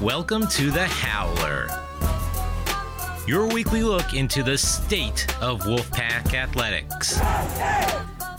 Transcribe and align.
Welcome 0.00 0.46
to 0.46 0.70
the 0.70 0.86
Howler, 0.86 1.68
your 3.26 3.46
weekly 3.46 3.82
look 3.82 4.14
into 4.14 4.42
the 4.42 4.56
state 4.56 5.26
of 5.42 5.60
Wolfpack 5.60 6.32
athletics. 6.32 7.20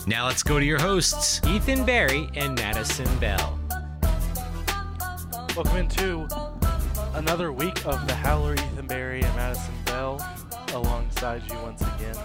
Now 0.07 0.25
let's 0.25 0.41
go 0.41 0.57
to 0.57 0.66
your 0.66 0.79
hosts. 0.79 1.39
Ethan 1.45 1.86
Barry 1.86 2.32
and 2.34 2.55
Madison 2.55 3.05
Bell. 3.20 3.59
Welcome 5.55 5.77
into 5.77 6.27
another 7.13 7.54
week 7.54 7.86
of 7.86 8.07
the 8.07 8.16
Howler, 8.16 8.55
Ethan 8.55 8.88
Berry, 8.88 9.21
and 9.21 9.36
Madison 9.36 9.75
Bell 9.86 10.20
alongside 10.73 11.43
you 11.48 11.59
once 11.59 11.82
again. 11.82 12.16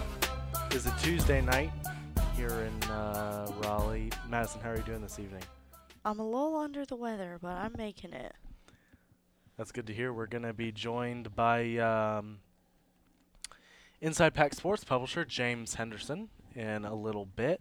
It's 0.71 0.87
a 0.87 0.95
Tuesday 0.99 1.41
night 1.41 1.71
here 2.35 2.49
in 2.49 2.89
uh, 2.89 3.51
Raleigh. 3.61 4.09
Madison, 4.27 4.61
how 4.61 4.71
are 4.71 4.77
you 4.77 4.81
doing 4.81 5.03
this 5.03 5.19
evening? 5.19 5.43
I'm 6.03 6.19
a 6.19 6.25
little 6.25 6.57
under 6.57 6.85
the 6.85 6.95
weather, 6.95 7.37
but 7.39 7.51
I'm 7.51 7.75
making 7.77 8.13
it. 8.13 8.33
That's 9.57 9.71
good 9.71 9.87
to 9.87 9.93
hear. 9.93 10.13
We're 10.13 10.27
going 10.27 10.43
to 10.43 10.53
be 10.53 10.71
joined 10.71 11.35
by 11.35 11.77
um, 11.77 12.41
Inside 14.01 14.35
Pack 14.35 14.53
Sports 14.53 14.83
publisher 14.83 15.25
James 15.25 15.73
Henderson 15.73 16.29
in 16.53 16.85
a 16.85 16.93
little 16.93 17.25
bit. 17.25 17.59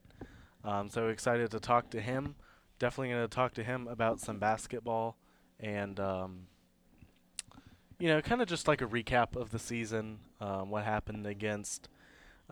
Um, 0.63 0.91
so 0.91 1.09
excited 1.09 1.51
to 1.53 1.59
talk 1.59 1.89
to 1.93 2.01
him. 2.03 2.35
Definitely 2.79 3.15
going 3.15 3.27
to 3.27 3.35
talk 3.35 3.55
to 3.55 3.65
him 3.65 3.89
about 3.89 4.21
some 4.21 4.39
basketball 4.39 5.17
and, 5.59 5.99
um, 5.99 6.49
you 7.99 8.09
know, 8.09 8.21
kind 8.21 8.43
of 8.43 8.49
just 8.49 8.69
like 8.69 8.83
a 8.83 8.87
recap 8.87 9.35
of 9.35 9.51
the 9.51 9.59
season, 9.59 10.19
um, 10.39 10.69
what 10.69 10.85
happened 10.85 11.27
against 11.27 11.89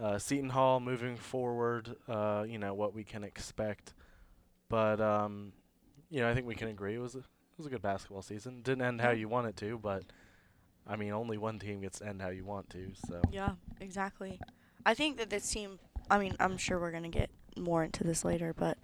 uh, 0.00 0.16
Seton 0.16 0.48
Hall 0.48 0.80
moving 0.80 1.16
forward, 1.18 1.96
uh, 2.08 2.46
you 2.48 2.56
know, 2.56 2.72
what 2.72 2.94
we 2.94 3.04
can 3.04 3.22
expect. 3.22 3.92
But, 4.70 5.02
um, 5.02 5.52
you 6.08 6.22
know, 6.22 6.30
I 6.30 6.34
think 6.34 6.46
we 6.46 6.54
can 6.54 6.68
agree 6.68 6.94
it 6.94 6.98
was 6.98 7.18
was 7.56 7.66
a 7.66 7.70
good 7.70 7.82
basketball 7.82 8.22
season. 8.22 8.62
Didn't 8.62 8.82
end 8.82 9.00
how 9.00 9.10
you 9.10 9.28
want 9.28 9.46
it 9.46 9.56
to, 9.58 9.78
but 9.78 10.04
I 10.86 10.96
mean, 10.96 11.12
only 11.12 11.38
one 11.38 11.58
team 11.58 11.80
gets 11.80 11.98
to 12.00 12.06
end 12.06 12.20
how 12.20 12.28
you 12.28 12.44
want 12.44 12.70
to. 12.70 12.92
So 13.08 13.22
Yeah, 13.32 13.52
exactly. 13.80 14.40
I 14.84 14.94
think 14.94 15.16
that 15.18 15.30
this 15.30 15.50
team, 15.50 15.78
I 16.10 16.18
mean, 16.18 16.36
I'm 16.40 16.56
sure 16.58 16.78
we're 16.78 16.90
going 16.90 17.04
to 17.04 17.08
get 17.08 17.30
more 17.56 17.84
into 17.84 18.04
this 18.04 18.24
later, 18.24 18.52
but 18.52 18.76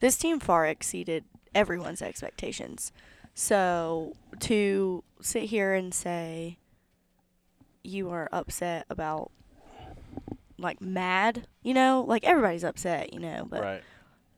this 0.00 0.16
team 0.16 0.40
far 0.40 0.66
exceeded 0.66 1.24
everyone's 1.54 2.00
expectations. 2.00 2.92
So 3.34 4.14
to 4.40 5.04
sit 5.20 5.44
here 5.44 5.74
and 5.74 5.92
say 5.92 6.58
you 7.82 8.10
are 8.10 8.28
upset 8.32 8.86
about, 8.88 9.30
like, 10.58 10.80
mad, 10.80 11.46
you 11.62 11.74
know, 11.74 12.04
like 12.06 12.24
everybody's 12.24 12.64
upset, 12.64 13.12
you 13.12 13.20
know, 13.20 13.46
but 13.48 13.62
right, 13.62 13.82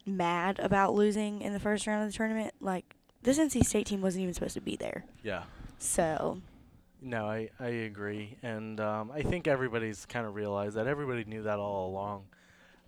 mad 0.06 0.58
about 0.58 0.94
losing 0.94 1.42
in 1.42 1.52
the 1.52 1.60
first 1.60 1.86
round 1.86 2.04
of 2.04 2.10
the 2.10 2.16
tournament, 2.16 2.54
like, 2.60 2.96
this 3.24 3.38
NC 3.38 3.64
State 3.64 3.86
team 3.86 4.00
wasn't 4.00 4.22
even 4.22 4.34
supposed 4.34 4.54
to 4.54 4.60
be 4.60 4.76
there. 4.76 5.04
yeah. 5.22 5.42
So, 5.78 6.40
No, 7.02 7.26
I, 7.28 7.50
I 7.60 7.68
agree. 7.68 8.38
And 8.42 8.80
um, 8.80 9.10
I 9.12 9.22
think 9.22 9.46
everybody's 9.46 10.06
kind 10.06 10.26
of 10.26 10.34
realized 10.34 10.76
that. 10.76 10.86
Everybody 10.86 11.24
knew 11.24 11.42
that 11.42 11.58
all 11.58 11.88
along, 11.88 12.24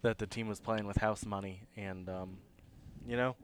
that 0.03 0.17
the 0.19 0.27
team 0.27 0.49
was 0.49 0.61
playing 0.61 0.87
with 0.87 0.97
house 0.99 1.27
money. 1.27 1.63
And, 1.77 2.09
um, 2.09 2.39
you 3.07 3.17
know, 3.17 3.37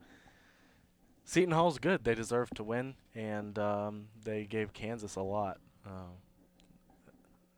Seton 1.24 1.52
Hall's 1.52 1.78
good. 1.78 2.04
They 2.04 2.14
deserve 2.14 2.50
to 2.50 2.64
win. 2.64 2.94
And 3.14 3.58
um, 3.58 4.06
they 4.24 4.44
gave 4.44 4.72
Kansas 4.72 5.16
a 5.16 5.22
lot. 5.22 5.58
Uh, 5.86 6.12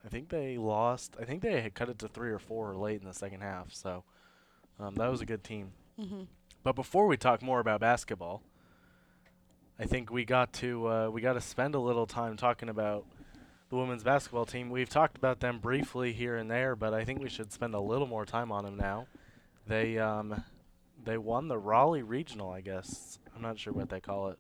I 0.05 0.09
think 0.09 0.29
they 0.31 0.59
lost. 0.59 1.17
I 1.21 1.25
think 1.25 1.43
they 1.43 1.61
had 1.61 1.75
cut 1.75 1.89
it 1.89 1.99
to 2.01 2.09
three 2.09 2.31
or 2.31 2.39
four 2.41 2.75
late 2.75 3.01
in 3.01 3.07
the 3.07 3.15
second 3.15 3.43
half. 3.43 3.73
So 3.73 4.03
um, 4.81 4.97
that 4.97 5.11
was 5.11 5.21
a 5.21 5.27
good 5.27 5.45
team. 5.45 5.73
hmm 5.99 6.23
But 6.65 6.75
before 6.75 7.07
we 7.07 7.17
talk 7.17 7.41
more 7.43 7.61
about 7.61 7.81
basketball, 7.81 8.43
I 9.79 9.87
think 9.87 10.11
we 10.11 10.25
got 10.25 10.53
to 10.55 10.87
uh, 10.89 11.09
we 11.11 11.21
got 11.21 11.33
to 11.35 11.41
spend 11.41 11.75
a 11.75 11.81
little 11.81 12.07
time 12.07 12.37
talking 12.37 12.69
about 12.69 13.05
the 13.71 13.77
women's 13.77 14.05
basketball 14.05 14.47
team. 14.47 14.71
We've 14.71 14.89
talked 14.89 15.17
about 15.17 15.41
them 15.41 15.59
briefly 15.59 16.13
here 16.13 16.37
and 16.37 16.51
there, 16.51 16.77
but 16.77 16.95
I 16.95 17.05
think 17.05 17.21
we 17.21 17.29
should 17.29 17.53
spend 17.53 17.75
a 17.75 17.81
little 17.81 18.07
more 18.07 18.25
time 18.25 18.53
on 18.53 18.65
them 18.65 18.77
now. 18.77 19.07
They 19.67 19.99
um, 19.99 20.45
they 21.05 21.19
won 21.19 21.49
the 21.49 21.59
Raleigh 21.59 22.03
Regional, 22.03 22.51
I 22.51 22.61
guess. 22.61 23.19
I'm 23.35 23.43
not 23.43 23.59
sure 23.59 23.73
what 23.73 23.89
they 23.89 24.01
call 24.01 24.29
it, 24.29 24.39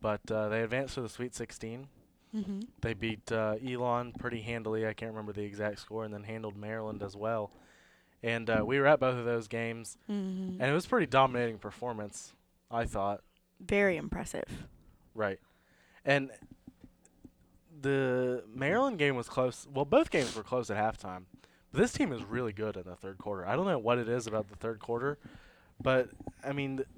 but 0.00 0.20
uh, 0.30 0.48
they 0.48 0.62
advanced 0.62 0.94
to 0.94 1.00
the 1.02 1.08
Sweet 1.08 1.34
16. 1.34 1.88
hmm 2.32 2.60
They 2.80 2.94
beat 2.94 3.32
uh, 3.32 3.56
Elon 3.66 4.12
pretty 4.12 4.42
handily. 4.42 4.86
I 4.86 4.92
can't 4.92 5.10
remember 5.10 5.32
the 5.32 5.42
exact 5.42 5.80
score, 5.80 6.04
and 6.04 6.14
then 6.14 6.22
handled 6.22 6.56
Maryland 6.56 7.02
as 7.02 7.16
well. 7.16 7.50
And 8.22 8.48
uh, 8.48 8.62
we 8.64 8.78
were 8.78 8.86
at 8.86 9.00
both 9.00 9.16
of 9.16 9.24
those 9.24 9.48
games, 9.48 9.96
hmm 10.06 10.60
and 10.60 10.70
it 10.70 10.72
was 10.72 10.86
a 10.86 10.88
pretty 10.88 11.06
dominating 11.06 11.58
performance, 11.58 12.32
I 12.70 12.84
thought. 12.84 13.22
Very 13.60 13.96
impressive. 13.96 14.44
Right. 15.14 15.40
And 16.04 16.30
the 17.80 18.44
Maryland 18.54 18.98
game 18.98 19.16
was 19.16 19.28
close. 19.28 19.66
Well, 19.72 19.84
both 19.84 20.10
games 20.10 20.34
were 20.34 20.42
close 20.42 20.70
at 20.70 20.76
halftime. 20.76 21.24
But 21.70 21.80
this 21.82 21.92
team 21.92 22.12
is 22.12 22.24
really 22.24 22.52
good 22.52 22.76
in 22.76 22.84
the 22.84 22.96
third 22.96 23.18
quarter. 23.18 23.46
I 23.46 23.54
don't 23.54 23.66
know 23.66 23.78
what 23.78 23.98
it 23.98 24.08
is 24.08 24.26
about 24.26 24.48
the 24.48 24.56
third 24.56 24.80
quarter, 24.80 25.18
but 25.80 26.08
I 26.42 26.52
mean, 26.52 26.78
th- 26.78 26.88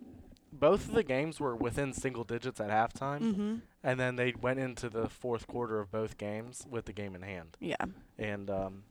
both 0.53 0.88
of 0.88 0.94
the 0.94 1.03
games 1.03 1.41
were 1.41 1.56
within 1.56 1.93
single 1.93 2.22
digits 2.25 2.60
at 2.60 2.71
halftime, 2.71 3.21
Mm-hmm. 3.21 3.54
and 3.82 3.98
then 4.00 4.15
they 4.16 4.32
went 4.41 4.60
into 4.60 4.88
the 4.88 5.09
fourth 5.09 5.47
quarter 5.48 5.81
of 5.81 5.91
both 5.91 6.19
games 6.19 6.66
with 6.71 6.84
the 6.84 6.92
game 6.92 7.15
in 7.16 7.22
hand. 7.22 7.56
Yeah. 7.60 7.77
And 8.19 8.48
um, 8.48 8.82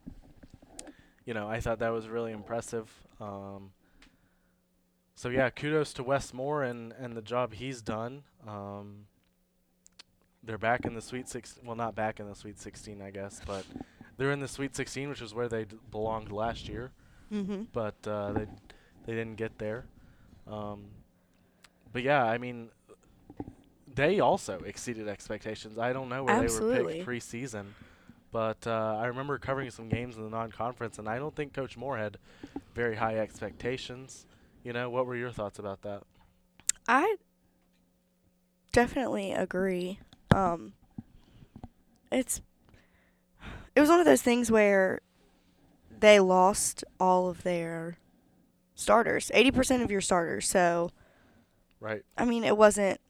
you 1.24 1.32
know, 1.32 1.48
I 1.48 1.60
thought 1.60 1.78
that 1.78 1.92
was 1.92 2.08
really 2.08 2.32
impressive. 2.32 2.90
Um, 3.20 3.70
so 5.20 5.28
yeah, 5.28 5.50
kudos 5.50 5.92
to 5.92 6.02
Wes 6.02 6.32
Moore 6.32 6.62
and 6.62 6.94
and 6.98 7.14
the 7.14 7.20
job 7.20 7.52
he's 7.52 7.82
done. 7.82 8.22
Um, 8.48 9.04
they're 10.42 10.56
back 10.56 10.86
in 10.86 10.94
the 10.94 11.02
Sweet 11.02 11.28
Six. 11.28 11.58
Well, 11.62 11.76
not 11.76 11.94
back 11.94 12.20
in 12.20 12.26
the 12.26 12.34
Sweet 12.34 12.58
16, 12.58 13.02
I 13.02 13.10
guess, 13.10 13.42
but 13.46 13.66
they're 14.16 14.32
in 14.32 14.40
the 14.40 14.48
Sweet 14.48 14.74
16, 14.74 15.10
which 15.10 15.20
is 15.20 15.34
where 15.34 15.46
they 15.46 15.66
d- 15.66 15.76
belonged 15.90 16.32
last 16.32 16.70
year. 16.70 16.92
Mm-hmm. 17.30 17.64
But 17.70 17.96
uh, 18.06 18.32
they 18.32 18.46
they 19.04 19.12
didn't 19.12 19.36
get 19.36 19.58
there. 19.58 19.84
Um, 20.50 20.86
but 21.92 22.02
yeah, 22.02 22.24
I 22.24 22.38
mean, 22.38 22.70
they 23.94 24.20
also 24.20 24.60
exceeded 24.60 25.06
expectations. 25.06 25.76
I 25.76 25.92
don't 25.92 26.08
know 26.08 26.24
where 26.24 26.36
they 26.36 26.40
were 26.40 26.44
Absolutely. 26.46 26.94
picked 26.94 27.06
preseason, 27.06 27.66
but 28.32 28.66
uh, 28.66 28.96
I 28.98 29.04
remember 29.04 29.36
covering 29.36 29.70
some 29.70 29.90
games 29.90 30.16
in 30.16 30.22
the 30.22 30.30
non-conference, 30.30 30.98
and 30.98 31.10
I 31.10 31.18
don't 31.18 31.36
think 31.36 31.52
Coach 31.52 31.76
Moore 31.76 31.98
had 31.98 32.16
very 32.74 32.96
high 32.96 33.18
expectations. 33.18 34.24
You 34.64 34.72
know, 34.72 34.90
what 34.90 35.06
were 35.06 35.16
your 35.16 35.30
thoughts 35.30 35.58
about 35.58 35.82
that? 35.82 36.02
I 36.88 37.16
definitely 38.72 39.32
agree. 39.32 39.98
Um, 40.34 40.72
it's 42.12 42.40
it 43.74 43.80
was 43.80 43.88
one 43.88 44.00
of 44.00 44.06
those 44.06 44.22
things 44.22 44.50
where 44.50 45.00
they 45.98 46.20
lost 46.20 46.84
all 46.98 47.28
of 47.28 47.42
their 47.42 47.96
starters, 48.74 49.30
eighty 49.34 49.50
percent 49.50 49.82
of 49.82 49.90
your 49.90 50.00
starters. 50.00 50.48
So 50.48 50.90
Right. 51.80 52.02
I 52.18 52.24
mean, 52.24 52.44
it 52.44 52.56
wasn't 52.56 53.00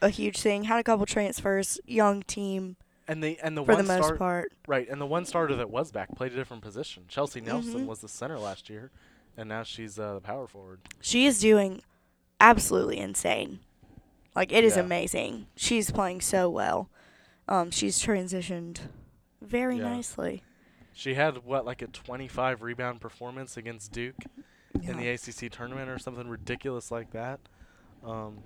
a 0.00 0.08
huge 0.08 0.40
thing. 0.40 0.64
Had 0.64 0.78
a 0.80 0.84
couple 0.84 1.04
transfers, 1.06 1.78
young 1.86 2.22
team 2.22 2.76
And 3.06 3.22
the 3.22 3.38
and 3.40 3.56
the 3.56 3.62
for 3.62 3.76
the 3.76 3.82
one 3.82 3.86
most 3.86 3.96
start 4.04 4.18
part. 4.18 4.52
right, 4.66 4.88
and 4.88 5.00
the 5.00 5.06
one 5.06 5.24
starter 5.26 5.54
that 5.56 5.70
was 5.70 5.92
back 5.92 6.14
played 6.16 6.32
a 6.32 6.36
different 6.36 6.62
position. 6.62 7.04
Chelsea 7.08 7.40
Nelson 7.40 7.82
Mhm. 7.82 7.86
was 7.86 8.00
the 8.00 8.08
center 8.08 8.38
last 8.38 8.70
year, 8.70 8.90
and 9.36 9.48
now 9.48 9.62
she's 9.62 9.98
uh, 9.98 10.14
the 10.14 10.20
power 10.20 10.46
forward. 10.46 10.80
She 11.00 11.26
is 11.26 11.38
doing 11.40 11.82
absolutely 12.40 12.98
insane. 12.98 13.60
Like 14.34 14.52
it 14.52 14.64
is 14.64 14.76
Yeah. 14.76 14.82
amazing. 14.82 15.46
She's 15.56 15.90
playing 15.90 16.20
so 16.20 16.48
well. 16.50 16.90
Um, 17.48 17.70
she's 17.70 17.98
transitioned 18.02 18.78
very 19.40 19.76
Yeah. 19.78 19.84
nicely. 19.94 20.42
She 20.92 21.14
had 21.14 21.44
what 21.44 21.64
like 21.64 21.82
a 21.82 21.86
25 21.88 22.62
rebound 22.62 23.00
performance 23.00 23.56
against 23.56 23.92
Duke 23.92 24.16
in 24.82 24.96
the 24.96 25.08
ACC 25.08 25.50
tournament 25.50 25.88
or 25.88 25.98
something 25.98 26.28
ridiculous 26.28 26.90
like 26.90 27.10
that. 27.12 27.40
Um, 28.04 28.38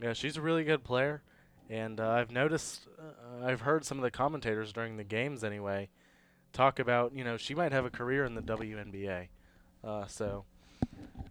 yeah, 0.00 0.12
she's 0.12 0.36
a 0.36 0.40
really 0.40 0.64
good 0.64 0.84
player, 0.84 1.22
and 1.70 2.00
uh, 2.00 2.10
I've 2.10 2.30
noticed, 2.30 2.88
uh, 2.98 3.44
I've 3.46 3.60
heard 3.62 3.84
some 3.84 3.98
of 3.98 4.02
the 4.02 4.10
commentators 4.10 4.72
during 4.72 4.96
the 4.96 5.04
games 5.04 5.42
anyway, 5.44 5.88
talk 6.52 6.78
about 6.78 7.14
you 7.14 7.24
know 7.24 7.36
she 7.36 7.54
might 7.54 7.72
have 7.72 7.84
a 7.84 7.90
career 7.90 8.24
in 8.24 8.34
the 8.34 8.42
WNBA, 8.42 9.28
uh, 9.84 10.06
so 10.06 10.44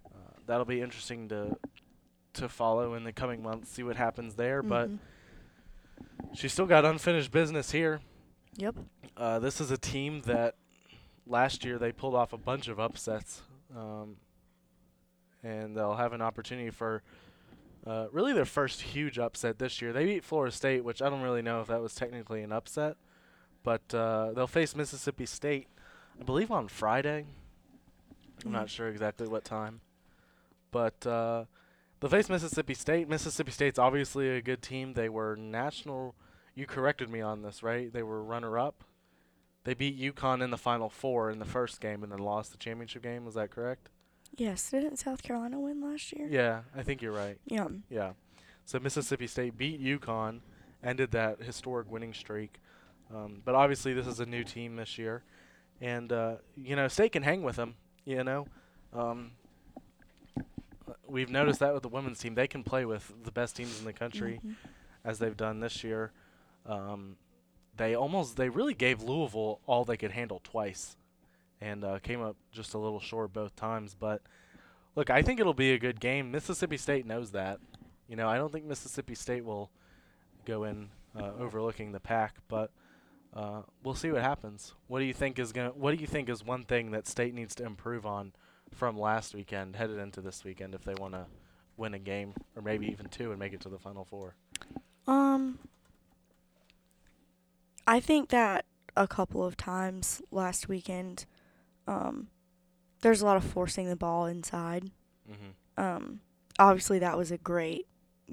uh, 0.06 0.18
that'll 0.46 0.66
be 0.66 0.82
interesting 0.82 1.28
to 1.30 1.56
to 2.34 2.48
follow 2.48 2.94
in 2.94 3.04
the 3.04 3.12
coming 3.12 3.44
months, 3.44 3.70
see 3.70 3.84
what 3.84 3.98
happens 3.98 4.36
there. 4.36 4.64
But 4.64 4.90
Mhm. 4.90 5.00
she's 6.34 6.54
still 6.54 6.66
got 6.66 6.86
unfinished 6.86 7.30
business 7.32 7.72
here. 7.72 8.00
Yep. 8.56 8.76
Uh, 9.18 9.40
this 9.40 9.60
is 9.60 9.70
a 9.70 9.78
team 9.78 10.22
that 10.22 10.56
last 11.28 11.66
year 11.66 11.78
they 11.78 11.92
pulled 11.92 12.16
off 12.16 12.32
a 12.32 12.38
bunch 12.38 12.70
of 12.70 12.80
upsets, 12.80 13.42
um, 13.76 14.16
and 15.44 15.76
they'll 15.76 15.96
have 15.96 16.14
an 16.14 16.22
opportunity 16.22 16.70
for 16.70 17.04
uh, 17.86 18.08
really 18.12 18.32
their 18.32 18.46
first 18.46 18.82
huge 18.82 19.18
upset 19.20 19.58
this 19.60 19.82
year. 19.82 19.92
They 19.92 20.06
beat 20.06 20.24
Florida 20.24 20.52
State, 20.56 20.84
which 20.84 21.02
I 21.02 21.10
don't 21.10 21.22
really 21.24 21.42
know 21.42 21.62
if 21.62 21.68
that 21.68 21.82
was 21.82 21.96
technically 21.96 22.44
an 22.44 22.52
upset, 22.52 22.96
but 23.64 23.94
uh, 23.94 24.32
they'll 24.34 24.46
face 24.48 24.76
Mississippi 24.76 25.26
State, 25.26 25.68
I 26.20 26.24
believe 26.24 26.52
on 26.52 26.68
Friday. 26.68 27.26
I'm 28.46 28.52
not 28.52 28.68
Mhm. 28.68 28.70
sure 28.70 28.88
exactly 28.90 29.28
what 29.28 29.44
time, 29.44 29.82
but 30.72 31.06
uh, 31.06 31.46
they'll 32.00 32.10
face 32.10 32.30
Mississippi 32.30 32.74
State. 32.74 33.08
Mississippi 33.10 33.52
State's 33.52 33.80
obviously 33.80 34.30
a 34.30 34.42
good 34.42 34.62
team. 34.62 34.94
They 34.94 35.10
were 35.10 35.36
national 35.36 36.16
you 36.54 36.66
corrected 36.68 37.10
me 37.10 37.22
on 37.22 37.44
this, 37.44 37.64
right? 37.64 37.92
They 37.94 38.04
were 38.04 38.22
runner 38.22 38.60
up. 38.60 38.84
They 39.64 39.74
beat 39.74 39.98
UConn 39.98 40.42
in 40.44 40.50
the 40.50 40.58
Final 40.58 40.90
Four 40.90 41.30
in 41.32 41.40
the 41.40 41.46
first 41.46 41.80
game 41.80 42.04
and 42.04 42.12
then 42.12 42.20
lost 42.20 42.52
the 42.52 42.58
championship 42.58 43.04
game. 43.04 43.24
Was 43.24 43.36
that 43.36 43.52
correct? 43.52 43.90
Yes, 44.36 44.70
didn't 44.72 44.98
South 44.98 45.24
Carolina 45.24 45.60
win 45.60 45.82
last 45.82 46.12
year? 46.12 46.28
Yeah, 46.30 46.62
I 46.76 46.84
think 46.84 47.02
you're 47.02 47.12
right. 47.14 47.38
Yeah. 47.46 47.68
Yeah. 47.90 48.14
So 48.66 48.80
Mississippi 48.80 49.28
State 49.28 49.58
beat 49.58 49.82
UConn, 49.82 50.42
ended 50.84 51.12
that 51.12 51.42
historic 51.42 51.90
winning 51.92 52.14
streak. 52.14 52.60
Um, 53.14 53.42
but 53.46 53.56
obviously, 53.56 53.94
this 53.94 54.08
is 54.08 54.20
a 54.20 54.26
new 54.26 54.44
team 54.44 54.76
this 54.78 54.98
year, 54.98 55.24
and 55.80 56.12
uh, 56.12 56.36
you 56.58 56.76
know, 56.76 56.88
State 56.88 57.12
can 57.14 57.24
hang 57.24 57.44
with 57.44 57.56
them. 57.58 57.76
You 58.06 58.24
know, 58.24 58.48
um, 58.94 59.32
we've 61.08 61.30
noticed 61.30 61.60
that 61.60 61.74
with 61.74 61.84
the 61.84 61.90
women's 61.90 62.20
team; 62.20 62.36
they 62.36 62.48
can 62.48 62.64
play 62.64 62.86
with 62.86 63.14
the 63.24 63.32
best 63.32 63.56
teams 63.56 63.78
in 63.80 63.86
the 63.86 63.94
country, 63.94 64.40
Mhm. 64.44 64.56
as 65.04 65.20
they've 65.20 65.38
done 65.38 65.60
this 65.60 65.84
year. 65.84 66.12
Um, 66.66 67.18
they 67.78 67.96
almost, 67.96 68.38
they 68.38 68.50
really 68.50 68.74
gave 68.74 69.02
Louisville 69.02 69.60
all 69.66 69.86
they 69.86 69.98
could 69.98 70.12
handle 70.12 70.42
twice, 70.44 70.98
and 71.60 71.84
uh, 71.84 72.00
came 72.00 72.22
up 72.22 72.36
just 72.52 72.74
a 72.74 72.78
little 72.78 73.00
short 73.00 73.34
both 73.34 73.56
times. 73.56 73.96
But 73.96 74.22
look, 74.96 75.10
I 75.10 75.22
think 75.22 75.40
it'll 75.40 75.54
be 75.54 75.72
a 75.72 75.80
good 75.80 76.00
game. 76.00 76.32
Mississippi 76.32 76.78
State 76.78 77.06
knows 77.06 77.32
that. 77.32 77.60
You 78.08 78.16
know, 78.16 78.28
I 78.28 78.38
don't 78.38 78.52
think 78.52 78.66
Mississippi 78.66 79.16
State 79.16 79.46
will 79.46 79.72
go 80.46 80.64
in 80.64 80.90
uh, 81.16 81.32
overlooking 81.40 81.92
the 81.92 82.00
pack, 82.00 82.36
but 82.48 82.72
uh, 83.34 83.62
we'll 83.84 83.96
see 83.96 84.12
what 84.12 84.22
happens. 84.22 84.74
What 84.88 85.00
do 85.00 85.06
you 85.06 85.14
think 85.14 85.40
is 85.40 85.52
gonna? 85.52 85.70
What 85.70 85.96
do 85.96 86.02
you 86.02 86.08
think 86.08 86.30
is 86.30 86.44
one 86.44 86.64
thing 86.64 86.92
that 86.92 87.08
State 87.08 87.34
needs 87.34 87.56
to 87.56 87.66
improve 87.66 88.06
on 88.06 88.34
from 88.74 88.98
last 88.98 89.34
weekend, 89.34 89.76
headed 89.76 90.00
into 90.00 90.22
this 90.22 90.44
weekend, 90.44 90.76
if 90.76 90.84
they 90.84 90.94
want 90.96 91.14
to 91.14 91.26
win 91.78 91.94
a 91.94 92.00
game 92.00 92.34
or 92.56 92.62
maybe 92.62 92.88
even 92.88 93.08
two 93.08 93.32
and 93.32 93.40
make 93.40 93.54
it 93.54 93.62
to 93.62 93.70
the 93.70 93.80
Final 93.80 94.06
Four? 94.06 94.36
Um, 95.08 95.60
I 97.88 98.00
think 98.00 98.30
that 98.30 98.66
a 98.96 99.08
couple 99.08 99.44
of 99.44 99.58
times 99.58 100.22
last 100.32 100.68
weekend, 100.68 101.26
um, 101.88 102.28
there's 103.02 103.22
a 103.22 103.26
lot 103.26 103.38
of 103.38 103.44
forcing 103.44 103.90
the 103.90 103.96
ball 103.96 104.26
inside. 104.26 104.92
Mm-hmm. 105.30 105.84
Um, 105.84 106.20
obviously 106.60 107.00
that 107.00 107.18
was 107.18 107.32
a 107.32 107.38
great 107.38 107.88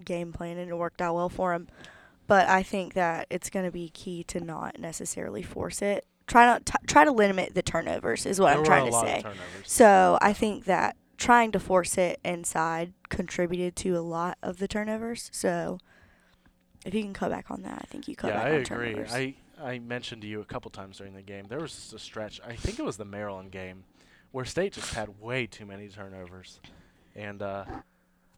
game 0.05 0.33
plan 0.33 0.59
and 0.59 0.71
it 0.71 0.77
worked 0.77 1.01
out 1.01 1.15
well 1.15 1.29
for 1.29 1.55
him. 1.55 1.69
But 2.29 2.49
I 2.49 2.63
think 2.63 2.95
that 2.95 3.27
it's 3.31 3.51
going 3.51 3.65
to 3.65 3.73
be 3.73 3.89
key 3.89 4.23
to 4.25 4.39
not 4.39 4.79
necessarily 4.79 5.43
force 5.43 5.83
it. 5.83 6.07
Try 6.29 6.45
not 6.45 6.67
t- 6.67 6.75
try 6.87 7.05
to 7.05 7.11
limit 7.11 7.55
the 7.55 7.63
turnovers 7.63 8.27
is 8.27 8.39
what 8.39 8.51
there 8.51 8.59
I'm 8.59 8.65
trying 8.65 8.87
to 8.87 8.93
say. 8.93 9.25
So 9.65 10.19
I 10.21 10.35
think 10.35 10.67
that 10.67 10.97
trying 11.17 11.53
to 11.53 11.59
force 11.59 11.97
it 11.97 12.21
inside 12.25 12.93
contributed 13.09 13.75
to 13.77 13.97
a 13.97 14.01
lot 14.01 14.37
of 14.43 14.59
the 14.59 14.69
turnovers. 14.69 15.31
So 15.33 15.79
if 16.85 16.95
you 16.95 17.03
can 17.03 17.15
cut 17.15 17.31
back 17.31 17.51
on 17.51 17.63
that, 17.63 17.81
I 17.83 17.87
think 17.87 18.07
you 18.09 18.15
cut 18.15 18.29
yeah, 18.29 18.35
back 18.35 18.45
I 18.45 18.49
on 18.51 18.61
agree. 18.61 18.67
turnovers. 18.93 19.13
I 19.15 19.35
I 19.61 19.79
mentioned 19.79 20.23
to 20.23 20.29
you 20.29 20.41
a 20.41 20.45
couple 20.45 20.71
times 20.71 20.99
during 20.99 21.15
the 21.15 21.23
game. 21.23 21.47
There 21.49 21.61
was 21.61 21.93
a 21.97 21.99
stretch. 21.99 22.41
I 22.47 22.55
think 22.55 22.79
it 22.79 22.85
was 22.85 22.99
the 22.99 23.07
Maryland 23.07 23.51
game 23.51 23.85
where 24.33 24.45
State 24.45 24.75
just 24.75 24.93
had 24.93 25.21
way 25.21 25.47
too 25.47 25.65
many 25.65 25.89
turnovers, 25.89 26.61
and 27.17 27.41
uh, 27.41 27.65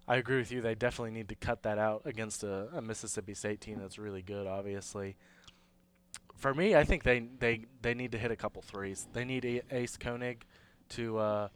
I 0.08 0.17
agree 0.17 0.38
with 0.38 0.50
you. 0.50 0.61
They 0.61 0.75
definitely 0.75 1.12
need 1.12 1.29
to 1.29 1.35
cut 1.37 1.62
that 1.62 1.79
out 1.79 2.02
against 2.05 2.43
a, 2.43 2.69
a 2.75 2.82
Mississippi 2.82 3.35
State 3.35 3.61
team 3.61 3.79
that's 3.81 3.99
really 3.99 4.23
good. 4.23 4.47
Obviously, 4.47 5.17
for 6.37 6.52
me, 6.55 6.75
I 6.75 6.85
think 6.85 7.02
they 7.05 7.20
they 7.38 7.67
they 7.82 7.94
need 7.94 8.12
to 8.12 8.19
hit 8.19 8.31
a 8.31 8.37
couple 8.37 8.62
threes. 8.62 9.06
They 9.12 9.25
need 9.25 9.44
a- 9.44 9.62
Ace 9.70 9.97
Konig 9.97 10.43
to 10.91 11.19
uh, 11.19 11.49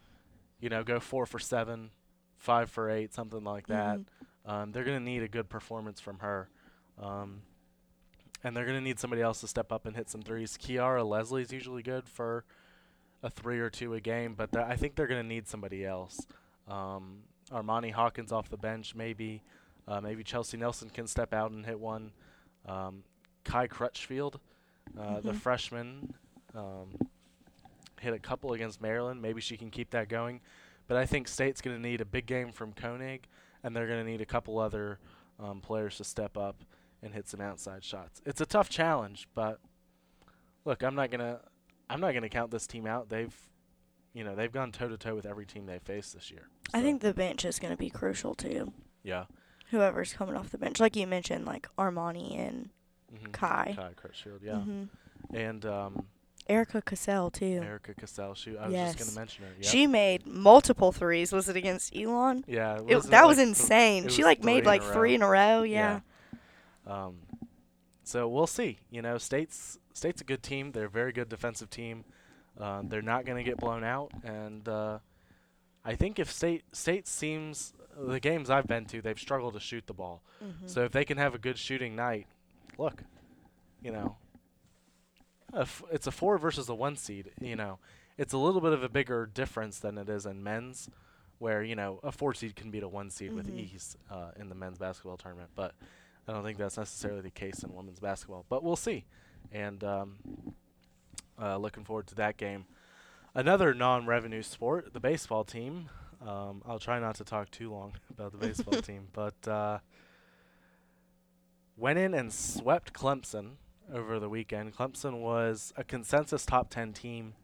you 0.61 0.69
know 0.69 0.85
go 0.85 1.01
four 1.01 1.27
for 1.27 1.39
seven, 1.41 1.91
five 2.39 2.71
for 2.71 2.89
eight, 2.91 3.13
something 3.13 3.43
like 3.43 3.67
that. 3.69 3.99
Mhm. 3.99 4.05
Um, 4.47 4.73
they're 4.73 4.85
going 4.85 4.99
to 4.99 5.05
need 5.05 5.23
a 5.23 5.29
good 5.29 5.49
performance 5.49 6.01
from 6.01 6.19
her. 6.19 6.49
Um, 7.01 7.41
and 8.45 8.55
they're 8.55 8.67
going 8.67 8.77
to 8.77 8.85
need 8.85 9.01
somebody 9.01 9.23
else 9.23 9.41
to 9.41 9.49
step 9.49 9.73
up 9.73 9.87
and 9.87 9.97
hit 9.97 10.11
some 10.11 10.21
threes. 10.21 10.59
Kiara 10.61 11.03
Leslie's 11.03 11.51
usually 11.51 11.83
good 11.83 12.07
for 12.07 12.45
a 13.23 13.31
three 13.31 13.59
or 13.59 13.71
two 13.71 13.95
a 13.95 14.03
game, 14.03 14.35
but 14.35 14.53
th- 14.53 14.67
I 14.69 14.77
think 14.77 14.97
they're 14.97 15.07
going 15.07 15.23
to 15.23 15.27
need 15.27 15.49
somebody 15.49 15.83
else. 15.83 16.21
Um, 16.69 17.21
Armani 17.53 17.93
Hawkins 17.93 18.33
off 18.33 18.49
the 18.49 18.57
bench, 18.57 18.95
maybe. 18.95 19.43
Uh, 19.87 20.01
maybe 20.01 20.25
Chelsea 20.25 20.57
Nelson 20.57 20.89
can 20.91 21.07
step 21.07 21.33
out 21.35 21.51
and 21.51 21.65
hit 21.67 21.79
one. 21.79 22.13
Um, 22.67 23.05
Kai 23.45 23.67
Crutchfield, 23.67 24.41
uh, 24.99 25.21
the 25.21 25.33
Mhm. 25.33 25.37
freshman, 25.37 26.15
um, 26.55 26.97
hit 28.01 28.15
a 28.15 28.19
couple 28.19 28.53
against 28.55 28.81
Maryland. 28.81 29.21
Maybe 29.21 29.41
she 29.41 29.57
can 29.59 29.71
keep 29.71 29.91
that 29.91 30.09
going. 30.09 30.41
But 30.87 30.97
I 30.97 31.05
think 31.07 31.29
State's 31.29 31.61
going 31.61 31.77
to 31.77 31.83
need 31.83 32.01
a 32.01 32.05
big 32.07 32.27
game 32.27 32.53
from 32.53 32.73
Konig, 32.73 33.23
and 33.63 33.75
they're 33.77 33.87
going 33.87 34.05
to 34.05 34.11
need 34.11 34.21
a 34.21 34.27
couple 34.27 34.59
other 34.59 34.99
um, 35.39 35.61
players 35.61 35.97
to 35.97 36.05
step 36.05 36.37
up 36.37 36.63
and 37.03 37.13
hit 37.13 37.27
some 37.29 37.41
outside 37.41 37.83
shots. 37.85 38.23
It's 38.25 38.41
a 38.41 38.47
tough 38.47 38.69
challenge, 38.71 39.29
but 39.35 39.61
look, 40.65 40.83
I'm 40.83 40.95
not 40.95 41.11
gonna 41.11 41.41
I'm 41.91 42.01
not 42.01 42.15
gonna 42.15 42.29
count 42.29 42.51
this 42.53 42.67
team 42.69 42.87
out. 42.87 43.09
They've 43.09 43.35
you 44.15 44.25
know 44.25 44.35
they've 44.35 44.51
gone 44.53 44.73
toe 44.73 44.89
to 44.89 44.97
toe 44.97 45.15
with 45.15 45.27
every 45.27 45.45
team 45.45 45.67
they 45.67 45.79
faced 45.81 46.15
this 46.15 46.31
year. 46.31 46.49
I 46.73 46.81
think 46.81 47.03
the 47.03 47.13
bench 47.13 47.45
is 47.45 47.59
going 47.59 47.73
to 47.73 47.77
be 47.79 47.91
crucial 47.91 48.35
too. 48.35 48.73
yeah. 49.03 49.25
Whoever's 49.71 50.13
coming 50.13 50.37
off 50.37 50.51
the 50.51 50.59
bench, 50.59 50.79
like 50.79 50.95
you 50.95 51.07
mentioned, 51.07 51.45
like 51.47 51.69
Armani 51.77 52.39
and 52.39 52.71
Mm-hmm. 53.13 53.31
Kai. 53.33 53.75
Kai 53.77 53.93
Crutchfield, 53.97 54.41
yeah, 54.43 54.55
Mhm. 54.55 54.89
and 55.33 55.65
um, 55.67 56.07
Erica 56.49 56.83
Cassell 56.83 57.31
too. 57.31 57.61
Erica 57.63 57.95
Cassell. 57.95 58.35
She, 58.35 58.57
I 58.59 58.67
was 58.67 58.75
just 58.75 58.99
gonna 58.99 59.19
mention 59.21 59.45
her. 59.45 59.51
Yep. 59.61 59.71
She 59.71 59.87
made 59.87 60.27
multiple 60.27 60.91
threes. 60.91 61.33
Was 61.33 61.49
it 61.49 61.55
against 61.57 61.95
Elon? 61.97 62.45
yeah, 62.49 62.77
It, 62.79 62.95
wasn't 62.95 63.11
that 63.13 63.25
it 63.25 63.27
was 63.29 63.37
like 63.39 63.47
th- 63.47 63.49
insane. 63.49 64.09
She 64.09 64.23
was 64.23 64.27
like 64.27 64.43
made 64.45 64.67
like 64.67 64.83
three 64.83 65.15
in 65.15 65.23
a 65.23 65.29
row. 65.29 65.63
Yeah. 65.63 66.01
Um, 66.87 67.19
so 68.03 68.29
we'll 68.29 68.47
see. 68.47 68.79
You 68.91 69.01
know, 69.03 69.19
State's 69.19 69.79
State's 69.93 70.21
a 70.21 70.25
good 70.25 70.43
team. 70.43 70.73
They're 70.73 70.87
a 70.87 70.91
very 70.91 71.13
good 71.13 71.29
defensive 71.29 71.71
team. 71.71 72.05
Um, 72.59 72.89
they're 72.89 73.03
not 73.03 73.25
going 73.27 73.43
to 73.43 73.49
get 73.49 73.59
blown 73.59 73.83
out, 73.85 74.13
and 74.23 74.67
uh, 74.69 74.99
I 75.85 75.95
think 75.97 76.19
if 76.19 76.31
State 76.31 76.63
State 76.73 77.09
seems 77.09 77.73
the 77.97 78.21
games 78.21 78.49
I've 78.51 78.67
been 78.67 78.85
to, 78.87 79.03
they've 79.03 79.19
struggled 79.19 79.55
to 79.55 79.61
shoot 79.61 79.87
the 79.87 79.93
ball. 79.95 80.23
Mhm. 80.43 80.69
So 80.69 80.83
if 80.85 80.93
they 80.93 81.05
can 81.05 81.19
have 81.19 81.35
a 81.35 81.39
good 81.39 81.59
shooting 81.59 81.95
night, 81.97 82.27
look, 82.79 83.03
you 83.83 83.91
know, 83.93 84.17
a 85.53 85.61
f- 85.63 85.83
it's 85.93 86.07
a 86.07 86.11
four 86.13 86.39
versus 86.39 86.69
a 86.69 86.75
one 86.75 86.97
seed. 86.97 87.31
You 87.41 87.57
know, 87.57 87.79
it's 88.19 88.33
a 88.33 88.39
little 88.39 88.61
bit 88.61 88.73
of 88.73 88.83
a 88.83 88.89
bigger 88.89 89.27
difference 89.27 89.79
than 89.79 89.99
it 89.99 90.09
is 90.09 90.27
in 90.27 90.43
men's, 90.43 90.89
where 91.39 91.63
you 91.63 91.75
know 91.77 91.99
a 92.03 92.13
four 92.13 92.35
seed 92.35 92.55
can 92.57 92.71
beat 92.71 92.83
a 92.83 92.89
one 92.89 93.11
seed 93.11 93.33
with 93.33 93.49
Mhm. 93.49 93.59
ease 93.75 93.97
uh, 94.11 94.31
in 94.37 94.49
the 94.49 94.55
men's 94.55 94.79
basketball 94.79 95.17
tournament. 95.17 95.51
But 95.55 95.75
I 96.29 96.33
don't 96.33 96.45
think 96.45 96.59
that's 96.59 96.77
necessarily 96.79 97.21
the 97.21 97.31
case 97.31 97.63
in 97.65 97.75
women's 97.75 98.01
basketball. 98.01 98.45
But 98.49 98.63
we'll 98.63 98.77
see, 98.77 99.05
and 99.53 99.83
um, 99.85 100.55
uh, 101.41 101.57
looking 101.57 101.85
forward 101.85 102.07
to 102.09 102.15
that 102.17 102.37
game. 102.37 102.67
Another 103.35 103.75
non-revenue 103.75 104.43
sport, 104.43 104.93
the 104.93 105.01
baseball 105.01 105.45
team. 105.45 105.91
Um, 106.27 106.63
I'll 106.67 106.79
try 106.79 106.99
not 107.01 107.17
to 107.17 107.25
talk 107.25 107.51
too 107.51 107.71
long 107.71 107.95
about 108.11 108.33
the 108.33 108.39
baseball 108.39 108.81
team, 108.83 109.09
but 109.13 109.49
uh, 109.49 109.79
went 111.77 111.99
in 111.99 112.15
and 112.15 112.33
swept 112.33 112.93
Clemson 112.93 113.57
over 113.93 114.19
the 114.19 114.29
weekend. 114.29 114.77
Clemson 114.77 115.21
was 115.21 115.73
a 115.77 115.85
consensus 115.85 116.47
top 116.47 116.71
10 116.71 116.93
team. 116.93 117.35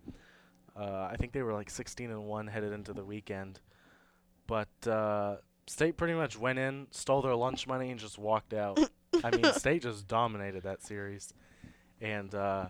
Uh, 0.79 1.09
I 1.11 1.17
think 1.19 1.33
they 1.33 1.43
were 1.43 1.53
like 1.53 1.69
16 1.69 2.11
and 2.11 2.25
1 2.25 2.47
headed 2.47 2.73
into 2.73 2.93
the 2.93 3.05
weekend. 3.05 3.61
But 4.47 4.89
uh, 4.89 5.37
State 5.67 5.97
pretty 5.97 6.15
much 6.15 6.39
went 6.39 6.59
in, 6.59 6.87
stole 6.91 7.23
their 7.23 7.35
lunch 7.35 7.67
money, 7.67 7.91
and 7.91 8.01
just 8.01 8.19
walked 8.19 8.55
out. 8.55 8.79
I 9.23 9.31
mean, 9.31 9.45
State 9.53 9.83
just 9.83 10.09
dominated 10.09 10.63
that 10.63 10.83
series. 10.83 11.33
And, 12.01 12.35
uh, 12.35 12.67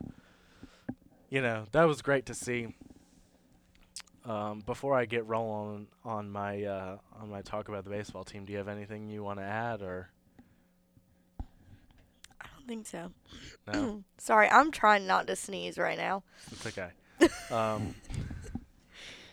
you 1.30 1.40
know, 1.40 1.64
that 1.72 1.84
was 1.84 2.02
great 2.02 2.26
to 2.26 2.34
see. 2.34 2.74
Um, 4.24 4.60
before 4.66 4.94
I 4.94 5.06
get 5.06 5.26
rolling 5.26 5.86
on 6.04 6.30
my 6.30 6.62
uh, 6.62 6.98
on 7.18 7.30
my 7.30 7.40
talk 7.40 7.68
about 7.68 7.84
the 7.84 7.90
baseball 7.90 8.24
team, 8.24 8.44
do 8.44 8.52
you 8.52 8.58
have 8.58 8.68
anything 8.68 9.08
you 9.08 9.22
want 9.22 9.38
to 9.38 9.44
add 9.44 9.80
or 9.80 10.10
I 12.38 12.46
don't 12.54 12.66
think 12.66 12.86
so. 12.86 13.12
no? 13.72 14.04
Sorry, 14.18 14.48
I'm 14.50 14.70
trying 14.72 15.06
not 15.06 15.26
to 15.28 15.36
sneeze 15.36 15.78
right 15.78 15.96
now. 15.96 16.22
It's 16.52 16.66
okay. 16.66 16.90
um, 17.50 17.94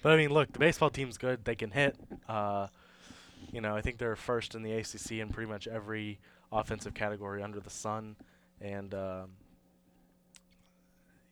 but 0.02 0.14
I 0.14 0.18
mean, 0.18 0.30
look, 0.30 0.54
the 0.54 0.60
baseball 0.60 0.90
team's 0.90 1.18
good. 1.18 1.44
They 1.44 1.56
can 1.56 1.72
hit. 1.72 1.98
Uh, 2.30 2.68
you 3.52 3.60
know, 3.60 3.76
I 3.76 3.82
think 3.82 3.98
they're 3.98 4.16
first 4.16 4.56
in 4.56 4.62
the 4.62 4.72
ACC 4.72 5.14
in 5.14 5.30
pretty 5.30 5.50
much 5.50 5.68
every 5.68 6.20
offensive 6.52 6.94
category 6.94 7.44
under 7.44 7.60
the 7.60 7.70
sun, 7.70 8.16
and 8.62 8.94
um, 8.94 9.32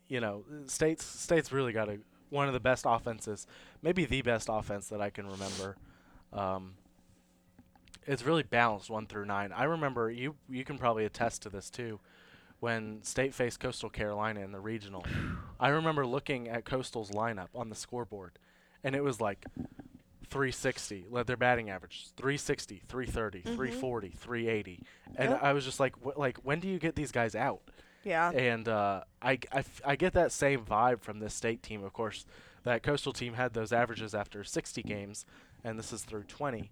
you 0.07 0.19
know, 0.19 0.43
states 0.67 1.03
states 1.05 1.51
really 1.51 1.74
got 1.74 1.89
a 1.89 2.00
one 2.29 2.47
of 2.47 2.53
the 2.53 2.59
best 2.59 2.85
offenses, 2.88 3.45
maybe 3.81 4.05
the 4.05 4.21
best 4.21 4.50
offense 4.51 4.88
that 4.89 5.00
I 5.01 5.09
can 5.09 5.27
remember. 5.27 5.77
Um, 6.33 6.74
it's 8.07 8.24
really 8.24 8.43
balanced 8.43 8.89
one 8.89 9.07
through 9.07 9.25
nine. 9.25 9.51
I 9.51 9.63
remember 9.63 10.12
you 10.12 10.35
you 10.50 10.63
can 10.63 10.77
probably 10.77 11.05
attest 11.05 11.41
to 11.43 11.50
this 11.50 11.69
too. 11.69 12.00
When 12.59 13.03
State 13.03 13.33
faced 13.33 13.59
Coastal 13.59 13.89
Carolina 13.89 14.39
in 14.41 14.51
the 14.51 14.59
regional, 14.59 15.05
I 15.59 15.69
remember 15.69 16.05
looking 16.05 16.47
at 16.50 16.65
Coastal's 16.65 17.12
lineup 17.12 17.50
on 17.53 17.69
the 17.69 17.75
scoreboard, 17.75 18.39
and 18.83 18.95
it 18.95 19.03
was 19.03 19.19
like 19.21 19.45
360. 20.29 21.05
Let 21.09 21.27
their 21.27 21.38
batting 21.38 21.69
average 21.69 22.07
360, 22.17 22.81
330, 22.88 23.41
Mhm. 23.41 23.55
340, 23.55 24.09
380. 24.09 24.79
And 25.15 25.31
Yep. 25.31 25.43
I 25.43 25.53
was 25.53 25.63
just 25.65 25.79
like, 25.79 25.95
wh- 26.03 26.17
like 26.17 26.38
when 26.39 26.59
do 26.59 26.67
you 26.67 26.79
get 26.79 26.95
these 26.95 27.12
guys 27.12 27.35
out? 27.35 27.62
Yeah. 28.05 28.31
And 28.31 28.69
uh, 28.69 29.01
I, 29.21 29.39
I 29.83 29.95
get 29.95 30.13
that 30.13 30.31
same 30.31 30.63
vibe 30.63 31.01
from 31.01 31.19
this 31.19 31.33
state 31.33 31.62
team. 31.62 31.83
Of 31.83 31.91
course, 31.91 32.25
that 32.63 32.83
coastal 32.83 33.12
team 33.12 33.33
had 33.33 33.53
those 33.53 33.74
averages 33.74 34.13
after 34.15 34.43
60 34.43 34.83
games, 34.83 35.25
and 35.63 35.77
this 35.77 35.91
is 35.91 36.03
through 36.03 36.24
20. 36.24 36.69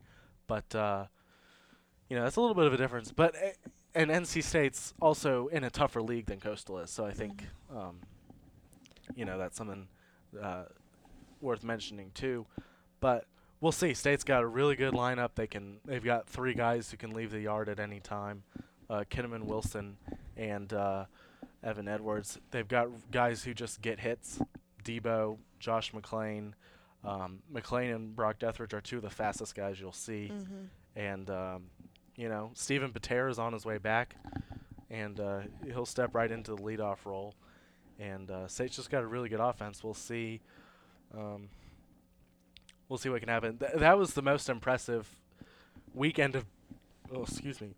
But 0.48 0.74
uh, 0.76 1.06
you 2.10 2.16
know, 2.16 2.24
that's 2.24 2.36
a 2.36 2.42
little 2.42 2.56
bit 2.56 2.66
of 2.66 2.74
a 2.74 2.78
difference. 2.78 3.12
But 3.12 3.36
uh, 3.36 3.70
and 3.96 4.10
NC 4.10 4.44
State's 4.44 4.94
also 5.02 5.48
in 5.48 5.64
a 5.64 5.70
tougher 5.70 6.02
league 6.02 6.28
than 6.28 6.40
Coastal 6.40 6.80
is, 6.80 6.90
so 6.90 7.06
I 7.06 7.12
think 7.12 7.44
um, 7.76 7.98
you 9.16 9.26
know 9.26 9.38
that's 9.38 9.58
something 9.58 9.88
uh, 10.42 10.64
worth 11.42 11.64
mentioning 11.64 12.12
too. 12.14 12.46
But 13.00 13.26
we'll 13.62 13.72
see. 13.72 13.94
State's 13.94 14.24
got 14.24 14.44
a 14.44 14.48
really 14.48 14.76
good 14.76 14.94
lineup. 14.94 15.32
They 15.36 15.48
can. 15.48 15.78
They've 15.86 16.04
got 16.04 16.28
three 16.28 16.54
guys 16.54 16.92
who 16.92 16.98
can 16.98 17.12
leave 17.12 17.32
the 17.32 17.42
yard 17.42 17.70
at 17.70 17.80
any 17.80 18.00
time. 18.00 18.44
Uh, 18.90 19.04
Kinneman 19.10 19.44
Wilson 19.44 19.98
and 20.36 20.74
uh, 20.74 21.06
Evan 21.64 21.88
Edwards. 21.88 22.38
They've 22.52 22.68
got 22.68 22.90
guys 23.12 23.44
who 23.44 23.54
just 23.54 23.82
get 23.82 24.00
hits. 24.00 24.40
Debo, 24.84 25.38
Josh 25.60 25.92
McLain. 25.94 26.54
Um, 27.04 27.40
McLain 27.54 27.94
and 27.96 28.16
Brock 28.16 28.40
Deatherage 28.40 28.74
are 28.74 28.82
two 28.82 28.98
of 28.98 29.04
the 29.04 29.10
fastest 29.10 29.56
guys 29.56 29.80
you'll 29.80 29.92
see. 29.92 30.32
Mhm. 30.34 30.68
And, 30.96 31.30
um, 31.30 31.64
you 32.16 32.30
know, 32.30 32.52
Stephen 32.54 32.92
Pater 32.92 33.28
is 33.28 33.40
on 33.40 33.54
his 33.54 33.66
way 33.66 33.78
back. 33.78 34.16
And 34.90 35.20
uh, 35.20 35.42
he'll 35.66 35.86
step 35.86 36.14
right 36.14 36.32
into 36.32 36.56
the 36.56 36.62
leadoff 36.62 37.06
role. 37.06 37.34
And 38.00 38.30
uh, 38.30 38.48
State's 38.48 38.76
just 38.76 38.90
got 38.90 39.04
a 39.04 39.08
really 39.08 39.30
good 39.30 39.40
offense. 39.40 39.84
We'll 39.84 39.94
see. 39.94 40.42
Um, 41.18 41.50
we'll 42.90 42.98
see 42.98 43.10
what 43.10 43.20
can 43.22 43.30
happen. 43.30 43.58
Th- 43.58 43.72
that 43.76 43.98
was 43.98 44.14
the 44.14 44.22
most 44.22 44.50
impressive 44.50 45.16
weekend 45.94 46.36
of. 46.36 46.46
Oh, 47.14 47.24
excuse 47.24 47.60
me. 47.62 47.76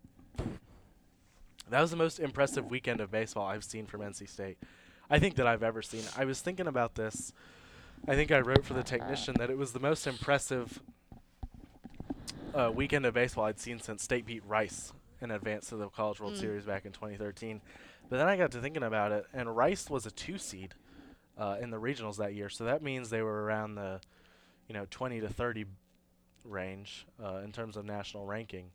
That 1.68 1.80
was 1.80 1.90
the 1.90 1.96
most 1.96 2.20
impressive 2.20 2.70
weekend 2.70 3.00
of 3.00 3.10
baseball 3.10 3.46
I've 3.46 3.64
seen 3.64 3.86
from 3.86 4.00
NC 4.00 4.28
State. 4.28 4.58
I 5.10 5.18
think 5.18 5.34
that 5.36 5.46
I've 5.46 5.62
ever 5.62 5.82
seen. 5.82 6.02
I 6.16 6.24
was 6.24 6.40
thinking 6.40 6.66
about 6.66 6.94
this. 6.94 7.32
I 8.06 8.14
think 8.14 8.30
I 8.30 8.40
wrote 8.40 8.64
for 8.64 8.74
the 8.74 8.82
technician 8.82 9.34
that 9.38 9.50
it 9.50 9.58
was 9.58 9.72
the 9.72 9.80
most 9.80 10.06
impressive 10.06 10.80
uh, 12.54 12.70
weekend 12.74 13.04
of 13.04 13.14
baseball 13.14 13.44
I'd 13.44 13.58
seen 13.58 13.80
since 13.80 14.02
State 14.02 14.26
beat 14.26 14.42
Rice 14.46 14.92
in 15.20 15.30
advance 15.30 15.68
to 15.70 15.76
the 15.76 15.88
College 15.88 16.20
World 16.20 16.34
Mm. 16.34 16.40
Series 16.40 16.64
back 16.64 16.84
in 16.84 16.92
2013. 16.92 17.60
But 18.08 18.18
then 18.18 18.28
I 18.28 18.36
got 18.36 18.52
to 18.52 18.60
thinking 18.60 18.82
about 18.84 19.12
it, 19.12 19.26
and 19.32 19.56
Rice 19.56 19.90
was 19.90 20.06
a 20.06 20.10
two 20.10 20.38
seed 20.38 20.74
uh, 21.36 21.56
in 21.60 21.70
the 21.70 21.80
regionals 21.80 22.16
that 22.18 22.34
year, 22.34 22.48
so 22.48 22.64
that 22.64 22.82
means 22.82 23.10
they 23.10 23.22
were 23.22 23.42
around 23.42 23.74
the, 23.74 24.00
you 24.68 24.74
know, 24.74 24.86
20 24.90 25.20
to 25.20 25.28
30 25.28 25.64
range 26.44 27.06
uh, 27.22 27.40
in 27.44 27.50
terms 27.50 27.76
of 27.76 27.84
national 27.84 28.24
ranking. 28.24 28.70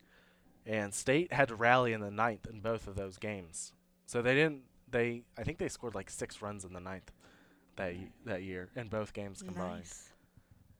And 0.65 0.93
State 0.93 1.33
had 1.33 1.47
to 1.47 1.55
rally 1.55 1.91
in 1.93 2.01
the 2.01 2.11
ninth 2.11 2.45
in 2.47 2.59
both 2.59 2.87
of 2.87 2.95
those 2.95 3.17
games, 3.17 3.73
so 4.05 4.21
they 4.21 4.35
didn't. 4.35 4.61
They 4.89 5.23
I 5.37 5.43
think 5.43 5.57
they 5.57 5.69
scored 5.69 5.95
like 5.95 6.09
six 6.09 6.41
runs 6.41 6.63
in 6.65 6.73
the 6.73 6.79
ninth 6.79 7.11
that 7.77 7.93
y- 7.95 8.09
that 8.25 8.43
year 8.43 8.69
in 8.75 8.87
both 8.87 9.13
games 9.13 9.41
combined. 9.41 9.77
Nice. 9.79 10.09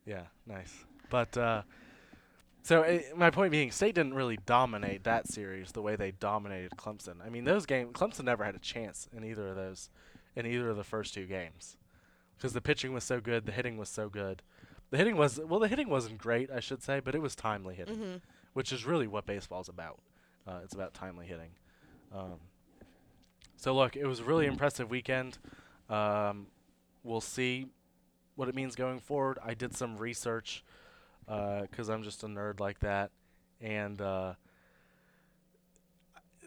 Yeah, 0.06 0.24
nice. 0.46 0.72
But 1.10 1.36
uh, 1.36 1.62
so 2.62 2.84
i 2.84 3.04
my 3.16 3.30
point 3.30 3.50
being, 3.50 3.70
State 3.72 3.94
didn't 3.96 4.14
really 4.14 4.38
dominate 4.46 5.02
that 5.04 5.26
series 5.28 5.72
the 5.72 5.82
way 5.82 5.96
they 5.96 6.12
dominated 6.12 6.72
Clemson. 6.76 7.16
I 7.24 7.28
mean, 7.28 7.44
those 7.44 7.66
games, 7.66 7.92
Clemson 7.92 8.24
never 8.24 8.44
had 8.44 8.54
a 8.54 8.58
chance 8.60 9.08
in 9.16 9.24
either 9.24 9.48
of 9.48 9.56
those, 9.56 9.90
in 10.36 10.46
either 10.46 10.70
of 10.70 10.76
the 10.76 10.84
first 10.84 11.12
two 11.14 11.26
games, 11.26 11.76
because 12.36 12.52
the 12.52 12.60
pitching 12.60 12.92
was 12.92 13.02
so 13.04 13.20
good, 13.20 13.46
the 13.46 13.52
hitting 13.52 13.78
was 13.78 13.88
so 13.88 14.08
good. 14.08 14.42
The 14.90 14.96
hitting 14.98 15.16
was 15.16 15.40
well, 15.40 15.58
the 15.58 15.68
hitting 15.68 15.88
wasn't 15.88 16.18
great, 16.18 16.50
I 16.50 16.60
should 16.60 16.82
say, 16.82 17.00
but 17.00 17.14
it 17.16 17.22
was 17.22 17.34
timely 17.34 17.74
hitting, 17.74 17.96
Mhm. 17.96 18.20
Which 18.52 18.72
is 18.72 18.84
really 18.84 19.06
what 19.06 19.26
baseball's 19.26 19.68
about. 19.68 19.98
Uh, 20.46 20.60
it's 20.64 20.74
about 20.74 20.94
timely 20.94 21.26
hitting. 21.26 21.50
Um, 22.14 22.40
so 23.56 23.74
look, 23.74 23.96
it 23.96 24.06
was 24.06 24.20
a 24.20 24.24
really 24.24 24.46
impressive 24.46 24.90
weekend. 24.90 25.38
Um, 25.88 26.46
we'll 27.04 27.20
see 27.20 27.66
what 28.34 28.48
it 28.48 28.54
means 28.54 28.74
going 28.74 29.00
forward. 29.00 29.38
I 29.44 29.54
did 29.54 29.76
some 29.76 29.96
research 29.96 30.64
because 31.26 31.88
I'm 31.88 32.02
just 32.02 32.24
a 32.24 32.26
nerd 32.26 32.60
like 32.60 32.80
that, 32.80 33.10
and 33.60 34.00
uh, 34.00 34.34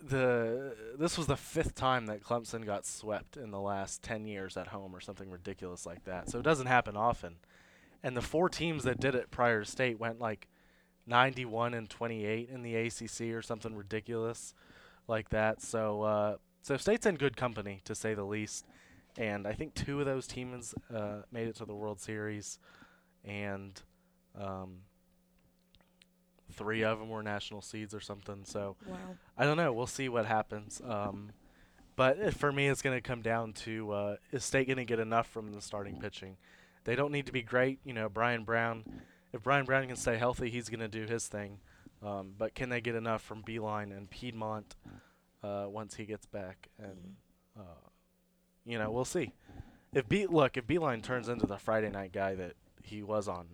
the 0.04 0.76
this 0.98 1.18
was 1.18 1.28
the 1.28 1.38
fifth 1.38 1.76
time 1.76 2.06
that 2.08 2.24
Clemson 2.24 2.66
got 2.66 2.86
swept 2.86 3.38
in 3.38 3.52
the 3.52 3.60
last 3.60 4.04
ten 4.04 4.26
years 4.26 4.58
at 4.58 4.68
home 4.68 4.96
or 4.96 5.00
something 5.00 5.30
ridiculous 5.30 5.86
like 5.86 6.04
that. 6.04 6.30
So 6.30 6.40
it 6.40 6.44
doesn't 6.44 6.68
happen 6.68 6.96
often. 6.96 7.38
And 8.04 8.16
the 8.16 8.22
four 8.22 8.50
teams 8.50 8.84
that 8.84 9.00
did 9.00 9.16
it 9.16 9.32
prior 9.32 9.64
to 9.64 9.70
state 9.70 10.00
went 10.00 10.20
like 10.20 10.48
91 11.08 11.74
and 11.74 11.90
28 11.90 12.50
in 12.50 12.62
the 12.64 12.76
ACC 12.76 13.34
or 13.36 13.42
something 13.42 13.76
ridiculous 13.76 14.54
like 15.08 15.30
that. 15.30 15.62
So 15.62 16.02
uh, 16.02 16.38
so 16.62 16.78
state's 16.78 17.06
in 17.06 17.16
good 17.16 17.38
company 17.38 17.82
to 17.86 17.94
say 17.94 18.14
the 18.14 18.24
least. 18.24 18.66
And 19.18 19.48
I 19.48 19.54
think 19.54 19.76
two 19.76 20.00
of 20.00 20.06
those 20.06 20.28
teams 20.28 20.74
uh, 20.94 21.22
made 21.32 21.48
it 21.48 21.56
to 21.58 21.66
the 21.66 21.76
World 21.76 22.02
Series, 22.02 22.60
and 23.24 23.80
um, 24.38 24.80
three 26.52 26.84
of 26.84 27.00
them 27.00 27.10
were 27.10 27.24
national 27.24 27.62
seeds 27.62 27.94
or 27.94 28.02
something. 28.02 28.44
So 28.44 28.76
Wow. 28.86 28.98
I 29.38 29.46
don't 29.46 29.58
know. 29.58 29.72
We'll 29.72 29.88
see 29.88 30.10
what 30.10 30.26
happens. 30.26 30.82
Um, 30.86 31.32
but 31.96 32.34
for 32.34 32.52
me, 32.52 32.68
it's 32.68 32.82
going 32.82 32.98
to 32.98 33.02
come 33.02 33.22
down 33.22 33.54
to 33.54 33.92
uh, 33.92 34.16
is 34.32 34.44
State 34.44 34.68
going 34.68 34.78
to 34.78 34.86
get 34.86 35.00
enough 35.00 35.28
from 35.28 35.54
the 35.54 35.62
starting 35.62 35.98
pitching? 35.98 36.36
They 36.84 36.96
don't 36.96 37.12
need 37.12 37.26
to 37.28 37.32
be 37.32 37.42
great. 37.42 37.80
You 37.86 37.94
know, 37.94 38.10
Brian 38.10 38.44
Brown. 38.44 38.84
If 39.36 39.44
Brian 39.44 39.66
Brown 39.66 39.88
can 39.88 39.98
stay 39.98 40.16
healthy, 40.18 40.50
he's 40.50 40.70
going 40.70 40.80
to 40.80 40.88
do 40.88 41.04
his 41.12 41.28
thing. 41.28 41.60
Um, 42.02 42.32
but 42.38 42.56
can 42.56 42.70
they 42.70 42.80
get 42.80 42.96
enough 42.96 43.22
from 43.22 43.44
Bienlien 43.44 43.96
and 43.96 44.10
Piedmonte 44.10 44.76
uh, 45.44 45.66
once 45.68 45.96
he 45.96 46.06
gets 46.06 46.26
back? 46.26 46.70
And 46.80 47.18
uh, 47.60 47.90
you 48.66 48.80
know, 48.80 48.90
we'll 48.92 49.04
see. 49.04 49.34
If 49.94 50.08
B 50.08 50.26
look, 50.26 50.56
if 50.56 50.66
Bienlien 50.66 51.04
turns 51.04 51.28
into 51.28 51.46
the 51.48 51.58
Friday 51.58 51.90
night 51.90 52.14
guy 52.14 52.34
that 52.36 52.54
he 52.82 53.04
was 53.04 53.28
on 53.28 53.48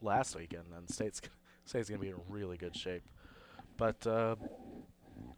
last 0.00 0.36
weekend, 0.36 0.66
then 0.72 0.86
State's 0.86 1.20
State's 1.64 1.88
going 1.88 2.00
to 2.00 2.06
be 2.06 2.10
in 2.10 2.20
really 2.28 2.56
good 2.56 2.76
shape. 2.76 3.02
But 3.76 4.06
uh, 4.06 4.36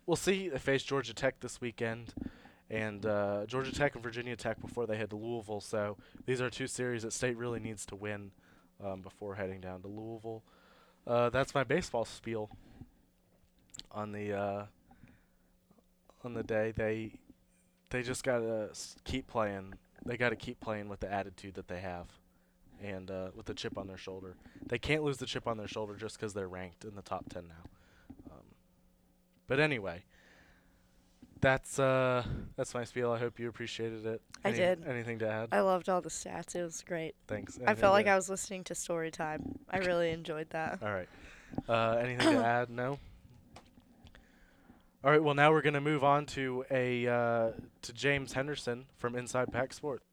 we'll 0.04 0.16
see. 0.16 0.50
They 0.50 0.58
face 0.58 0.82
Georgia 0.82 1.14
Tech 1.14 1.40
this 1.40 1.58
weekend, 1.58 2.12
and 2.68 3.06
uh, 3.06 3.46
Georgia 3.46 3.72
Tech 3.72 3.94
and 3.94 4.04
Virginia 4.04 4.36
Tech 4.36 4.60
before 4.60 4.86
they 4.86 4.98
head 4.98 5.08
to 5.08 5.16
Louisville. 5.16 5.62
So 5.62 5.96
these 6.26 6.42
are 6.42 6.50
two 6.50 6.66
series 6.66 7.02
that 7.02 7.14
State 7.14 7.38
really 7.38 7.60
needs 7.60 7.86
to 7.86 7.96
win 7.96 8.32
um, 8.84 9.02
before 9.02 9.34
heading 9.34 9.60
down 9.60 9.82
to 9.82 9.88
Louisville. 9.88 10.42
Uh, 11.06 11.30
that's 11.30 11.54
my 11.54 11.64
baseball 11.64 12.04
spiel 12.04 12.50
on 13.90 14.12
the 14.12 14.32
uh, 14.32 14.64
on 16.24 16.34
the 16.34 16.42
day. 16.42 16.72
They 16.76 17.12
they 17.90 18.02
just 18.02 18.22
gotta 18.24 18.70
keep 19.04 19.26
playing. 19.26 19.74
They 20.04 20.16
gotta 20.16 20.36
keep 20.36 20.60
playing 20.60 20.88
with 20.88 21.00
the 21.00 21.12
attitude 21.12 21.54
that 21.54 21.68
they 21.68 21.80
have, 21.80 22.06
and 22.82 23.10
uh, 23.10 23.30
with 23.34 23.46
the 23.46 23.54
chip 23.54 23.76
on 23.76 23.86
their 23.86 23.96
shoulder. 23.98 24.36
They 24.66 24.78
can't 24.78 25.02
lose 25.02 25.18
the 25.18 25.26
chip 25.26 25.46
on 25.46 25.56
their 25.56 25.68
shoulder 25.68 25.94
just 25.96 26.18
'cause 26.18 26.34
they're 26.34 26.48
ranked 26.48 26.84
in 26.84 26.94
the 26.94 27.02
top 27.02 27.28
ten 27.28 27.48
now. 27.48 28.30
Um, 28.30 28.44
but 29.46 29.58
anyway, 29.60 30.04
that's 31.40 31.78
uh 31.78 32.22
that's 32.56 32.74
my 32.74 32.84
spiel. 32.84 33.12
I 33.12 33.18
hope 33.18 33.38
you 33.38 33.48
appreciated 33.48 34.06
it. 34.06 34.22
I 34.44 34.52
did. 34.52 34.84
Anything 34.86 35.18
to 35.20 35.28
add? 35.28 35.48
I 35.52 35.60
loved 35.60 35.88
all 35.88 36.00
the 36.00 36.10
stats. 36.10 36.54
It 36.54 36.62
was 36.62 36.82
great. 36.82 37.14
Thanks. 37.26 37.58
I 37.66 37.74
felt 37.74 37.92
like 37.92 38.06
I 38.06 38.16
was 38.16 38.28
listening 38.28 38.64
to 38.64 38.74
story 38.74 39.10
time. 39.10 39.58
I 39.70 39.78
really 39.78 40.10
enjoyed 40.10 40.50
that. 40.50 40.78
All 40.82 40.92
right. 40.92 41.08
Uh, 41.68 41.96
anything 42.00 42.34
to 42.34 42.44
add? 42.44 42.70
No. 42.70 42.98
All 45.02 45.10
right. 45.10 45.22
Well, 45.22 45.34
now 45.34 45.50
we're 45.50 45.62
gonna 45.62 45.80
move 45.80 46.04
on 46.04 46.26
to 46.26 46.64
a 46.70 47.06
uh, 47.06 47.50
to 47.82 47.92
James 47.92 48.34
Henderson 48.34 48.86
from 48.98 49.16
Inside 49.16 49.52
Pack 49.52 49.72
Sports. 49.72 50.04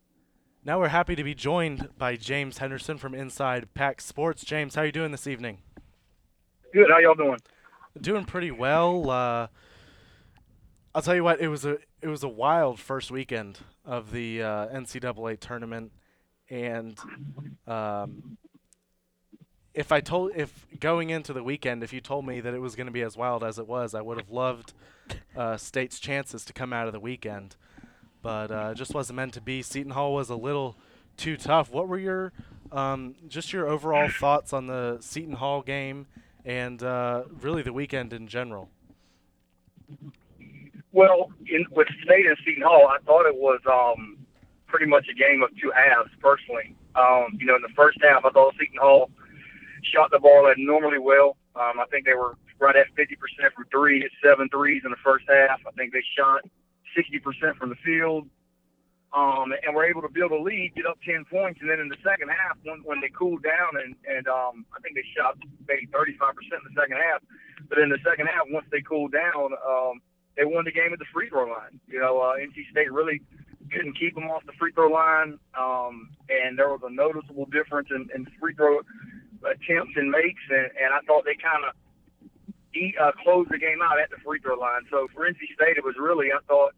Now 0.63 0.79
we're 0.79 0.87
happy 0.89 1.15
to 1.15 1.23
be 1.23 1.33
joined 1.33 1.89
by 1.97 2.15
James 2.15 2.57
Henderson 2.57 2.97
from 2.97 3.13
Inside 3.13 3.73
Pack 3.73 4.01
Sports. 4.01 4.43
James, 4.43 4.75
how 4.75 4.81
you 4.81 4.91
doing 4.91 5.11
this 5.11 5.27
evening? 5.27 5.59
Good. 6.73 6.87
How 6.89 6.99
y'all 6.99 7.15
doing? 7.15 7.39
Doing 7.99 8.25
pretty 8.25 8.51
well. 8.51 9.09
Uh, 9.09 9.47
I'll 10.97 11.03
tell 11.03 11.13
you 11.13 11.23
what. 11.23 11.39
It 11.39 11.49
was 11.49 11.63
a 11.63 11.77
it 12.01 12.07
was 12.07 12.23
a 12.23 12.27
wild 12.27 12.79
first 12.79 13.11
weekend 13.11 13.59
of 13.85 14.11
the 14.11 14.41
uh, 14.41 14.67
NCAA 14.69 15.39
tournament, 15.39 15.91
and 16.49 16.97
um, 17.67 18.39
if 19.75 19.91
I 19.91 20.01
told 20.01 20.31
if 20.35 20.65
going 20.79 21.11
into 21.11 21.33
the 21.33 21.43
weekend, 21.43 21.83
if 21.83 21.93
you 21.93 22.01
told 22.01 22.25
me 22.25 22.39
that 22.39 22.51
it 22.55 22.57
was 22.57 22.75
going 22.75 22.87
to 22.87 22.91
be 22.91 23.03
as 23.03 23.15
wild 23.15 23.43
as 23.43 23.59
it 23.59 23.67
was, 23.67 23.93
I 23.93 24.01
would 24.01 24.17
have 24.17 24.31
loved 24.31 24.73
uh, 25.35 25.55
State's 25.57 25.99
chances 25.99 26.43
to 26.45 26.51
come 26.51 26.73
out 26.73 26.87
of 26.87 26.93
the 26.93 26.99
weekend, 26.99 27.57
but 28.23 28.49
uh, 28.49 28.69
it 28.71 28.75
just 28.75 28.95
wasn't 28.95 29.17
meant 29.17 29.35
to 29.35 29.41
be. 29.41 29.61
Seton 29.61 29.91
Hall 29.91 30.15
was 30.15 30.31
a 30.31 30.35
little 30.35 30.77
too 31.15 31.37
tough. 31.37 31.69
What 31.69 31.87
were 31.87 31.99
your 31.99 32.33
um, 32.71 33.13
just 33.27 33.53
your 33.53 33.67
overall 33.67 34.09
thoughts 34.09 34.51
on 34.51 34.65
the 34.65 34.97
Seton 35.01 35.33
Hall 35.33 35.61
game 35.61 36.07
and 36.43 36.81
uh, 36.81 37.25
really 37.39 37.61
the 37.61 37.71
weekend 37.71 38.13
in 38.13 38.27
general? 38.27 38.71
Well, 40.97 41.29
in, 41.45 41.63
with 41.69 41.87
State 42.03 42.25
and 42.25 42.35
Seton 42.43 42.63
Hall, 42.63 42.89
I 42.89 42.97
thought 43.05 43.27
it 43.27 43.37
was 43.37 43.61
um, 43.69 44.17
pretty 44.65 44.87
much 44.87 45.05
a 45.05 45.13
game 45.13 45.43
of 45.43 45.53
two 45.61 45.69
halves. 45.69 46.09
Personally, 46.19 46.73
um, 46.95 47.37
you 47.37 47.45
know, 47.45 47.55
in 47.55 47.61
the 47.61 47.75
first 47.77 47.99
half, 48.01 48.25
I 48.25 48.31
thought 48.31 48.55
Seton 48.57 48.81
Hall 48.81 49.11
shot 49.83 50.09
the 50.09 50.17
ball 50.17 50.49
abnormally 50.49 50.97
well. 50.97 51.37
Um, 51.55 51.77
I 51.77 51.85
think 51.91 52.07
they 52.07 52.15
were 52.15 52.33
right 52.57 52.75
at 52.75 52.89
50% 52.97 53.13
from 53.53 53.65
three, 53.69 54.01
hit 54.01 54.09
seven 54.25 54.49
threes 54.49 54.81
in 54.85 54.89
the 54.89 54.97
first 55.05 55.25
half. 55.29 55.61
I 55.67 55.71
think 55.77 55.93
they 55.93 56.01
shot 56.17 56.41
60% 56.97 57.21
from 57.57 57.69
the 57.69 57.77
field. 57.85 58.25
Um, 59.13 59.53
and 59.53 59.75
were 59.75 59.85
able 59.85 60.01
to 60.01 60.09
build 60.09 60.31
a 60.31 60.41
lead, 60.41 60.73
get 60.75 60.87
up 60.87 60.97
10 61.05 61.25
points, 61.29 61.61
and 61.61 61.69
then 61.69 61.79
in 61.79 61.87
the 61.89 62.01
second 62.03 62.27
half, 62.27 62.57
when, 62.65 62.81
when 62.83 62.99
they 63.01 63.07
cooled 63.07 63.41
down, 63.41 63.77
and, 63.79 63.95
and 64.03 64.27
um, 64.27 64.65
I 64.75 64.81
think 64.81 64.95
they 64.97 65.05
shot 65.15 65.37
maybe 65.67 65.87
35% 65.93 66.09
in 66.11 66.65
the 66.65 66.75
second 66.75 66.97
half, 66.97 67.21
but 67.69 67.77
in 67.77 67.87
the 67.87 68.01
second 68.03 68.27
half, 68.27 68.49
once 68.49 68.65
they 68.69 68.81
cooled 68.81 69.13
down, 69.13 69.53
um, 69.63 70.01
they 70.37 70.45
won 70.45 70.63
the 70.65 70.71
game 70.71 70.93
at 70.93 70.99
the 70.99 71.09
free 71.11 71.27
throw 71.29 71.45
line. 71.45 71.81
You 71.87 71.99
know, 71.99 72.21
uh, 72.21 72.37
NC 72.37 72.69
State 72.71 72.91
really 72.93 73.21
couldn't 73.73 73.99
keep 73.99 74.15
them 74.15 74.29
off 74.29 74.45
the 74.45 74.53
free 74.53 74.71
throw 74.71 74.87
line, 74.87 75.39
um, 75.57 76.09
and 76.29 76.57
there 76.57 76.69
was 76.69 76.81
a 76.85 76.93
noticeable 76.93 77.45
difference 77.51 77.89
in, 77.91 78.07
in 78.15 78.25
free 78.39 78.53
throw 78.53 78.79
attempts 79.43 79.93
and 79.97 80.09
makes, 80.09 80.41
and, 80.49 80.71
and 80.77 80.93
I 80.93 81.01
thought 81.05 81.25
they 81.25 81.35
kind 81.35 81.65
of 81.67 81.73
uh, 83.01 83.11
closed 83.23 83.49
the 83.49 83.57
game 83.57 83.81
out 83.81 83.99
at 83.99 84.09
the 84.09 84.17
free 84.23 84.39
throw 84.39 84.55
line. 84.55 84.85
So 84.89 85.07
for 85.13 85.27
NC 85.27 85.41
State, 85.55 85.77
it 85.77 85.83
was 85.83 85.95
really 85.99 86.27
I 86.31 86.39
thought 86.47 86.73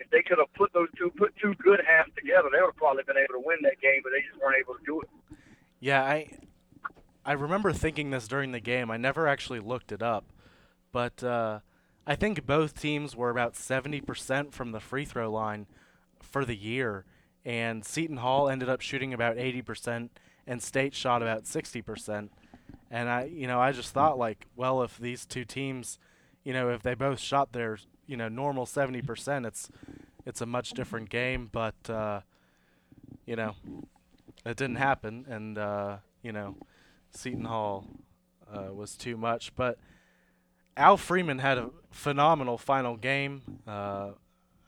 if 0.00 0.10
they 0.10 0.22
could 0.22 0.38
have 0.38 0.52
put 0.54 0.72
those 0.72 0.88
two 0.96 1.10
put 1.16 1.34
two 1.36 1.54
good 1.62 1.80
halves 1.86 2.10
together, 2.16 2.48
they 2.50 2.60
would 2.60 2.72
have 2.72 2.76
probably 2.76 3.04
been 3.06 3.18
able 3.18 3.40
to 3.40 3.44
win 3.44 3.58
that 3.62 3.80
game, 3.80 4.00
but 4.02 4.10
they 4.10 4.24
just 4.26 4.40
weren't 4.42 4.56
able 4.58 4.74
to 4.74 4.84
do 4.84 5.00
it. 5.00 5.08
Yeah, 5.80 6.02
I 6.02 6.38
I 7.24 7.32
remember 7.32 7.72
thinking 7.72 8.10
this 8.10 8.26
during 8.26 8.52
the 8.52 8.60
game. 8.60 8.90
I 8.90 8.96
never 8.96 9.28
actually 9.28 9.60
looked 9.60 9.92
it 9.92 10.02
up, 10.02 10.24
but 10.90 11.22
uh, 11.22 11.60
I 12.06 12.16
think 12.16 12.46
both 12.46 12.80
teams 12.80 13.14
were 13.14 13.30
about 13.30 13.54
70% 13.54 14.52
from 14.52 14.72
the 14.72 14.80
free 14.80 15.04
throw 15.04 15.30
line 15.30 15.66
for 16.20 16.44
the 16.44 16.56
year, 16.56 17.04
and 17.44 17.84
Seton 17.84 18.18
Hall 18.18 18.48
ended 18.48 18.68
up 18.68 18.80
shooting 18.80 19.14
about 19.14 19.36
80%, 19.36 20.08
and 20.46 20.62
State 20.62 20.94
shot 20.94 21.22
about 21.22 21.44
60%. 21.44 22.28
And 22.90 23.08
I, 23.08 23.24
you 23.24 23.46
know, 23.46 23.60
I 23.60 23.72
just 23.72 23.92
thought 23.94 24.18
like, 24.18 24.46
well, 24.56 24.82
if 24.82 24.98
these 24.98 25.24
two 25.24 25.44
teams, 25.44 25.98
you 26.44 26.52
know, 26.52 26.70
if 26.70 26.82
they 26.82 26.94
both 26.94 27.20
shot 27.20 27.52
their, 27.52 27.78
you 28.06 28.16
know, 28.16 28.28
normal 28.28 28.66
70%, 28.66 29.46
it's 29.46 29.70
it's 30.24 30.40
a 30.40 30.46
much 30.46 30.70
different 30.70 31.08
game. 31.08 31.48
But 31.50 31.88
uh, 31.88 32.20
you 33.26 33.36
know, 33.36 33.54
it 34.44 34.56
didn't 34.56 34.76
happen, 34.76 35.24
and 35.28 35.58
uh, 35.58 35.96
you 36.22 36.32
know, 36.32 36.56
Seton 37.10 37.44
Hall 37.44 37.86
uh, 38.52 38.72
was 38.72 38.94
too 38.94 39.16
much. 39.16 39.54
But 39.54 39.78
Al 40.76 40.96
Freeman 40.96 41.38
had 41.38 41.58
a 41.58 41.70
phenomenal 41.90 42.58
final 42.58 42.96
game. 42.96 43.42
Uh, 43.66 44.10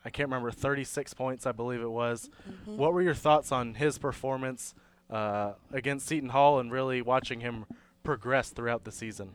I 0.04 0.10
can't 0.10 0.28
remember 0.28 0.50
36 0.50 1.14
points, 1.14 1.46
I 1.46 1.52
believe 1.52 1.80
it 1.80 1.90
was. 1.90 2.28
Mm-hmm. 2.48 2.76
What 2.76 2.92
were 2.92 3.02
your 3.02 3.14
thoughts 3.14 3.50
on 3.52 3.74
his 3.74 3.96
performance 3.96 4.74
uh, 5.08 5.54
against 5.72 6.06
Seton 6.06 6.28
Hall 6.28 6.58
and 6.60 6.70
really 6.70 7.00
watching 7.00 7.40
him 7.40 7.64
progress 8.02 8.50
throughout 8.50 8.84
the 8.84 8.92
season? 8.92 9.30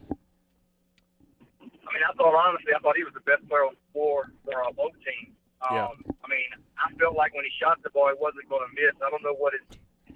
I 1.60 1.90
mean, 1.98 2.06
I 2.06 2.14
thought 2.14 2.36
honestly, 2.38 2.70
I 2.76 2.80
thought 2.80 2.96
he 2.96 3.04
was 3.04 3.18
the 3.18 3.26
best 3.26 3.42
player 3.50 3.66
on 3.66 3.74
the 3.74 3.86
floor 3.94 4.30
for 4.46 4.62
uh, 4.62 4.70
both 4.78 4.94
teams. 5.02 5.34
Um, 5.66 5.74
Yeah. 5.74 5.90
I 6.22 6.28
mean, 6.30 6.50
I 6.78 6.94
felt 7.02 7.18
like 7.18 7.34
when 7.34 7.44
he 7.44 7.52
shot 7.58 7.82
the 7.82 7.90
ball, 7.90 8.14
he 8.14 8.18
wasn't 8.22 8.46
going 8.48 8.62
to 8.62 8.72
miss. 8.78 8.94
I 9.02 9.10
don't 9.10 9.26
know 9.26 9.34
what 9.34 9.58
his 9.58 9.66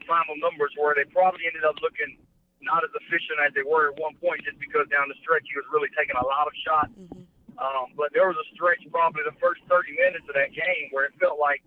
final 0.05 0.37
numbers 0.37 0.69
were. 0.77 0.93
They 0.93 1.09
probably 1.09 1.49
ended 1.49 1.65
up 1.65 1.81
looking 1.81 2.21
not 2.63 2.83
as 2.83 2.91
efficient 2.95 3.37
as 3.43 3.51
they 3.53 3.63
were 3.63 3.91
at 3.91 3.95
one 3.99 4.15
point, 4.17 4.43
just 4.43 4.57
because 4.59 4.87
down 4.89 5.07
the 5.11 5.17
stretch 5.21 5.43
he 5.47 5.55
was 5.59 5.67
really 5.71 5.91
taking 5.93 6.15
a 6.17 6.25
lot 6.25 6.47
of 6.47 6.53
shots. 6.63 6.95
Mhm. 6.97 7.27
Um, 7.59 7.93
but 7.93 8.09
there 8.13 8.25
was 8.25 8.37
a 8.39 8.47
stretch, 8.55 8.81
probably 8.89 9.21
the 9.23 9.37
first 9.37 9.61
30 9.69 9.93
minutes 9.93 10.25
of 10.27 10.33
that 10.35 10.51
game, 10.51 10.89
where 10.91 11.05
it 11.05 11.13
felt 11.21 11.37
like 11.37 11.61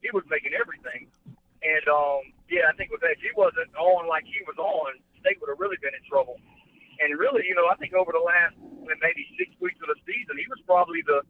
he 0.00 0.10
was 0.14 0.22
making 0.30 0.54
everything. 0.54 1.10
And 1.62 1.84
um, 1.88 2.20
yeah, 2.50 2.70
I 2.70 2.74
think 2.78 2.90
with 2.90 3.00
that, 3.02 3.18
if 3.18 3.22
he 3.22 3.30
wasn't 3.34 3.70
on 3.74 4.06
like 4.06 4.24
he 4.24 4.42
was 4.46 4.58
on, 4.58 4.98
State 5.22 5.38
would 5.40 5.50
have 5.50 5.62
really 5.62 5.78
been 5.78 5.94
in 5.94 6.02
trouble. 6.10 6.38
And 6.98 7.14
really, 7.18 7.46
you 7.46 7.54
know, 7.54 7.66
I 7.70 7.74
think 7.78 7.94
over 7.94 8.10
the 8.10 8.22
last 8.22 8.54
maybe 8.82 9.26
six 9.38 9.50
weeks 9.62 9.78
of 9.82 9.88
the 9.90 9.98
season, 10.06 10.38
he 10.38 10.46
was 10.50 10.58
probably 10.66 11.02
the 11.06 11.22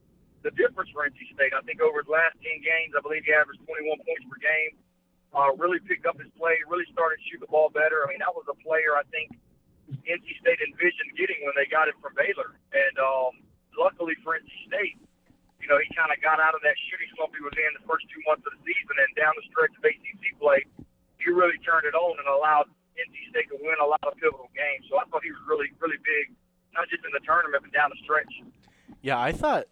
the 0.42 0.50
difference 0.58 0.90
for 0.90 1.06
NC 1.06 1.22
State. 1.38 1.54
I 1.54 1.62
think 1.62 1.78
over 1.80 2.02
the 2.02 2.10
last 2.10 2.34
10 2.42 2.66
games, 2.66 2.98
I 2.98 3.00
believe 3.00 3.22
he 3.22 3.30
averaged 3.30 3.62
21 3.62 3.94
points 4.02 4.26
per 4.26 4.40
game. 4.42 4.74
Uh, 5.32 5.48
really 5.56 5.80
picked 5.80 6.04
up 6.04 6.20
his 6.20 6.28
play, 6.36 6.60
really 6.68 6.84
started 6.92 7.16
to 7.16 7.24
shoot 7.24 7.40
the 7.40 7.48
ball 7.48 7.72
better. 7.72 8.04
I 8.04 8.12
mean, 8.12 8.20
that 8.20 8.36
was 8.36 8.44
a 8.52 8.56
player 8.60 8.92
I 9.00 9.04
think 9.08 9.32
NC 10.04 10.28
State 10.44 10.60
envisioned 10.60 11.08
getting 11.16 11.40
when 11.48 11.56
they 11.56 11.64
got 11.72 11.88
him 11.88 11.96
from 12.04 12.12
Baylor. 12.12 12.52
And 12.76 12.94
um, 13.00 13.40
luckily 13.72 14.12
for 14.20 14.36
NC 14.36 14.52
State, 14.68 15.00
you 15.56 15.72
know, 15.72 15.80
he 15.80 15.88
kind 15.96 16.12
of 16.12 16.20
got 16.20 16.36
out 16.36 16.52
of 16.52 16.60
that 16.68 16.76
shooting 16.84 17.08
slump 17.16 17.32
he 17.32 17.40
was 17.40 17.56
in 17.56 17.72
the 17.80 17.84
first 17.88 18.04
two 18.12 18.20
months 18.28 18.44
of 18.44 18.52
the 18.52 18.60
season, 18.60 18.92
and 19.00 19.08
down 19.16 19.32
the 19.40 19.44
stretch 19.48 19.72
of 19.72 19.80
ACC 19.88 20.36
play, 20.36 20.68
he 21.16 21.32
really 21.32 21.56
turned 21.64 21.88
it 21.88 21.96
on 21.96 22.12
and 22.20 22.28
allowed 22.28 22.68
NC 23.00 23.16
State 23.32 23.48
to 23.48 23.56
win 23.56 23.78
a 23.80 23.88
lot 23.88 24.04
of 24.04 24.12
pivotal 24.20 24.52
games. 24.52 24.84
So 24.92 25.00
I 25.00 25.08
thought 25.08 25.24
he 25.24 25.32
was 25.32 25.40
really, 25.48 25.72
really 25.80 25.96
big, 26.04 26.36
not 26.76 26.92
just 26.92 27.08
in 27.08 27.12
the 27.16 27.24
tournament, 27.24 27.64
but 27.64 27.72
down 27.72 27.88
the 27.88 28.00
stretch. 28.04 28.28
Yeah, 29.00 29.16
I 29.16 29.32
thought. 29.32 29.64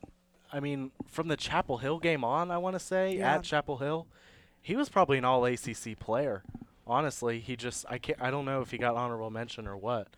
I 0.48 0.58
mean, 0.64 0.88
from 1.04 1.28
the 1.28 1.36
Chapel 1.36 1.78
Hill 1.84 2.00
game 2.00 2.24
on, 2.24 2.48
I 2.48 2.56
want 2.56 2.80
to 2.80 2.80
say 2.80 3.20
Yeah. 3.20 3.36
at 3.36 3.44
Chapel 3.44 3.76
Hill, 3.76 4.08
he 4.62 4.76
was 4.76 4.88
probably 4.88 5.18
an 5.18 5.24
All 5.24 5.44
ACC 5.44 5.98
player. 5.98 6.42
Honestly, 6.86 7.40
he 7.40 7.56
just 7.56 7.84
I 7.88 7.98
can't 7.98 8.20
I 8.20 8.30
don't 8.30 8.44
know 8.44 8.60
if 8.62 8.70
he 8.70 8.78
got 8.78 8.96
honorable 8.96 9.30
mention 9.30 9.66
or 9.66 9.76
what, 9.76 10.08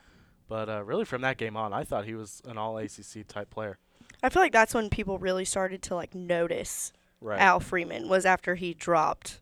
but 0.48 0.68
uh, 0.68 0.82
really 0.84 1.04
from 1.04 1.22
that 1.22 1.36
game 1.36 1.56
on, 1.56 1.72
I 1.72 1.84
thought 1.84 2.04
he 2.06 2.14
was 2.14 2.40
an 2.46 2.56
All 2.58 2.78
ACC 2.78 3.26
type 3.28 3.50
player. 3.50 3.78
I 4.22 4.28
feel 4.28 4.42
like 4.42 4.52
that's 4.52 4.74
when 4.74 4.88
people 4.88 5.18
really 5.18 5.44
started 5.44 5.82
to 5.82 5.94
like 5.94 6.14
notice 6.14 6.92
Right. 7.20 7.40
Al 7.40 7.60
Freeman 7.60 8.08
was 8.08 8.26
after 8.26 8.56
he 8.56 8.74
dropped 8.74 9.40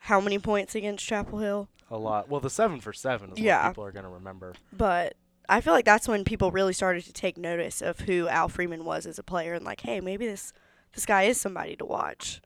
how 0.00 0.20
many 0.20 0.38
points 0.38 0.74
against 0.74 1.04
Chapel 1.06 1.38
Hill. 1.38 1.68
A 1.90 1.96
lot. 1.96 2.28
Well, 2.28 2.40
the 2.40 2.50
seven 2.50 2.78
for 2.80 2.92
seven 2.92 3.32
is 3.32 3.38
Yeah. 3.38 3.62
what 3.64 3.70
people 3.70 3.84
are 3.84 3.92
gonna 3.92 4.10
remember. 4.10 4.52
But 4.72 5.14
I 5.48 5.60
feel 5.62 5.72
like 5.72 5.84
that's 5.86 6.08
when 6.08 6.24
people 6.24 6.50
really 6.50 6.72
started 6.74 7.04
to 7.04 7.12
take 7.12 7.38
notice 7.38 7.80
of 7.80 8.00
who 8.00 8.28
Al 8.28 8.48
Freeman 8.48 8.84
was 8.84 9.06
as 9.06 9.18
a 9.18 9.22
player 9.22 9.54
and 9.54 9.64
like, 9.64 9.80
hey, 9.82 10.00
maybe 10.00 10.26
this 10.26 10.52
this 10.92 11.06
guy 11.06 11.22
is 11.24 11.40
somebody 11.40 11.76
to 11.76 11.84
watch. 11.86 12.40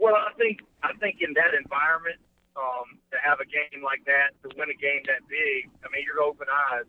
Well, 0.00 0.16
I 0.16 0.32
think 0.40 0.64
I 0.80 0.96
think 0.96 1.20
in 1.20 1.36
that 1.36 1.52
environment, 1.52 2.16
um, 2.56 2.96
to 3.12 3.20
have 3.20 3.36
a 3.44 3.44
game 3.44 3.84
like 3.84 4.00
that, 4.08 4.32
to 4.40 4.48
win 4.56 4.72
a 4.72 4.78
game 4.80 5.04
that 5.04 5.20
big, 5.28 5.68
I 5.84 5.92
mean, 5.92 6.08
you're 6.08 6.24
open 6.24 6.48
eyes, 6.48 6.88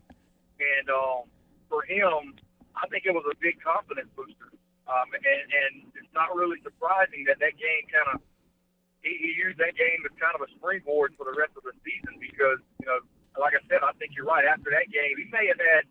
and 0.55 0.87
um, 0.87 1.27
for 1.67 1.83
him, 1.83 2.39
I 2.79 2.87
think 2.87 3.03
it 3.03 3.11
was 3.11 3.27
a 3.27 3.35
big 3.43 3.59
confidence 3.59 4.07
booster. 4.15 4.55
Um, 4.87 5.11
and, 5.11 5.23
and 5.23 5.73
it's 5.95 6.11
not 6.15 6.31
really 6.35 6.63
surprising 6.63 7.27
that 7.27 7.39
that 7.43 7.55
game 7.59 7.83
kind 7.91 8.15
of 8.15 8.23
he, 9.03 9.11
he 9.19 9.31
used 9.35 9.59
that 9.59 9.75
game 9.75 10.01
as 10.07 10.15
kind 10.15 10.33
of 10.33 10.47
a 10.47 10.49
springboard 10.55 11.11
for 11.19 11.27
the 11.27 11.35
rest 11.35 11.51
of 11.59 11.67
the 11.67 11.75
season 11.83 12.15
because 12.15 12.63
you 12.79 12.87
know, 12.87 13.03
like 13.35 13.59
I 13.59 13.61
said, 13.67 13.83
I 13.83 13.91
think 13.99 14.15
you're 14.15 14.27
right. 14.27 14.47
After 14.47 14.71
that 14.71 14.87
game, 14.87 15.19
he 15.19 15.27
may 15.27 15.51
have 15.51 15.59
had 15.59 15.83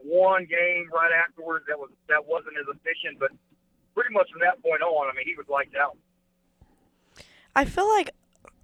one 0.00 0.48
game 0.48 0.88
right 0.88 1.12
afterwards 1.12 1.68
that 1.68 1.76
was 1.76 1.92
that 2.08 2.24
wasn't 2.24 2.56
as 2.56 2.64
efficient, 2.64 3.20
but 3.20 3.28
pretty 3.92 4.16
much 4.16 4.32
from 4.32 4.40
that 4.40 4.56
point 4.64 4.80
on, 4.80 5.08
I 5.08 5.12
mean, 5.12 5.28
he 5.28 5.36
was 5.36 5.44
lights 5.52 5.76
out. 5.76 6.00
I 7.54 7.64
feel 7.64 7.88
like 7.88 8.10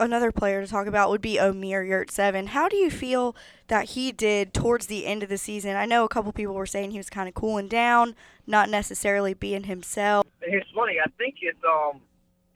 another 0.01 0.33
player 0.33 0.63
to 0.63 0.69
talk 0.69 0.87
about 0.87 1.11
would 1.11 1.21
be 1.21 1.39
Omer 1.39 1.85
Yurtseven. 1.85 2.49
How 2.49 2.69
do 2.69 2.77
you 2.77 2.91
feel 2.91 3.37
that 3.67 3.91
he 3.91 4.13
did 4.13 4.55
towards 4.55 4.87
the 4.87 5.07
end 5.07 5.23
of 5.23 5.29
the 5.29 5.39
season? 5.39 5.77
I 5.77 5.87
know 5.87 6.05
a 6.05 6.09
couple 6.09 6.33
people 6.33 6.55
were 6.55 6.67
saying 6.67 6.93
he 6.93 6.99
was 6.99 7.11
kind 7.11 7.29
of 7.29 7.35
cooling 7.35 7.69
down, 7.69 8.15
not 8.47 8.71
necessarily 8.71 9.35
being 9.35 9.65
himself. 9.65 10.27
It's 10.41 10.71
funny. 10.75 10.99
I 11.05 11.11
think 11.19 11.37
it's 11.43 11.59
um, 11.69 12.01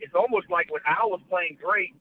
it's 0.01 0.14
almost 0.14 0.49
like 0.49 0.71
when 0.71 0.83
Al 0.87 1.11
was 1.11 1.21
playing 1.29 1.59
great, 1.61 1.95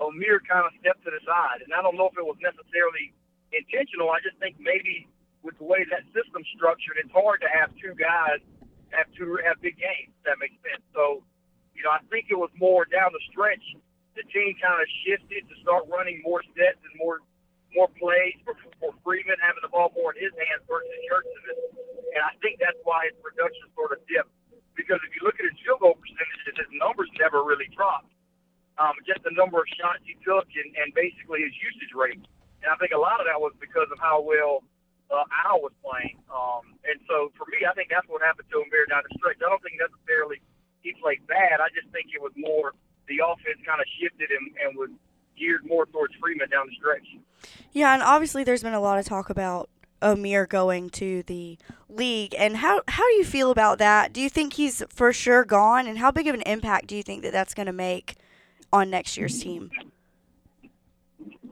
Omir 0.00 0.40
kind 0.48 0.64
of 0.64 0.72
stepped 0.80 1.04
to 1.04 1.10
the 1.10 1.20
side, 1.26 1.62
and 1.64 1.74
I 1.74 1.82
don't 1.82 1.96
know 1.96 2.08
if 2.08 2.16
it 2.16 2.24
was 2.24 2.38
necessarily 2.40 3.12
intentional. 3.52 4.10
I 4.10 4.20
just 4.24 4.38
think 4.38 4.56
maybe 4.58 5.06
with 5.42 5.58
the 5.58 5.64
way 5.64 5.84
that 5.90 6.02
system's 6.16 6.48
structured, 6.56 6.96
it's 6.98 7.12
hard 7.12 7.40
to 7.42 7.48
have 7.52 7.70
two 7.76 7.94
guys 7.94 8.40
have 8.90 9.06
two 9.18 9.38
have 9.44 9.60
big 9.60 9.76
games. 9.78 10.14
If 10.20 10.24
that 10.24 10.38
makes 10.38 10.56
sense. 10.62 10.82
So, 10.94 11.22
you 11.76 11.84
know, 11.84 11.92
I 11.92 12.00
think 12.08 12.32
it 12.32 12.38
was 12.40 12.50
more 12.56 12.88
down 12.88 13.12
the 13.12 13.22
stretch. 13.28 13.62
The 14.16 14.24
team 14.32 14.56
kind 14.56 14.80
of 14.80 14.88
shifted 15.04 15.44
to 15.44 15.54
start 15.60 15.84
running 15.92 16.24
more 16.24 16.40
sets 16.56 16.80
and 16.80 16.94
more 16.96 17.20
more 17.76 17.92
plays 18.00 18.40
for, 18.40 18.56
for 18.80 18.96
Freeman 19.04 19.36
having 19.44 19.60
the 19.60 19.68
ball 19.68 19.92
more 19.92 20.16
in 20.16 20.24
his 20.24 20.32
hands 20.32 20.64
versus 20.64 20.96
Churchman. 21.04 21.76
And 22.16 22.24
I 22.24 22.32
think 22.40 22.56
that's 22.56 22.80
why 22.88 23.12
his 23.12 23.16
production 23.20 23.68
sort 23.76 23.92
of 23.92 24.00
dipped. 24.08 24.32
Because 24.72 24.96
if 25.04 25.12
you 25.12 25.20
look 25.20 25.36
at 25.36 25.44
his 25.44 25.56
field 25.60 25.84
goal 25.84 26.00
percentages, 26.00 26.56
his 26.56 26.72
numbers 26.72 27.12
never 27.20 27.44
really 27.44 27.68
dropped. 27.76 28.08
Um, 28.80 28.96
just 29.04 29.20
the 29.28 29.32
number 29.36 29.60
of 29.60 29.68
shots 29.76 30.04
he 30.08 30.16
took 30.24 30.48
and, 30.56 30.72
and 30.80 30.92
basically 30.96 31.44
his 31.44 31.52
usage 31.60 31.92
rate. 31.92 32.20
And 32.64 32.68
I 32.72 32.76
think 32.80 32.96
a 32.96 33.00
lot 33.00 33.20
of 33.20 33.28
that 33.28 33.36
was 33.36 33.52
because 33.60 33.88
of 33.92 34.00
how 34.00 34.24
well 34.24 34.64
uh, 35.08 35.24
Al 35.48 35.60
was 35.60 35.72
playing. 35.80 36.20
Um, 36.28 36.76
and 36.84 37.00
so 37.08 37.32
for 37.36 37.44
me, 37.52 37.64
I 37.64 37.72
think 37.76 37.88
that's 37.92 38.08
what 38.08 38.20
happened 38.20 38.48
to 38.52 38.56
him 38.60 38.68
there 38.68 38.88
down 38.88 39.04
the 39.04 39.12
stretch. 39.16 39.40
I 39.40 39.48
don't 39.48 39.60
think 39.60 39.80
necessarily 39.80 40.40
he 40.86 40.94
played 41.02 41.26
bad. 41.26 41.58
I 41.60 41.68
just 41.74 41.90
think 41.92 42.06
it 42.14 42.22
was 42.22 42.32
more 42.36 42.72
the 43.08 43.18
offense 43.18 43.58
kind 43.66 43.80
of 43.80 43.86
shifted 43.98 44.30
and, 44.30 44.46
and 44.62 44.78
was 44.78 44.90
geared 45.38 45.66
more 45.66 45.86
towards 45.86 46.14
Freeman 46.20 46.48
down 46.48 46.66
the 46.66 46.74
stretch. 46.78 47.06
Yeah, 47.72 47.92
and 47.92 48.02
obviously 48.02 48.44
there's 48.44 48.62
been 48.62 48.74
a 48.74 48.80
lot 48.80 48.98
of 48.98 49.04
talk 49.04 49.30
about 49.30 49.68
Omer 50.00 50.46
going 50.46 50.90
to 50.90 51.22
the 51.24 51.58
league. 51.88 52.34
And 52.38 52.58
how 52.58 52.82
how 52.88 53.06
do 53.08 53.14
you 53.14 53.24
feel 53.24 53.50
about 53.50 53.78
that? 53.78 54.12
Do 54.12 54.20
you 54.20 54.30
think 54.30 54.54
he's 54.54 54.82
for 54.88 55.12
sure 55.12 55.44
gone? 55.44 55.86
And 55.86 55.98
how 55.98 56.10
big 56.10 56.28
of 56.28 56.34
an 56.34 56.42
impact 56.42 56.86
do 56.86 56.96
you 56.96 57.02
think 57.02 57.22
that 57.22 57.32
that's 57.32 57.54
going 57.54 57.66
to 57.66 57.72
make 57.72 58.16
on 58.72 58.90
next 58.90 59.16
year's 59.16 59.42
team? 59.42 59.70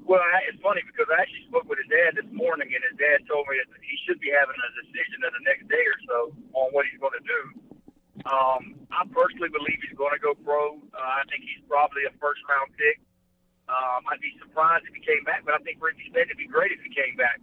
Well, 0.05 0.20
it's 0.47 0.61
funny 0.61 0.83
because 0.85 1.09
I 1.09 1.23
actually 1.23 1.49
spoke 1.49 1.64
with 1.64 1.81
his 1.81 1.88
dad 1.88 2.20
this 2.20 2.29
morning, 2.29 2.68
and 2.68 2.83
his 2.85 2.97
dad 3.01 3.25
told 3.25 3.49
me 3.49 3.57
that 3.57 3.81
he 3.81 3.97
should 4.05 4.20
be 4.20 4.29
having 4.29 4.53
a 4.53 4.70
decision 4.85 5.25
in 5.25 5.33
the 5.33 5.44
next 5.49 5.64
day 5.66 5.81
or 5.81 5.99
so 6.05 6.18
on 6.53 6.68
what 6.77 6.85
he's 6.85 7.01
going 7.01 7.16
to 7.16 7.25
do. 7.25 7.73
Um, 8.22 8.87
I 8.94 9.03
personally 9.11 9.50
believe 9.50 9.83
he's 9.83 9.98
going 9.98 10.14
to 10.14 10.22
go 10.22 10.38
pro. 10.38 10.79
Uh, 10.94 11.12
I 11.18 11.27
think 11.27 11.42
he's 11.42 11.61
probably 11.66 12.07
a 12.07 12.14
first 12.22 12.38
round 12.46 12.70
pick. 12.79 13.03
Um, 13.66 14.07
I'd 14.07 14.22
be 14.22 14.31
surprised 14.38 14.87
if 14.87 14.94
he 14.94 15.03
came 15.03 15.27
back, 15.27 15.42
but 15.42 15.59
I 15.59 15.61
think 15.66 15.83
for 15.83 15.90
NC 15.90 16.14
State 16.14 16.31
it'd 16.31 16.38
be 16.38 16.46
great 16.46 16.70
if 16.70 16.79
he 16.85 16.92
came 16.94 17.18
back. 17.18 17.42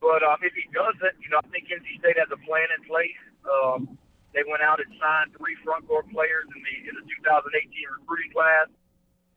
But 0.00 0.24
um, 0.24 0.40
if 0.40 0.56
he 0.56 0.64
doesn't, 0.72 1.14
you 1.20 1.28
know, 1.28 1.44
I 1.44 1.48
think 1.52 1.68
NC 1.68 2.00
State 2.00 2.16
has 2.16 2.32
a 2.32 2.40
plan 2.48 2.70
in 2.72 2.80
place. 2.88 3.20
Um, 3.44 4.00
they 4.32 4.46
went 4.46 4.64
out 4.64 4.80
and 4.80 4.88
signed 4.96 5.36
three 5.36 5.58
front 5.60 5.84
court 5.84 6.08
players 6.08 6.48
in 6.48 6.60
the 6.62 6.74
in 6.88 6.94
the 6.96 7.04
2018 7.04 7.50
recruiting 8.00 8.32
class. 8.32 8.70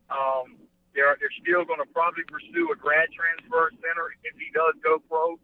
Um, 0.08 0.56
they're 0.94 1.18
they're 1.18 1.38
still 1.42 1.66
going 1.66 1.82
to 1.82 1.90
probably 1.90 2.24
pursue 2.30 2.70
a 2.70 2.76
grad 2.78 3.10
transfer 3.10 3.74
center 3.82 4.14
if 4.22 4.38
he 4.38 4.48
does 4.54 4.78
go 4.80 5.02
pro. 5.10 5.36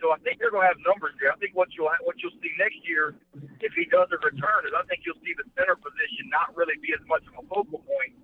So 0.00 0.16
I 0.16 0.18
think 0.24 0.40
they're 0.40 0.50
going 0.50 0.64
to 0.64 0.72
have 0.72 0.80
numbers 0.80 1.12
there. 1.20 1.28
I 1.28 1.36
think 1.36 1.52
what 1.52 1.68
you'll 1.76 1.92
what 2.08 2.16
you'll 2.24 2.34
see 2.40 2.52
next 2.56 2.80
year, 2.88 3.12
if 3.60 3.76
he 3.76 3.84
doesn't 3.84 4.20
return, 4.24 4.64
is 4.64 4.72
I 4.72 4.82
think 4.88 5.04
you'll 5.04 5.20
see 5.20 5.36
the 5.36 5.44
center 5.52 5.76
position 5.76 6.32
not 6.32 6.56
really 6.56 6.80
be 6.80 6.96
as 6.96 7.04
much 7.04 7.20
of 7.28 7.36
a 7.36 7.44
focal 7.44 7.84
point, 7.84 8.16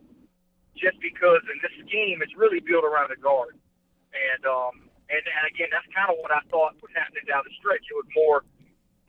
just 0.72 0.96
because 1.04 1.44
in 1.52 1.60
this 1.60 1.76
scheme 1.84 2.24
it's 2.24 2.32
really 2.32 2.64
built 2.64 2.88
around 2.88 3.12
the 3.12 3.20
guard. 3.20 3.60
And 4.16 4.42
um 4.48 4.88
and, 5.06 5.22
and 5.22 5.44
again, 5.52 5.70
that's 5.70 5.86
kind 5.94 6.10
of 6.10 6.18
what 6.18 6.34
I 6.34 6.42
thought 6.50 6.74
was 6.82 6.90
happening 6.96 7.28
down 7.30 7.46
the 7.46 7.54
stretch. 7.60 7.84
It 7.86 7.94
was 7.94 8.10
more 8.16 8.42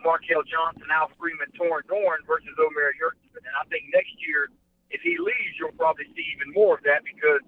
Markell 0.06 0.46
Johnson, 0.46 0.86
Al 0.94 1.10
Freeman, 1.18 1.50
Torin 1.58 1.82
Dorn 1.90 2.22
versus 2.30 2.54
Omer 2.54 2.94
Yurtseven. 3.00 3.42
And 3.42 3.56
I 3.58 3.66
think 3.72 3.90
next 3.90 4.14
year, 4.22 4.54
if 4.94 5.02
he 5.02 5.18
leaves, 5.18 5.58
you'll 5.58 5.74
probably 5.74 6.06
see 6.14 6.28
even 6.38 6.54
more 6.54 6.78
of 6.78 6.84
that 6.86 7.02
because 7.02 7.42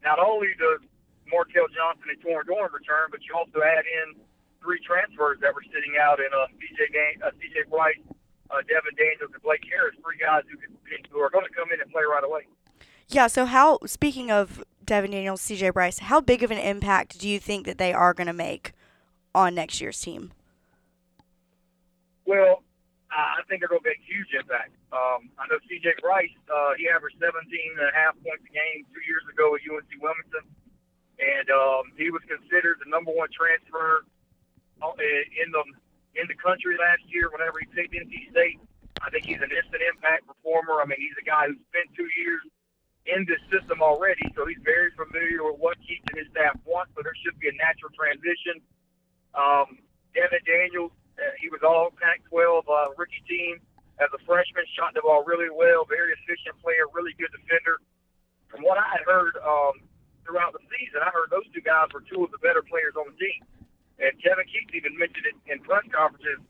not 0.00 0.16
only 0.16 0.56
does 0.56 0.80
Markell 1.28 1.68
Johnson 1.76 2.08
and 2.08 2.20
Torin 2.24 2.48
Dorn 2.48 2.72
return, 2.72 3.12
but 3.12 3.20
you 3.28 3.36
also 3.36 3.60
add 3.60 3.84
in 3.84 4.16
three 4.64 4.80
transfers 4.80 5.38
that 5.44 5.52
were 5.54 5.62
sitting 5.68 6.00
out 6.00 6.18
in 6.18 6.32
uh, 6.32 6.48
CJ, 6.56 6.88
Dan- 6.96 7.20
uh, 7.20 7.36
CJ 7.36 7.68
Bryce, 7.68 8.00
uh, 8.48 8.64
Devin 8.64 8.96
Daniels, 8.96 9.30
and 9.36 9.42
Blake 9.44 9.62
Harris, 9.68 9.94
three 10.00 10.16
guys 10.16 10.42
who, 10.48 10.56
can, 10.56 10.72
who 11.12 11.20
are 11.20 11.28
going 11.28 11.44
to 11.44 11.52
come 11.52 11.68
in 11.68 11.80
and 11.80 11.92
play 11.92 12.02
right 12.02 12.24
away. 12.24 12.48
Yeah, 13.12 13.28
so 13.28 13.44
how 13.44 13.78
speaking 13.84 14.32
of 14.32 14.64
Devin 14.82 15.12
Daniels, 15.12 15.44
CJ 15.44 15.76
Bryce, 15.76 16.00
how 16.00 16.24
big 16.24 16.42
of 16.42 16.50
an 16.50 16.58
impact 16.58 17.20
do 17.20 17.28
you 17.28 17.38
think 17.38 17.66
that 17.66 17.76
they 17.76 17.92
are 17.92 18.16
going 18.16 18.26
to 18.26 18.32
make 18.36 18.72
on 19.36 19.54
next 19.54 19.80
year's 19.80 20.00
team? 20.00 20.32
Well, 22.24 22.64
I 23.12 23.44
think 23.46 23.60
they're 23.60 23.68
going 23.68 23.84
to 23.84 23.88
make 23.92 24.00
a 24.00 24.08
huge 24.08 24.32
impact. 24.32 24.72
Um, 24.88 25.28
I 25.36 25.44
know 25.46 25.60
CJ 25.68 26.00
Bryce, 26.00 26.32
uh, 26.48 26.72
he 26.80 26.88
averaged 26.88 27.20
17 27.20 27.36
and 27.36 27.84
a 27.84 27.92
half 27.92 28.16
points 28.24 28.42
a 28.48 28.52
game 28.52 28.88
two 28.90 29.04
years 29.04 29.22
ago 29.28 29.52
at 29.54 29.60
UNC 29.62 29.92
Wilmington, 30.00 30.46
and 31.20 31.46
um, 31.52 31.92
he 32.00 32.08
was 32.08 32.24
considered 32.24 32.80
the 32.80 32.88
number 32.88 33.12
one 33.12 33.28
transfer 33.30 34.08
in 34.92 35.48
the 35.52 35.64
in 36.20 36.26
the 36.28 36.38
country 36.38 36.76
last 36.78 37.02
year. 37.08 37.30
Whenever 37.30 37.58
he 37.58 37.66
picked 37.72 37.94
NC 37.94 38.30
State, 38.30 38.58
I 39.02 39.10
think 39.10 39.26
he's 39.26 39.42
an 39.42 39.50
instant 39.50 39.82
impact 39.82 40.26
performer. 40.26 40.80
I 40.80 40.86
mean, 40.86 41.00
he's 41.00 41.16
a 41.18 41.26
guy 41.26 41.50
who 41.50 41.56
spent 41.70 41.90
two 41.96 42.08
years 42.18 42.42
in 43.04 43.28
this 43.28 43.40
system 43.52 43.84
already, 43.84 44.24
so 44.32 44.48
he's 44.48 44.60
very 44.64 44.88
familiar 44.96 45.44
with 45.44 45.60
what 45.60 45.76
Keith 45.84 46.00
and 46.08 46.16
his 46.16 46.28
staff 46.32 46.56
want. 46.64 46.88
So 46.96 47.04
there 47.04 47.16
should 47.20 47.36
be 47.36 47.52
a 47.52 47.56
natural 47.60 47.92
transition. 47.92 48.64
Um, 49.36 49.84
Devin 50.16 50.40
Daniels, 50.48 50.94
uh, 51.20 51.34
he 51.36 51.52
was 51.52 51.60
all 51.60 51.92
Pac-12 52.00 52.64
uh, 52.64 52.96
rookie 52.96 53.20
team 53.28 53.60
as 54.00 54.08
a 54.14 54.20
freshman, 54.24 54.64
shot 54.74 54.94
the 54.94 55.02
ball 55.02 55.22
really 55.26 55.50
well, 55.52 55.84
very 55.84 56.16
efficient 56.16 56.56
player, 56.64 56.88
really 56.96 57.12
good 57.20 57.30
defender. 57.30 57.78
From 58.48 58.62
what 58.62 58.78
I 58.78 58.86
had 58.88 59.02
heard 59.06 59.36
um, 59.42 59.84
throughout 60.24 60.54
the 60.54 60.62
season, 60.72 61.02
I 61.02 61.10
heard 61.12 61.30
those 61.30 61.46
two 61.52 61.62
guys 61.62 61.92
were 61.92 62.02
two 62.06 62.24
of 62.24 62.30
the 62.32 62.40
better 62.40 62.62
players 62.62 62.94
on 62.96 63.10
the 63.10 63.16
team. 63.18 63.42
And 63.98 64.12
Kevin 64.18 64.46
Keatts 64.50 64.74
even 64.74 64.98
mentioned 64.98 65.26
it 65.30 65.36
in 65.46 65.62
press 65.62 65.86
conferences 65.94 66.42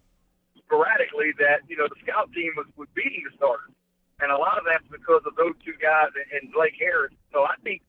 sporadically 0.57 1.37
that 1.39 1.61
you 1.69 1.77
know 1.77 1.87
the 1.89 1.99
scout 2.01 2.33
team 2.33 2.57
was, 2.57 2.67
was 2.77 2.89
beating 2.97 3.23
the 3.29 3.35
starters, 3.37 3.73
and 4.21 4.33
a 4.33 4.39
lot 4.39 4.57
of 4.57 4.65
that's 4.65 4.87
because 4.89 5.23
of 5.29 5.37
those 5.37 5.55
two 5.61 5.77
guys 5.77 6.11
and, 6.17 6.29
and 6.33 6.43
Blake 6.53 6.75
Harris. 6.81 7.13
So 7.33 7.45
I 7.45 7.61
think, 7.61 7.85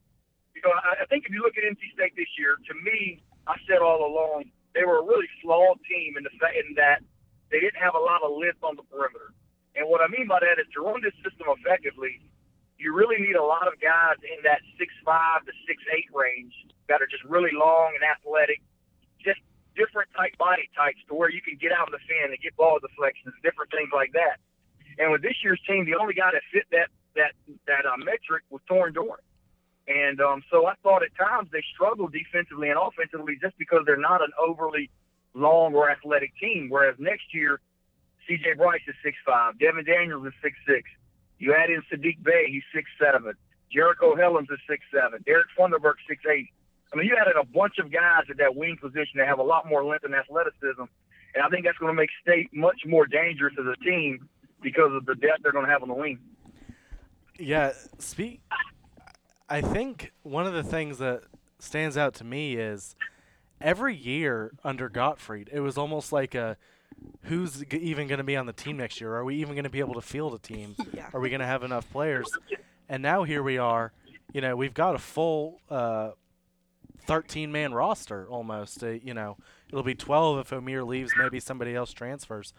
you 0.54 0.62
know, 0.66 0.76
I, 0.76 1.04
I 1.04 1.06
think 1.08 1.26
if 1.26 1.32
you 1.32 1.40
look 1.40 1.56
at 1.56 1.64
NC 1.64 1.96
State 1.96 2.20
this 2.20 2.30
year, 2.36 2.60
to 2.68 2.74
me, 2.84 3.24
I 3.48 3.56
said 3.64 3.80
all 3.80 4.04
along 4.04 4.52
they 4.76 4.84
were 4.84 5.00
a 5.00 5.06
really 5.08 5.32
flawed 5.40 5.80
team 5.88 6.20
in 6.20 6.28
the 6.28 6.36
fact 6.36 6.60
in 6.60 6.76
that 6.76 7.00
they 7.50 7.64
didn't 7.64 7.80
have 7.80 7.96
a 7.96 8.04
lot 8.04 8.22
of 8.28 8.36
length 8.36 8.60
on 8.60 8.76
the 8.76 8.84
perimeter. 8.92 9.32
And 9.80 9.88
what 9.88 10.04
I 10.04 10.12
mean 10.12 10.28
by 10.28 10.44
that 10.44 10.60
is 10.60 10.68
to 10.76 10.84
run 10.84 11.00
this 11.00 11.16
system 11.24 11.48
effectively, 11.48 12.20
you 12.76 12.92
really 12.92 13.20
need 13.24 13.40
a 13.40 13.44
lot 13.44 13.72
of 13.72 13.80
guys 13.80 14.20
in 14.20 14.44
that 14.44 14.60
six 14.76 14.92
five 15.08 15.48
to 15.48 15.54
six 15.64 15.80
eight 15.96 16.12
range 16.12 16.54
that 16.92 17.00
are 17.00 17.08
just 17.08 17.24
really 17.24 17.56
long 17.56 17.96
and 17.96 18.04
athletic, 18.04 18.60
just 19.26 19.42
different 19.76 20.08
type 20.16 20.38
body 20.38 20.70
types 20.78 21.02
to 21.10 21.14
where 21.14 21.30
you 21.30 21.42
can 21.42 21.58
get 21.60 21.74
out 21.74 21.90
of 21.90 21.94
the 21.98 22.04
fin 22.08 22.32
and 22.32 22.40
get 22.40 22.56
ball 22.56 22.80
deflections, 22.80 23.36
different 23.44 23.72
things 23.72 23.90
like 23.92 24.14
that. 24.14 24.40
And 24.98 25.12
with 25.12 25.22
this 25.22 25.36
year's 25.44 25.60
team, 25.68 25.84
the 25.84 26.00
only 26.00 26.14
guy 26.14 26.32
that 26.32 26.46
fit 26.54 26.64
that 26.72 26.88
that 27.16 27.34
that 27.68 27.84
uh, 27.86 27.98
metric 27.98 28.44
was 28.50 28.62
Torin 28.70 28.94
Dorn. 28.94 29.20
And 29.88 30.20
um, 30.22 30.42
so 30.50 30.66
I 30.66 30.74
thought 30.82 31.04
at 31.04 31.14
times 31.14 31.50
they 31.52 31.64
struggled 31.74 32.14
defensively 32.14 32.70
and 32.70 32.80
offensively 32.80 33.38
just 33.40 33.58
because 33.58 33.84
they're 33.86 34.02
not 34.02 34.22
an 34.22 34.32
overly 34.40 34.90
long 35.36 35.76
or 35.76 35.92
athletic 35.92 36.32
team. 36.42 36.70
Whereas 36.70 36.96
next 36.98 37.34
year, 37.34 37.60
C.J. 38.28 38.54
Bryce 38.58 38.82
is 38.88 38.96
six 39.04 39.18
five, 39.26 39.60
Devin 39.60 39.86
Daniels 39.86 40.26
is 40.26 40.34
six 40.42 40.56
six. 40.66 40.90
You 41.38 41.54
add 41.54 41.70
in 41.70 41.84
Saddiq 41.92 42.24
Bey, 42.24 42.48
he's 42.50 42.64
six 42.74 42.90
seven. 42.98 43.34
Jericole 43.76 44.18
Hellems 44.18 44.50
is 44.52 44.60
six 44.70 44.84
seven. 44.94 45.22
Derek 45.26 45.48
Funderburk 45.58 46.00
six 46.08 46.24
eight. 46.26 46.50
I 46.94 46.98
mean, 46.98 47.08
you 47.08 47.18
added 47.20 47.36
a 47.40 47.46
bunch 47.46 47.80
of 47.80 47.92
guys 47.92 48.24
at 48.30 48.38
that 48.38 48.56
wing 48.56 48.78
position 48.80 49.18
that 49.18 49.28
have 49.28 49.40
a 49.40 49.44
lot 49.44 49.68
more 49.68 49.84
length 49.84 50.06
and 50.06 50.14
athleticism, 50.14 50.82
and 51.34 51.44
I 51.44 51.50
think 51.50 51.66
that's 51.66 51.78
going 51.78 51.94
to 51.94 51.96
make 51.96 52.10
State 52.22 52.50
much 52.54 52.82
more 52.86 53.06
dangerous 53.06 53.54
as 53.60 53.66
a 53.66 53.76
team 53.84 54.30
because 54.62 54.92
of 54.94 55.06
the 55.06 55.16
depth 55.16 55.44
they're 55.44 55.52
going 55.52 55.66
to 55.66 55.72
have 55.72 55.82
on 55.82 55.90
the 55.90 55.96
wing. 55.96 56.20
Yeah, 57.38 57.74
speak. 58.00 58.42
I 59.50 59.62
think 59.62 60.14
one 60.24 60.48
of 60.48 60.54
the 60.54 60.64
things 60.64 60.98
that 61.00 61.24
stands 61.60 61.98
out 61.98 62.14
to 62.16 62.24
me 62.24 62.56
is 62.56 62.96
every 63.60 63.96
year 63.96 64.54
under 64.64 64.90
Gottfried, 64.90 65.50
it 65.52 65.60
was 65.60 65.78
almost 65.78 66.12
like 66.12 66.34
a 66.34 66.58
who's 67.24 67.62
g- 67.62 67.78
even 67.78 68.08
going 68.08 68.18
to 68.20 68.24
be 68.24 68.36
on 68.36 68.46
the 68.46 68.54
team 68.54 68.78
next 68.78 69.02
year? 69.02 69.14
Are 69.16 69.26
we 69.26 69.36
even 69.36 69.54
going 69.56 69.64
to 69.66 69.70
be 69.70 69.80
able 69.80 69.96
to 69.96 70.02
field 70.02 70.34
a 70.34 70.40
team? 70.40 70.76
Yeah. 70.94 71.10
Are 71.14 71.20
we 71.20 71.30
going 71.30 71.42
to 71.42 71.46
have 71.46 71.64
enough 71.64 71.90
players? 71.92 72.26
And 72.88 73.04
now 73.04 73.24
here 73.24 73.44
we 73.44 73.58
are. 73.58 73.92
You 74.34 74.40
know, 74.40 74.56
we've 74.56 74.74
got 74.74 74.96
a 74.96 75.00
full 75.00 75.60
uh, 75.70 76.12
13 77.06 77.52
man 77.52 77.74
roster 77.74 78.28
almost. 78.30 78.84
Uh, 78.84 78.90
you 78.92 79.14
know, 79.14 79.38
it'll 79.70 79.84
be 79.84 79.96
12 79.96 80.40
if 80.40 80.54
Omer 80.54 80.84
leaves, 80.84 81.14
maybe 81.18 81.40
somebody 81.40 81.76
else 81.76 81.94
transfers. 81.94 82.54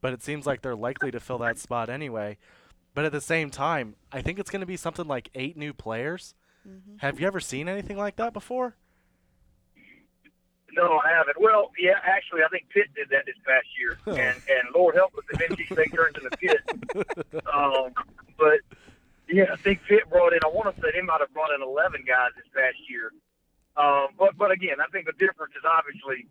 But 0.00 0.12
it 0.12 0.22
seems 0.22 0.46
like 0.46 0.62
they're 0.62 0.76
likely 0.76 1.10
to 1.10 1.20
fill 1.20 1.38
that 1.38 1.58
spot 1.58 1.90
anyway. 1.90 2.38
But 2.94 3.04
at 3.04 3.12
the 3.12 3.20
same 3.20 3.50
time, 3.50 3.96
I 4.12 4.22
think 4.22 4.38
it's 4.38 4.50
going 4.50 4.60
to 4.60 4.66
be 4.66 4.76
something 4.76 5.06
like 5.06 5.30
eight 5.34 5.56
new 5.56 5.72
players. 5.72 6.34
Have 6.98 7.18
you 7.20 7.26
ever 7.26 7.40
seen 7.40 7.68
anything 7.68 7.96
like 7.96 8.16
that 8.16 8.32
before? 8.32 8.76
No, 10.72 11.00
I 11.04 11.10
haven't. 11.10 11.40
Well, 11.40 11.70
yeah, 11.78 11.98
actually, 12.04 12.42
I 12.44 12.48
think 12.48 12.68
Pitt 12.68 12.88
did 12.94 13.08
that 13.10 13.24
this 13.26 13.36
past 13.46 13.66
year, 13.78 13.98
and 14.06 14.36
and 14.36 14.74
Lord 14.74 14.94
help 14.94 15.12
us 15.16 15.24
if 15.32 15.40
NC 15.40 15.66
State 15.72 15.94
turns 15.94 16.16
into 16.16 16.36
Pitt. 16.36 17.44
Um, 17.52 17.92
but 18.38 18.60
yeah, 19.28 19.46
I 19.52 19.56
think 19.56 19.80
Pitt 19.88 20.08
brought 20.10 20.32
in. 20.32 20.40
I 20.44 20.48
want 20.48 20.74
to 20.74 20.80
say 20.80 20.88
they 20.92 21.02
might 21.02 21.20
have 21.20 21.32
brought 21.32 21.54
in 21.54 21.62
11 21.62 22.04
guys 22.06 22.30
this 22.36 22.46
past 22.54 22.76
year. 22.88 23.12
Um, 23.78 24.10
but 24.18 24.34
but 24.34 24.50
again, 24.50 24.82
I 24.82 24.90
think 24.90 25.06
the 25.06 25.14
difference 25.14 25.54
is 25.54 25.62
obviously 25.62 26.26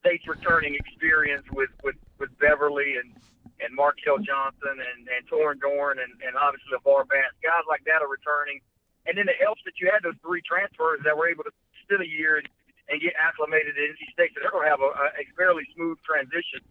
State's 0.00 0.24
returning 0.24 0.74
experience 0.74 1.44
with 1.52 1.68
with 1.84 2.00
with 2.18 2.32
Beverly 2.40 2.96
and 2.96 3.12
and 3.60 3.76
Markell 3.76 4.16
Johnson 4.24 4.80
and 4.80 5.04
and 5.04 5.22
Torin 5.28 5.60
Dorn 5.60 6.00
and 6.00 6.08
and 6.24 6.32
obviously 6.40 6.72
LeVar 6.72 7.04
Batts. 7.04 7.36
Guys 7.44 7.68
like 7.68 7.84
that 7.84 8.00
are 8.00 8.08
returning, 8.08 8.64
and 9.04 9.12
then 9.12 9.28
it 9.28 9.36
helps 9.36 9.60
that 9.68 9.76
you 9.76 9.92
had 9.92 10.00
those 10.00 10.16
three 10.24 10.40
transfers 10.40 11.04
that 11.04 11.12
were 11.12 11.28
able 11.28 11.44
to 11.44 11.52
sit 11.84 12.00
a 12.00 12.08
year 12.08 12.40
and, 12.40 12.48
and 12.88 12.96
get 13.04 13.12
acclimated 13.20 13.76
to 13.76 13.82
NC 13.92 14.00
State. 14.16 14.32
So 14.32 14.40
they're 14.40 14.54
going 14.56 14.64
to 14.64 14.72
have 14.72 14.80
a, 14.80 15.20
a 15.20 15.24
fairly 15.36 15.68
smooth 15.76 16.00
transition. 16.00 16.64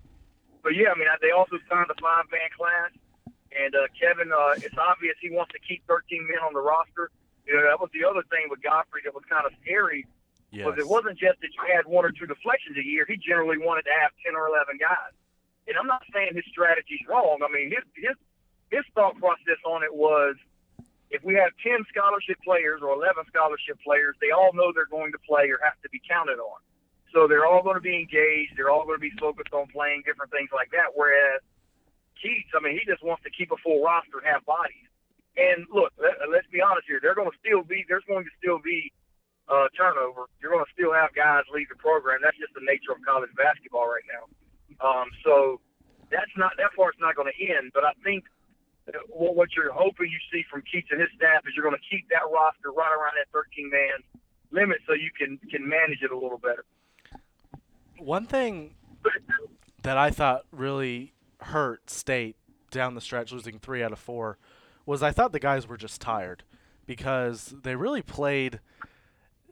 But 0.66 0.74
yeah, 0.74 0.90
I 0.90 0.98
mean, 0.98 1.06
they 1.22 1.30
also 1.30 1.62
signed 1.70 1.94
a 1.94 1.98
five 2.02 2.26
man 2.34 2.50
class, 2.58 2.90
and 3.54 3.78
uh, 3.78 3.94
Kevin, 3.94 4.34
uh, 4.34 4.58
it's 4.58 4.74
obvious 4.82 5.14
he 5.22 5.30
wants 5.30 5.54
to 5.54 5.62
keep 5.62 5.86
13 5.86 6.26
men 6.26 6.42
on 6.42 6.58
the 6.58 6.66
roster. 6.66 7.14
You 7.46 7.54
know, 7.54 7.64
that 7.70 7.78
was 7.78 7.94
the 7.94 8.02
other 8.02 8.26
thing 8.34 8.50
with 8.50 8.66
Gottfried 8.66 9.06
that 9.06 9.14
was 9.14 9.22
kind 9.30 9.46
of 9.46 9.54
scary 9.62 10.10
Yes. 10.56 10.66
was 10.66 10.80
it 10.80 10.88
wasn't 10.88 11.20
just 11.20 11.42
that 11.44 11.52
you 11.52 11.64
had 11.68 11.84
one 11.84 12.08
or 12.08 12.12
two 12.16 12.26
deflections 12.26 12.80
a 12.80 12.86
year. 12.86 13.04
He 13.04 13.20
generally 13.20 13.60
wanted 13.60 13.84
to 13.92 13.94
have 14.00 14.16
10 14.24 14.40
or 14.40 14.48
11 14.48 14.80
guys. 14.80 15.12
And 15.68 15.76
I'm 15.76 15.88
not 15.88 16.08
saying 16.14 16.32
his 16.32 16.48
strategy's 16.48 17.04
wrong. 17.10 17.44
I 17.44 17.52
mean, 17.52 17.76
his 17.76 17.84
his 18.00 18.16
his 18.72 18.86
thought 18.96 19.20
process 19.20 19.60
on 19.68 19.84
it 19.84 19.92
was 19.92 20.40
if 21.12 21.24
we 21.24 21.36
have 21.36 21.52
10 21.60 21.84
scholarship 21.92 22.40
players 22.44 22.82
or 22.82 22.96
11 22.96 23.26
scholarship 23.28 23.78
players, 23.84 24.16
they 24.22 24.32
all 24.32 24.54
know 24.54 24.72
they're 24.72 24.90
going 24.90 25.12
to 25.12 25.22
play 25.28 25.52
or 25.52 25.60
have 25.62 25.78
to 25.84 25.90
be 25.90 26.02
counted 26.08 26.40
on. 26.40 26.60
So 27.14 27.28
they're 27.28 27.46
all 27.46 27.64
going 27.64 27.80
to 27.80 27.84
be 27.84 27.96
engaged. 27.96 28.58
They're 28.58 28.70
all 28.70 28.84
going 28.84 29.00
to 29.00 29.06
be 29.06 29.14
focused 29.20 29.54
on 29.54 29.68
playing 29.72 30.04
different 30.06 30.32
things 30.32 30.50
like 30.52 30.72
that. 30.72 30.92
Whereas 30.96 31.40
Keatts, 32.20 32.52
I 32.56 32.60
mean, 32.60 32.80
he 32.80 32.84
just 32.84 33.04
wants 33.04 33.24
to 33.24 33.32
keep 33.32 33.52
a 33.52 33.60
full 33.64 33.84
roster 33.84 34.20
and 34.20 34.28
have 34.28 34.44
bodies. 34.46 34.90
And 35.36 35.68
look, 35.72 35.92
let, 36.00 36.20
let's 36.32 36.48
be 36.52 36.60
honest 36.60 36.88
here. 36.88 37.00
They're 37.00 37.16
going 37.16 37.32
to 37.32 37.38
still 37.40 37.64
be. 37.64 37.84
There's 37.88 38.08
going 38.08 38.24
to 38.24 38.34
still 38.40 38.60
be 38.60 38.92
uh, 39.48 39.70
turnover, 39.78 40.26
you're 40.42 40.52
going 40.52 40.66
to 40.66 40.74
still 40.74 40.94
have 40.94 41.14
guys 41.14 41.44
leave 41.54 41.70
the 41.70 41.80
program. 41.80 42.20
That's 42.22 42.38
just 42.38 42.54
the 42.54 42.66
nature 42.66 42.92
of 42.92 43.02
college 43.06 43.30
basketball 43.38 43.88
right 43.88 44.06
now. 44.10 44.24
Um, 44.82 45.08
so 45.24 45.62
that's 46.12 46.32
not 46.38 46.54
that 46.58 46.74
part's 46.76 47.00
not 47.00 47.16
going 47.16 47.32
to 47.32 47.38
end. 47.42 47.72
But 47.74 47.86
I 47.86 47.94
think 48.04 48.26
what, 49.10 49.36
what 49.36 49.50
you're 49.56 49.72
hoping 49.72 50.10
you 50.10 50.22
see 50.32 50.44
from 50.50 50.62
Keatts 50.62 50.92
and 50.92 51.00
his 51.00 51.10
staff 51.16 51.46
is 51.48 51.54
you're 51.56 51.66
going 51.66 51.78
to 51.78 51.88
keep 51.90 52.10
that 52.10 52.26
roster 52.32 52.72
right 52.72 52.92
around 52.92 53.14
that 53.18 53.30
13 53.34 53.70
man 53.70 54.02
limit 54.52 54.78
so 54.88 54.94
you 54.94 55.10
can 55.18 55.38
can 55.50 55.68
manage 55.68 56.02
it 56.02 56.12
a 56.12 56.18
little 56.18 56.38
better. 56.38 56.66
One 57.98 58.26
thing 58.26 58.76
that 59.84 59.98
I 59.98 60.10
thought 60.10 60.46
really 60.52 61.14
hurt 61.42 61.90
State 61.90 62.36
down 62.72 62.96
the 62.96 63.02
stretch, 63.02 63.32
losing 63.32 63.60
three 63.60 63.84
out 63.84 63.92
of 63.92 64.00
four, 64.00 64.38
was 64.86 65.02
I 65.02 65.12
thought 65.12 65.32
the 65.32 65.40
guys 65.40 65.68
were 65.68 65.78
just 65.78 66.02
tired 66.02 66.44
because 66.86 67.54
they 67.64 67.76
really 67.76 68.02
played. 68.02 68.60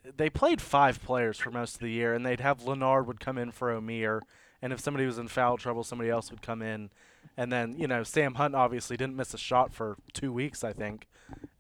They 0.04 0.30
played 0.30 0.62
five 0.62 1.02
players 1.02 1.40
for 1.40 1.52
most 1.52 1.76
of 1.76 1.82
the 1.82 1.92
year, 1.92 2.14
and 2.14 2.26
they'd 2.26 2.42
have 2.42 2.64
Lennard 2.64 3.08
would 3.08 3.20
come 3.20 3.38
in 3.38 3.52
for 3.52 3.72
Omer, 3.72 4.22
and 4.62 4.74
if 4.74 4.80
somebody 4.80 5.06
was 5.06 5.18
in 5.18 5.28
foul 5.28 5.58
trouble, 5.58 5.84
somebody 5.84 6.10
else 6.10 6.30
would 6.30 6.42
come 6.42 6.62
in, 6.62 6.90
and 7.38 7.52
then 7.52 7.76
you 7.78 7.88
know 7.88 8.04
Sam 8.04 8.36
Hunt 8.36 8.56
obviously 8.56 8.98
didn't 8.98 9.16
miss 9.16 9.34
a 9.34 9.38
shot 9.38 9.74
for 9.74 9.98
two 10.12 10.34
weeks, 10.34 10.64
I 10.64 10.74
think, 10.74 11.08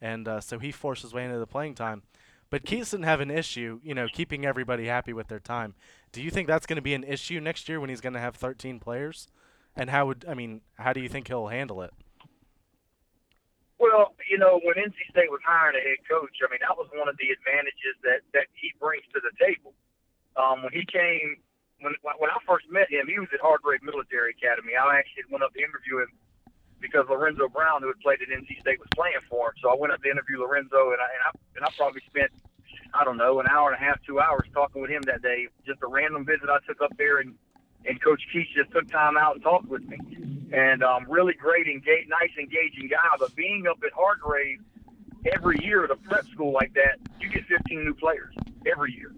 and 0.01 0.27
uh, 0.27 0.41
so 0.41 0.60
he 0.60 0.71
forced 0.71 1.03
his 1.03 1.13
way 1.13 1.23
into 1.25 1.39
the 1.39 1.47
playing 1.47 1.75
time. 1.75 2.03
But 2.49 2.65
Keatts 2.65 2.91
didn't 2.91 3.06
have 3.06 3.19
an 3.19 3.32
issue, 3.32 3.79
you 3.84 3.95
know, 3.95 4.08
keeping 4.08 4.45
everybody 4.45 4.86
happy 4.86 5.12
with 5.12 5.27
their 5.27 5.39
time. 5.39 5.73
Do 6.12 6.21
you 6.21 6.29
think 6.29 6.47
that's 6.47 6.67
going 6.67 6.75
to 6.75 6.84
be 6.84 6.93
an 6.93 7.03
issue 7.03 7.39
next 7.39 7.67
year 7.67 7.79
when 7.79 7.89
he's 7.89 8.01
going 8.01 8.13
to 8.13 8.19
have 8.19 8.36
13 8.36 8.79
players? 8.79 9.27
And 9.75 9.89
how 9.89 10.06
would 10.06 10.23
I 10.29 10.36
mean? 10.36 10.62
How 10.77 10.93
do 10.93 10.99
you 10.99 11.10
think 11.10 11.29
he'll 11.29 11.47
handle 11.47 11.82
it? 11.82 11.91
Well, 13.84 14.15
you 14.32 14.39
know, 14.39 14.63
when 14.63 14.80
NC 14.80 14.96
State 15.12 15.28
was 15.28 15.43
hiring 15.43 15.76
a 15.76 15.84
head 15.84 16.00
coach, 16.08 16.39
I 16.39 16.48
mean, 16.48 16.63
that 16.63 16.80
was 16.80 16.88
one 16.96 17.12
of 17.12 17.19
the 17.19 17.36
advantages 17.36 18.00
that 18.08 18.24
that 18.32 18.48
he 18.56 18.72
brings 18.80 19.04
to 19.12 19.19
the 19.19 19.36
table. 19.36 19.76
Um, 20.39 20.63
when 20.63 20.72
he 20.72 20.88
came, 20.88 21.43
when 21.84 21.91
when 22.00 22.32
I 22.32 22.39
first 22.48 22.63
met 22.72 22.88
him, 22.88 23.12
he 23.12 23.19
was 23.19 23.28
at 23.36 23.43
Hargrave 23.43 23.84
Military 23.84 24.32
Academy. 24.39 24.80
I 24.80 25.04
actually 25.04 25.28
went 25.28 25.43
up 25.43 25.52
to 25.52 25.60
interview 25.60 26.00
him 26.00 26.15
because 26.80 27.12
Lorenzo 27.12 27.52
Brown, 27.52 27.84
who 27.84 27.91
had 27.91 28.00
played 28.00 28.24
at 28.24 28.32
NC 28.32 28.63
State, 28.63 28.80
was 28.80 28.88
playing 28.96 29.19
for 29.28 29.52
him. 29.52 29.60
So 29.60 29.67
I 29.67 29.76
went 29.76 29.91
up 29.91 30.00
to 30.00 30.08
interview 30.08 30.39
Lorenzo, 30.39 30.96
and 30.96 31.04
I 31.04 31.10
and 31.12 31.24
I, 31.28 31.32
and 31.60 31.62
I 31.67 31.69
probably 31.76 32.08
spent 32.08 32.32
I 32.96 33.04
don't 33.04 33.19
know 33.19 33.43
an 33.43 33.52
hour 33.52 33.67
and 33.67 33.76
a 33.76 33.84
half, 33.84 34.00
two 34.08 34.24
hours 34.24 34.48
talking 34.56 34.80
with 34.80 34.96
him 34.96 35.04
that 35.12 35.19
day. 35.19 35.52
Just 35.67 35.84
a 35.84 35.91
random 35.91 36.24
visit 36.24 36.48
I 36.48 36.63
took 36.63 36.80
up 36.80 36.96
there, 36.96 37.19
and 37.19 37.36
and 37.84 38.00
Coach 38.00 38.24
Keatts 38.32 38.56
just 38.56 38.72
took 38.72 38.88
time 38.88 39.19
out 39.19 39.36
and 39.36 39.43
talked 39.43 39.67
with 39.67 39.84
me. 39.84 40.00
And 40.53 40.83
um, 40.83 41.09
really 41.09 41.33
great, 41.33 41.65
engage, 41.65 42.05
nice, 42.07 42.29
engaging 42.37 42.87
guy. 42.87 43.17
But 43.17 43.35
being 43.35 43.65
up 43.65 43.81
at 43.83 43.91
Hargrave 43.91 44.59
every 45.25 45.57
year 45.65 45.83
at 45.83 45.89
a 45.89 45.95
prep 45.95 46.27
school 46.29 46.53
like 46.53 46.71
that, 46.75 47.01
you 47.19 47.27
get 47.27 47.41
15 47.49 47.83
new 47.83 47.95
players 47.95 48.35
every 48.69 48.93
year. 48.93 49.11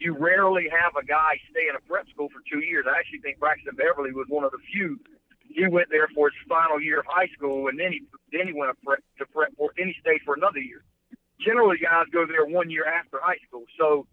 You 0.00 0.16
rarely 0.16 0.64
have 0.72 0.96
a 0.96 1.04
guy 1.04 1.36
stay 1.50 1.68
in 1.68 1.76
a 1.76 1.84
prep 1.84 2.08
school 2.08 2.28
for 2.32 2.40
two 2.50 2.64
years. 2.64 2.86
I 2.88 2.96
actually 2.96 3.20
think 3.20 3.38
Braxton 3.38 3.76
Beverly 3.76 4.12
was 4.12 4.26
one 4.30 4.44
of 4.44 4.50
the 4.50 4.62
few. 4.72 4.98
He 5.50 5.68
went 5.68 5.88
there 5.90 6.08
for 6.14 6.30
his 6.30 6.40
final 6.48 6.80
year 6.80 7.00
of 7.00 7.06
high 7.06 7.28
school, 7.36 7.68
and 7.68 7.78
then 7.78 7.92
he 7.92 8.00
then 8.32 8.46
he 8.46 8.54
went 8.54 8.72
prep, 8.84 9.00
to 9.18 9.26
prep 9.26 9.52
for 9.56 9.72
then 9.76 9.88
he 9.88 9.94
stayed 10.00 10.20
for 10.24 10.34
another 10.34 10.60
year. 10.60 10.84
Generally, 11.44 11.78
guys 11.84 12.06
go 12.12 12.24
there 12.26 12.46
one 12.46 12.70
year 12.70 12.86
after 12.86 13.18
high 13.20 13.40
school. 13.46 13.64
So 13.76 14.06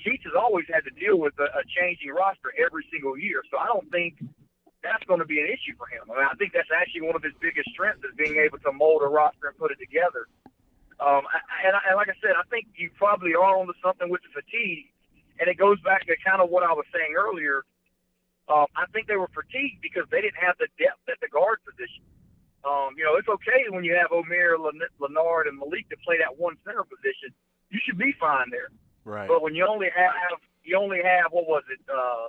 Keatts 0.00 0.24
has 0.24 0.36
always 0.38 0.64
had 0.72 0.84
to 0.84 0.92
deal 0.94 1.18
with 1.18 1.34
a, 1.40 1.48
a 1.58 1.62
changing 1.76 2.10
roster 2.14 2.52
every 2.56 2.86
single 2.92 3.18
year. 3.18 3.42
So 3.50 3.58
I 3.58 3.66
don't 3.66 3.90
think 3.90 4.16
that's 4.86 5.02
going 5.10 5.18
to 5.18 5.26
be 5.26 5.42
an 5.42 5.50
issue 5.50 5.74
for 5.74 5.90
him. 5.90 6.06
I 6.06 6.14
mean, 6.14 6.28
I 6.30 6.38
think 6.38 6.54
that's 6.54 6.70
actually 6.70 7.02
one 7.02 7.18
of 7.18 7.22
his 7.26 7.34
biggest 7.42 7.66
strengths 7.74 8.06
is 8.06 8.14
being 8.14 8.38
able 8.38 8.62
to 8.62 8.70
mold 8.70 9.02
a 9.02 9.10
roster 9.10 9.50
and 9.50 9.58
put 9.58 9.74
it 9.74 9.82
together. 9.82 10.30
Um, 11.02 11.26
and, 11.66 11.74
and 11.74 11.94
like 11.98 12.08
I 12.08 12.16
said, 12.22 12.38
I 12.38 12.46
think 12.48 12.70
you 12.78 12.88
probably 12.94 13.34
are 13.34 13.58
onto 13.58 13.74
something 13.82 14.08
with 14.08 14.22
the 14.22 14.32
fatigue, 14.32 14.88
and 15.42 15.50
it 15.50 15.58
goes 15.58 15.82
back 15.82 16.06
to 16.06 16.14
kind 16.22 16.40
of 16.40 16.48
what 16.48 16.62
I 16.62 16.72
was 16.72 16.86
saying 16.94 17.12
earlier. 17.18 17.66
Um, 18.46 18.70
I 18.78 18.86
think 18.94 19.10
they 19.10 19.18
were 19.18 19.28
fatigued 19.34 19.82
because 19.82 20.06
they 20.14 20.22
didn't 20.22 20.38
have 20.38 20.54
the 20.62 20.70
depth 20.78 21.02
at 21.10 21.18
the 21.20 21.28
guard 21.28 21.58
position. 21.66 22.06
Um, 22.62 22.94
you 22.96 23.04
know, 23.04 23.18
it's 23.18 23.28
okay 23.28 23.66
when 23.68 23.84
you 23.84 23.94
have 23.94 24.10
Omer, 24.10 24.56
Lennard, 24.58 25.46
and 25.46 25.58
Malik 25.58 25.90
to 25.90 25.98
play 26.06 26.18
that 26.18 26.38
one 26.38 26.56
center 26.64 26.82
position. 26.82 27.34
You 27.70 27.78
should 27.84 27.98
be 27.98 28.14
fine 28.18 28.50
there. 28.50 28.70
Right. 29.04 29.28
But 29.28 29.42
when 29.42 29.54
you 29.54 29.66
only 29.66 29.86
have 29.94 30.14
you 30.66 30.76
only 30.76 30.98
have 31.02 31.30
what 31.30 31.46
was 31.46 31.62
it 31.70 31.78
uh, 31.86 32.26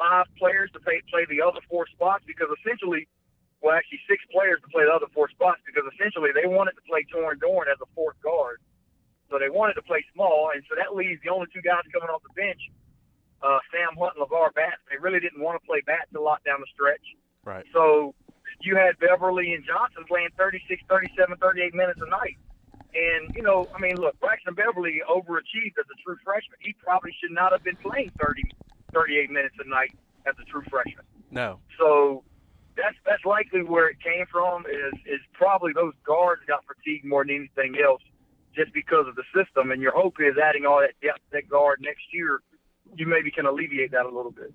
five 0.00 0.24
players 0.40 0.72
to 0.72 0.80
play 0.80 1.04
play 1.12 1.28
the 1.28 1.44
other 1.44 1.60
four 1.68 1.84
spots 1.92 2.24
because 2.24 2.48
essentially, 2.56 3.04
well 3.60 3.76
actually 3.76 4.00
six 4.08 4.24
players 4.32 4.56
to 4.64 4.68
play 4.72 4.88
the 4.88 4.94
other 4.96 5.12
four 5.12 5.28
spots 5.28 5.60
because 5.68 5.84
essentially 5.92 6.32
they 6.32 6.48
wanted 6.48 6.72
to 6.80 6.84
play 6.88 7.04
Torin 7.12 7.36
Dorn 7.36 7.68
as 7.68 7.76
a 7.84 7.88
fourth 7.92 8.16
guard, 8.24 8.64
so 9.28 9.36
they 9.36 9.52
wanted 9.52 9.76
to 9.76 9.84
play 9.84 10.00
small, 10.16 10.56
and 10.56 10.64
so 10.64 10.74
that 10.80 10.96
leaves 10.96 11.20
the 11.20 11.28
only 11.28 11.52
two 11.52 11.60
guys 11.60 11.84
coming 11.92 12.08
off 12.08 12.24
the 12.24 12.32
bench, 12.32 12.64
uh, 13.44 13.60
Sam 13.68 13.92
Hunt 14.00 14.16
and 14.16 14.24
LeVar 14.24 14.56
Batts. 14.56 14.80
They 14.88 14.96
really 14.96 15.20
didn't 15.20 15.44
want 15.44 15.60
to 15.60 15.64
play 15.68 15.84
Batts 15.84 16.08
a 16.16 16.20
lot 16.20 16.40
down 16.48 16.64
the 16.64 16.70
stretch. 16.72 17.04
Right. 17.44 17.64
So 17.72 18.16
you 18.60 18.76
had 18.76 18.98
Beverly 18.98 19.54
and 19.54 19.64
Johnson 19.64 20.04
playing 20.08 20.30
36, 20.36 20.82
37, 20.88 21.36
38 21.36 21.74
minutes 21.74 22.00
a 22.02 22.08
night. 22.08 22.36
And, 22.90 23.30
you 23.34 23.42
know, 23.42 23.68
I 23.74 23.78
mean, 23.78 23.96
look, 23.96 24.18
Braxton 24.18 24.54
Beverly 24.54 25.00
overachieved 25.08 25.78
as 25.78 25.86
a 25.86 25.96
true 26.02 26.16
freshman. 26.24 26.58
He 26.60 26.74
probably 26.82 27.14
should 27.22 27.30
not 27.30 27.52
have 27.52 27.62
been 27.62 27.76
playing 27.76 28.10
30, 28.20 28.42
38 28.92 29.30
minutes 29.30 29.54
a 29.64 29.68
night 29.68 29.92
as 30.26 30.34
a 30.40 30.44
true 30.50 30.62
freshman. 30.70 31.04
No. 31.30 31.60
So 31.78 32.24
that's 32.76 32.96
that's 33.06 33.24
likely 33.24 33.62
where 33.62 33.88
it 33.88 33.96
came 34.00 34.26
from. 34.30 34.66
Is 34.66 34.98
is 35.06 35.20
probably 35.32 35.72
those 35.72 35.94
guards 36.04 36.42
got 36.46 36.64
fatigued 36.66 37.04
more 37.04 37.24
than 37.24 37.36
anything 37.36 37.80
else, 37.82 38.02
just 38.54 38.72
because 38.72 39.06
of 39.08 39.14
the 39.16 39.24
system. 39.34 39.70
And 39.70 39.80
your 39.80 39.92
hope 39.92 40.16
is 40.20 40.36
adding 40.42 40.66
all 40.66 40.80
that 40.80 40.94
depth 41.02 41.20
that 41.32 41.48
guard 41.48 41.80
next 41.80 42.02
year, 42.12 42.40
you 42.96 43.06
maybe 43.06 43.30
can 43.30 43.46
alleviate 43.46 43.92
that 43.92 44.06
a 44.06 44.10
little 44.10 44.32
bit. 44.32 44.52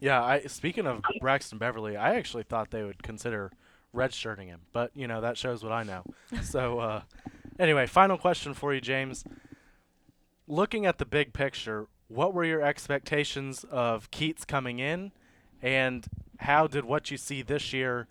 Yeah. 0.00 0.22
I 0.22 0.40
speaking 0.42 0.86
of 0.86 1.02
Braxton 1.20 1.58
Beverly, 1.58 1.96
I 1.96 2.16
actually 2.16 2.44
thought 2.44 2.70
they 2.70 2.82
would 2.82 3.02
consider 3.02 3.52
redshirting 3.94 4.46
him, 4.46 4.60
but 4.72 4.90
you 4.94 5.06
know 5.06 5.20
that 5.20 5.38
shows 5.38 5.62
what 5.62 5.72
I 5.72 5.82
know. 5.82 6.04
so. 6.42 6.78
uh 6.80 7.00
Anyway, 7.58 7.86
final 7.86 8.18
question 8.18 8.54
for 8.54 8.74
you, 8.74 8.80
James. 8.80 9.24
Looking 10.46 10.86
at 10.86 10.98
the 10.98 11.06
big 11.06 11.32
picture, 11.32 11.86
what 12.08 12.34
were 12.34 12.44
your 12.44 12.62
expectations 12.62 13.64
of 13.70 14.10
Keatts 14.10 14.46
coming 14.46 14.78
in, 14.78 15.12
and 15.62 16.06
how 16.38 16.66
did 16.66 16.84
what 16.84 17.10
you 17.10 17.16
see 17.16 17.42
this 17.42 17.72
year 17.72 18.06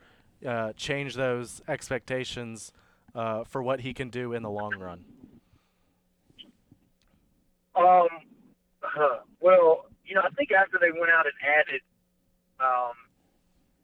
uh, 0.45 0.73
change 0.73 1.15
those 1.15 1.61
expectations 1.67 2.71
uh, 3.13 3.43
for 3.43 3.63
what 3.63 3.81
he 3.81 3.93
can 3.93 4.09
do 4.09 4.33
in 4.33 4.43
the 4.43 4.49
long 4.49 4.75
run? 4.77 5.05
Um, 7.75 8.07
uh, 8.83 9.19
well, 9.39 9.85
you 10.05 10.15
know, 10.15 10.21
I 10.23 10.29
think 10.31 10.51
after 10.51 10.77
they 10.79 10.91
went 10.91 11.11
out 11.11 11.25
and 11.25 11.35
added 11.41 11.81
um, 12.59 12.93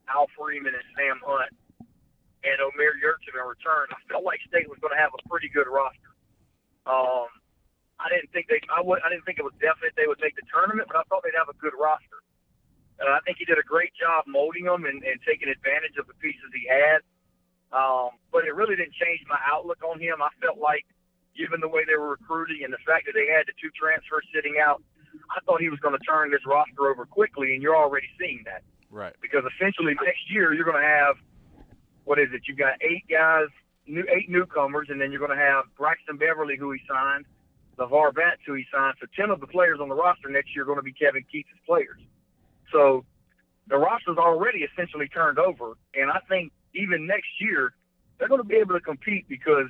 Al 0.07 0.27
Freeman 0.37 0.73
and 0.73 0.83
Sam 0.95 1.19
Hunt, 1.25 1.51
and 2.43 2.57
Omer 2.57 2.97
Yurtseven 2.97 3.37
in 3.37 3.47
return, 3.47 3.87
I 3.93 4.01
felt 4.09 4.25
like 4.25 4.39
State 4.47 4.67
was 4.67 4.79
going 4.81 4.93
to 4.93 5.01
have 5.01 5.13
a 5.13 5.21
pretty 5.29 5.49
good 5.49 5.69
roster. 5.69 6.11
Um, 6.89 7.29
I 8.01 8.09
didn't 8.09 8.33
think 8.33 8.49
they, 8.49 8.57
I, 8.73 8.81
would, 8.81 8.99
I 9.05 9.13
didn't 9.13 9.29
think 9.29 9.37
it 9.37 9.45
was 9.45 9.53
definite 9.61 9.93
they 9.93 10.09
would 10.09 10.17
make 10.17 10.33
the 10.33 10.45
tournament, 10.49 10.89
but 10.89 10.97
I 10.97 11.05
thought 11.05 11.21
they'd 11.21 11.37
have 11.37 11.53
a 11.53 11.57
good 11.61 11.77
roster. 11.77 12.25
And 12.97 13.09
I 13.09 13.21
think 13.21 13.37
he 13.37 13.45
did 13.45 13.61
a 13.61 13.65
great 13.65 13.93
job 13.93 14.25
molding 14.25 14.65
them 14.65 14.89
and, 14.89 15.01
and 15.05 15.17
taking 15.21 15.49
advantage 15.49 16.01
of 16.01 16.09
the 16.09 16.17
pieces 16.17 16.49
he 16.49 16.65
had. 16.65 17.05
Um, 17.69 18.17
but 18.33 18.43
it 18.49 18.57
really 18.57 18.75
didn't 18.75 18.97
change 18.97 19.21
my 19.29 19.39
outlook 19.45 19.79
on 19.85 20.01
him. 20.01 20.21
I 20.21 20.33
felt 20.41 20.57
like, 20.57 20.85
given 21.37 21.61
the 21.61 21.69
way 21.69 21.85
they 21.87 21.95
were 21.95 22.17
recruiting 22.17 22.65
and 22.65 22.73
the 22.73 22.83
fact 22.83 23.07
that 23.07 23.15
they 23.15 23.29
had 23.31 23.47
the 23.47 23.55
two 23.55 23.71
transfers 23.71 24.27
sitting 24.35 24.59
out, 24.59 24.83
I 25.31 25.39
thought 25.45 25.61
he 25.61 25.69
was 25.69 25.79
going 25.79 25.95
to 25.95 26.03
turn 26.03 26.29
this 26.29 26.43
roster 26.45 26.91
over 26.91 27.05
quickly, 27.05 27.53
and 27.53 27.63
you're 27.63 27.77
already 27.77 28.07
seeing 28.19 28.43
that. 28.45 28.61
Right. 28.91 29.15
Because 29.21 29.47
essentially 29.55 29.95
next 30.03 30.27
year 30.27 30.53
you're 30.53 30.67
going 30.67 30.81
to 30.81 30.87
have– 30.87 31.15
what 32.03 32.19
is 32.19 32.27
it? 32.33 32.41
You've 32.47 32.57
got 32.57 32.75
eight 32.81 33.05
guys, 33.09 33.47
new 33.87 34.03
eight 34.09 34.29
newcomers, 34.29 34.87
and 34.89 34.99
then 34.99 35.11
you're 35.11 35.23
going 35.23 35.37
to 35.37 35.43
have 35.43 35.65
Braxton 35.77 36.17
Beverly, 36.17 36.57
who 36.57 36.71
he 36.71 36.79
signed, 36.89 37.25
LeVar 37.81 38.13
Batts, 38.13 38.41
who 38.45 38.53
he 38.53 38.65
signed. 38.73 38.95
So 39.01 39.07
ten 39.15 39.29
of 39.29 39.39
the 39.39 39.47
players 39.47 39.79
on 39.81 39.89
the 39.89 39.95
roster 39.95 40.29
next 40.29 40.55
year 40.55 40.63
are 40.63 40.65
going 40.65 40.77
to 40.77 40.83
be 40.83 40.93
Kevin 40.93 41.23
Keatts' 41.33 41.59
players. 41.65 41.99
So 42.71 43.05
the 43.67 43.77
roster's 43.77 44.17
already 44.17 44.59
essentially 44.59 45.07
turned 45.07 45.39
over, 45.39 45.73
and 45.95 46.11
I 46.11 46.19
think 46.29 46.51
even 46.75 47.07
next 47.07 47.29
year 47.39 47.73
they're 48.17 48.27
going 48.27 48.41
to 48.41 48.47
be 48.47 48.55
able 48.55 48.75
to 48.75 48.81
compete 48.81 49.27
because 49.27 49.67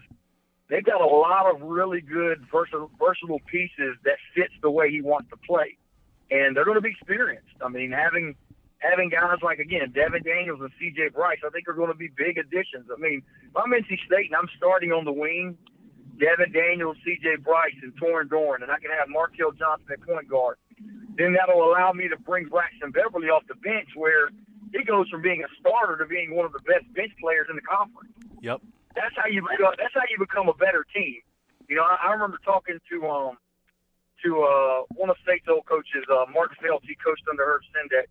they've 0.70 0.84
got 0.84 1.02
a 1.02 1.06
lot 1.06 1.54
of 1.54 1.62
really 1.62 2.02
good 2.02 2.46
versatile, 2.52 2.92
versatile 3.00 3.42
pieces 3.50 3.98
that 4.04 4.18
fits 4.36 4.54
the 4.62 4.72
way 4.72 4.92
he 4.92 5.02
wants 5.02 5.30
to 5.30 5.38
play, 5.38 5.78
and 6.30 6.56
they're 6.56 6.66
going 6.66 6.76
to 6.76 6.82
be 6.82 6.90
experienced. 6.90 7.56
I 7.64 7.70
mean, 7.70 7.92
having 7.92 8.36
having 8.80 9.10
guys 9.10 9.38
like 9.44 9.60
again 9.60 9.92
Devin 9.94 10.24
Daniels 10.24 10.60
and 10.62 10.72
C.J. 10.80 11.10
Bryce, 11.10 11.40
I 11.46 11.50
think 11.50 11.68
are 11.68 11.74
going 11.74 11.92
to 11.92 11.98
be 11.98 12.10
big 12.16 12.38
additions. 12.38 12.88
I 12.96 13.00
mean, 13.00 13.22
if 13.44 13.56
I'm 13.56 13.72
NC 13.72 14.00
State 14.06 14.28
and 14.28 14.36
I'm 14.36 14.50
starting 14.58 14.92
on 14.92 15.06
the 15.06 15.14
wing, 15.14 15.58
Devin 16.22 16.54
Daniels, 16.54 16.98
C.J. 17.04 17.42
Bryce, 17.42 17.74
and 17.82 17.90
Torin 17.98 18.30
Dorn, 18.30 18.62
and 18.62 18.70
I 18.70 18.78
can 18.78 18.94
have 18.94 19.10
Markell 19.10 19.58
Johnson 19.58 19.90
at 19.90 20.06
point 20.06 20.30
guard, 20.30 20.62
then 21.18 21.34
that'll 21.34 21.66
allow 21.66 21.92
me 21.92 22.08
to 22.08 22.18
bring 22.22 22.46
Braxton 22.46 22.94
Beverly 22.94 23.34
off 23.34 23.42
the 23.50 23.58
bench, 23.58 23.90
where 23.98 24.30
he 24.70 24.86
goes 24.86 25.10
from 25.10 25.26
being 25.26 25.42
a 25.42 25.50
starter 25.58 25.98
to 25.98 26.06
being 26.06 26.38
one 26.38 26.46
of 26.46 26.54
the 26.54 26.62
best 26.62 26.86
bench 26.94 27.12
players 27.18 27.50
in 27.50 27.58
the 27.58 27.66
conference. 27.66 28.14
Yep. 28.46 28.62
That's 28.94 29.18
how 29.18 29.26
you 29.26 29.42
become. 29.42 29.74
That's 29.82 29.98
how 29.98 30.06
you 30.14 30.22
become 30.22 30.46
a 30.46 30.54
better 30.54 30.86
team. 30.94 31.26
You 31.68 31.82
know, 31.82 31.88
I, 31.88 32.12
I 32.12 32.14
remember 32.14 32.38
talking 32.46 32.78
to 32.78 32.98
um 33.08 33.42
to 34.22 34.30
uh, 34.46 34.86
one 34.94 35.10
of 35.10 35.18
State's 35.26 35.50
old 35.50 35.66
coaches, 35.66 36.06
uh, 36.06 36.30
Mark 36.30 36.54
Phelps. 36.62 36.86
He 36.86 36.94
coached 37.02 37.26
under 37.26 37.42
Herb 37.42 37.66
Sendek, 37.74 38.06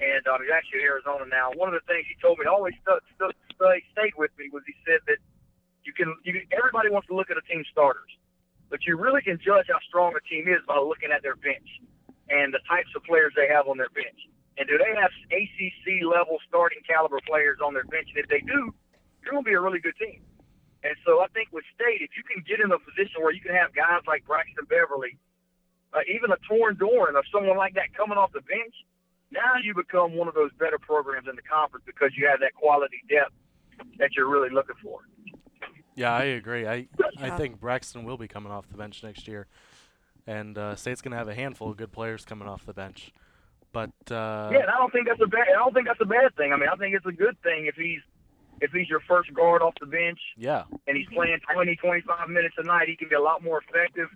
and 0.00 0.24
um, 0.24 0.40
he's 0.40 0.48
actually 0.48 0.80
in 0.80 0.88
Arizona 0.88 1.28
now. 1.28 1.52
One 1.52 1.68
of 1.68 1.76
the 1.76 1.84
things 1.84 2.08
he 2.08 2.16
told 2.16 2.40
me, 2.40 2.48
always 2.48 2.72
stu- 2.80 3.04
stu- 3.12 3.36
stu- 3.52 3.84
stayed 3.92 4.16
with 4.16 4.32
me, 4.40 4.48
was 4.48 4.64
he 4.64 4.72
said 4.88 5.04
that 5.04 5.20
you 5.84 5.92
can, 5.92 6.14
you 6.24 6.40
everybody 6.56 6.90
wants 6.90 7.08
to 7.08 7.14
look 7.14 7.30
at 7.30 7.36
a 7.36 7.44
team 7.46 7.64
starters, 7.70 8.10
but 8.70 8.86
you 8.86 8.96
really 8.96 9.22
can 9.22 9.38
judge 9.38 9.66
how 9.68 9.78
strong 9.88 10.14
a 10.16 10.22
team 10.28 10.48
is 10.48 10.60
by 10.66 10.78
looking 10.78 11.10
at 11.12 11.22
their 11.22 11.36
bench 11.36 11.68
and 12.30 12.54
the 12.54 12.62
types 12.68 12.88
of 12.96 13.02
players 13.04 13.32
they 13.36 13.48
have 13.48 13.68
on 13.68 13.76
their 13.76 13.92
bench. 13.92 14.28
And 14.58 14.68
do 14.68 14.76
they 14.76 14.92
have 15.00 15.10
ACC 15.32 16.04
level 16.04 16.38
starting 16.48 16.80
caliber 16.84 17.20
players 17.26 17.58
on 17.64 17.72
their 17.72 17.88
bench? 17.88 18.08
And 18.14 18.20
if 18.24 18.28
they 18.28 18.44
do, 18.44 18.72
you're 19.22 19.32
going 19.32 19.44
to 19.44 19.48
be 19.48 19.56
a 19.56 19.60
really 19.60 19.80
good 19.80 19.96
team. 19.96 20.20
And 20.82 20.96
so 21.06 21.22
I 21.22 21.28
think 21.30 21.54
with 21.54 21.64
State, 21.74 22.02
if 22.02 22.10
you 22.18 22.24
can 22.26 22.42
get 22.42 22.58
in 22.58 22.74
a 22.74 22.78
position 22.78 23.22
where 23.22 23.32
you 23.32 23.40
can 23.40 23.54
have 23.54 23.70
guys 23.72 24.02
like 24.06 24.26
Braxton 24.26 24.66
Beverly, 24.66 25.16
uh, 25.94 26.02
even 26.10 26.34
a 26.34 26.38
Torin 26.44 26.76
Dorn 26.76 27.14
or 27.14 27.22
someone 27.30 27.56
like 27.56 27.74
that 27.78 27.94
coming 27.94 28.18
off 28.18 28.32
the 28.34 28.42
bench, 28.42 28.74
now 29.30 29.56
you 29.62 29.74
become 29.74 30.16
one 30.16 30.28
of 30.28 30.34
those 30.34 30.50
better 30.58 30.78
programs 30.78 31.28
in 31.28 31.36
the 31.36 31.46
conference 31.46 31.86
because 31.86 32.10
you 32.16 32.26
have 32.28 32.40
that 32.40 32.52
quality 32.52 33.00
depth 33.08 33.32
that 33.98 34.12
you're 34.16 34.28
really 34.28 34.50
looking 34.50 34.76
for. 34.82 35.00
Yeah, 35.94 36.12
I 36.12 36.24
agree. 36.24 36.66
I 36.66 36.86
I 37.18 37.30
think 37.30 37.60
Braxton 37.60 38.04
will 38.04 38.16
be 38.16 38.28
coming 38.28 38.52
off 38.52 38.68
the 38.68 38.76
bench 38.76 39.02
next 39.02 39.28
year, 39.28 39.46
and 40.26 40.56
uh, 40.56 40.74
State's 40.76 41.02
going 41.02 41.12
to 41.12 41.18
have 41.18 41.28
a 41.28 41.34
handful 41.34 41.70
of 41.70 41.76
good 41.76 41.92
players 41.92 42.24
coming 42.24 42.48
off 42.48 42.64
the 42.64 42.72
bench. 42.72 43.12
But 43.72 43.90
uh, 44.10 44.50
yeah, 44.52 44.60
and 44.60 44.70
I 44.70 44.78
don't 44.78 44.92
think 44.92 45.08
that's 45.08 45.20
a 45.22 45.26
bad. 45.26 45.48
I 45.48 45.58
don't 45.58 45.72
think 45.74 45.86
that's 45.86 46.00
a 46.00 46.06
bad 46.06 46.34
thing. 46.36 46.52
I 46.52 46.56
mean, 46.56 46.68
I 46.72 46.76
think 46.76 46.94
it's 46.94 47.06
a 47.06 47.12
good 47.12 47.36
thing 47.42 47.66
if 47.66 47.74
he's 47.74 48.00
if 48.60 48.70
he's 48.70 48.88
your 48.88 49.00
first 49.08 49.32
guard 49.34 49.60
off 49.60 49.74
the 49.80 49.86
bench 49.86 50.20
yeah, 50.36 50.64
and 50.86 50.96
he's 50.96 51.08
playing 51.12 51.38
20, 51.52 51.74
25 51.76 52.28
minutes 52.28 52.54
a 52.58 52.62
night, 52.62 52.88
he 52.88 52.96
can 52.96 53.08
be 53.08 53.16
a 53.16 53.20
lot 53.20 53.42
more 53.42 53.60
effective. 53.66 54.08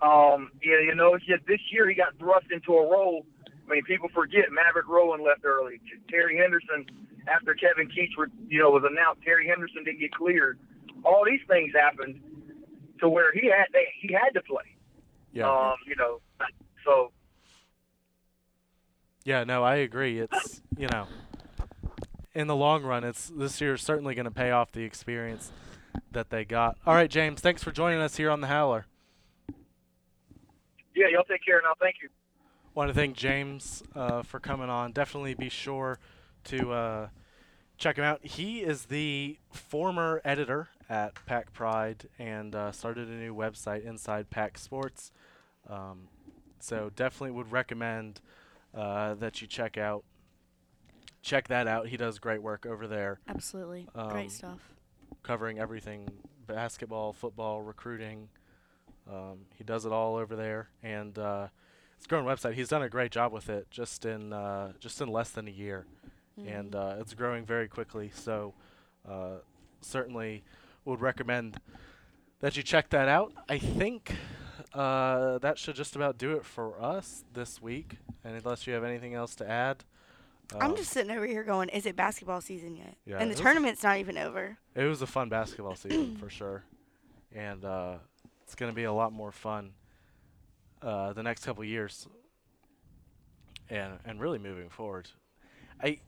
Um, 0.00 0.50
yeah, 0.64 0.80
you 0.80 0.94
know, 0.94 1.14
it's 1.14 1.26
just 1.26 1.46
this 1.46 1.60
year 1.70 1.88
he 1.88 1.94
got 1.94 2.16
thrust 2.18 2.46
into 2.50 2.72
a 2.74 2.90
role. 2.90 3.26
I 3.68 3.74
mean, 3.74 3.84
people 3.84 4.08
forget 4.14 4.52
Maverick 4.52 4.88
Rowan 4.88 5.24
left 5.24 5.44
early. 5.44 5.80
Terry 6.08 6.38
Henderson, 6.38 6.86
after 7.26 7.54
Kevin 7.54 7.88
Keatts, 7.88 8.16
were, 8.16 8.30
you 8.48 8.60
know, 8.60 8.70
was 8.70 8.84
announced, 8.88 9.22
Terry 9.22 9.48
Henderson 9.48 9.82
didn't 9.84 10.00
get 10.00 10.12
cleared. 10.12 10.58
All 11.04 11.24
these 11.24 11.40
things 11.48 11.72
happened 11.74 12.20
to 13.00 13.08
where 13.08 13.32
he 13.32 13.46
had 13.50 13.66
they, 13.72 13.86
he 14.00 14.12
had 14.12 14.30
to 14.34 14.40
play. 14.42 14.64
yeah, 15.32 15.48
Um, 15.50 15.76
you 15.86 15.96
know, 15.96 16.20
so 16.84 17.12
yeah. 19.24 19.44
No, 19.44 19.62
I 19.64 19.76
agree. 19.76 20.18
It's 20.20 20.62
you 20.76 20.88
know, 20.88 21.06
in 22.34 22.46
the 22.46 22.56
long 22.56 22.82
run, 22.82 23.04
it's 23.04 23.28
this 23.34 23.60
year's 23.60 23.82
certainly 23.82 24.14
going 24.14 24.24
to 24.24 24.30
pay 24.30 24.50
off 24.50 24.72
the 24.72 24.82
experience 24.82 25.52
that 26.12 26.30
they 26.30 26.44
got. 26.44 26.76
All 26.86 26.94
right, 26.94 27.10
James, 27.10 27.40
thanks 27.40 27.62
for 27.62 27.70
joining 27.72 28.00
us 28.00 28.16
here 28.16 28.30
on 28.30 28.40
the 28.40 28.46
Howler. 28.46 28.86
yeah, 30.94 31.06
y'all 31.12 31.24
take 31.24 31.44
care 31.44 31.60
now. 31.62 31.74
Thank 31.80 31.96
you. 32.02 32.08
Want 32.74 32.88
to 32.88 32.94
thank 32.94 33.16
James 33.16 33.82
uh, 33.94 34.22
for 34.22 34.38
coming 34.38 34.68
on. 34.68 34.92
Definitely 34.92 35.34
be 35.34 35.48
sure 35.48 35.98
to 36.44 36.72
uh, 36.72 37.08
check 37.78 37.96
him 37.98 38.04
out. 38.04 38.24
He 38.24 38.60
is 38.60 38.86
the 38.86 39.38
former 39.50 40.20
editor 40.24 40.68
at 40.88 41.14
Pack 41.26 41.52
Pride 41.52 42.08
and 42.18 42.54
uh, 42.54 42.72
started 42.72 43.08
a 43.08 43.12
new 43.12 43.34
website, 43.34 43.84
Inside 43.84 44.30
Pack 44.30 44.58
Sports. 44.58 45.12
Um, 45.68 46.08
so 46.60 46.90
definitely 46.94 47.32
would 47.32 47.50
recommend 47.52 48.20
uh, 48.74 49.14
that 49.14 49.40
you 49.40 49.46
check 49.46 49.76
out 49.78 50.04
check 51.22 51.48
that 51.48 51.66
out. 51.66 51.88
He 51.88 51.96
does 51.96 52.18
great 52.20 52.40
work 52.42 52.66
over 52.66 52.86
there, 52.86 53.18
Absolutely. 53.28 53.88
Um, 53.96 54.10
Great 54.10 54.30
stuff. 54.30 54.60
covering 55.24 55.58
everything 55.58 56.08
basketball, 56.46 57.12
football, 57.12 57.62
recruiting. 57.62 58.28
Um, 59.10 59.38
he 59.56 59.64
does 59.64 59.84
it 59.86 59.92
all 59.92 60.14
over 60.16 60.36
there, 60.36 60.68
and 60.84 61.18
uh, 61.18 61.48
it's 61.96 62.06
a 62.06 62.08
growing 62.08 62.26
website. 62.26 62.54
He's 62.54 62.68
done 62.68 62.82
a 62.82 62.88
great 62.88 63.10
job 63.10 63.32
with 63.32 63.48
it 63.48 63.66
just 63.70 64.04
in 64.04 64.32
uh, 64.32 64.72
just 64.78 65.00
in 65.00 65.08
less 65.08 65.30
than 65.30 65.48
a 65.48 65.50
year, 65.50 65.86
and 66.36 66.72
Mhm. 66.72 66.74
uh, 66.74 67.00
it's 67.00 67.14
growing 67.14 67.44
very 67.44 67.68
quickly. 67.68 68.10
So 68.14 68.54
uh, 69.08 69.36
certainly 69.80 70.44
would 70.84 71.00
recommend 71.00 71.60
that 72.40 72.56
you 72.56 72.62
check 72.62 72.90
that 72.90 73.08
out. 73.08 73.32
I 73.48 73.58
think 73.58 74.14
uh, 74.74 75.38
that 75.38 75.58
should 75.58 75.76
just 75.76 75.96
about 75.96 76.18
do 76.18 76.32
it 76.36 76.44
for 76.44 76.80
us 76.80 77.24
this 77.32 77.62
week. 77.62 77.98
And 78.24 78.36
unless 78.36 78.66
you 78.66 78.72
have 78.74 78.84
anything 78.84 79.14
else 79.14 79.34
to 79.36 79.48
add, 79.48 79.84
I'm 80.54 80.70
um, 80.72 80.76
just 80.76 80.90
sitting 80.90 81.10
over 81.10 81.26
here 81.26 81.42
going, 81.42 81.68
is 81.70 81.86
it 81.86 81.96
basketball 81.96 82.40
season 82.40 82.76
yet? 82.76 82.96
Yeah, 83.04 83.18
and 83.18 83.30
the 83.30 83.34
tournament's 83.34 83.82
not 83.82 83.98
even 83.98 84.16
over. 84.18 84.58
It 84.74 84.84
was 84.84 85.02
a 85.02 85.06
fun 85.06 85.28
basketball 85.28 85.74
season 85.76 86.16
for 86.20 86.28
sure, 86.30 86.62
and 87.32 87.64
uh, 87.64 87.98
it's 88.42 88.54
going 88.54 88.70
to 88.70 88.76
be 88.76 88.84
a 88.84 88.92
lot 88.92 89.12
more 89.12 89.32
fun 89.32 89.72
uh, 90.82 91.12
the 91.14 91.22
next 91.22 91.44
couple 91.44 91.64
years, 91.64 92.06
and 93.70 93.98
and 94.04 94.20
really 94.20 94.38
moving 94.38 94.68
forward. 94.68 95.08
I 95.82 95.98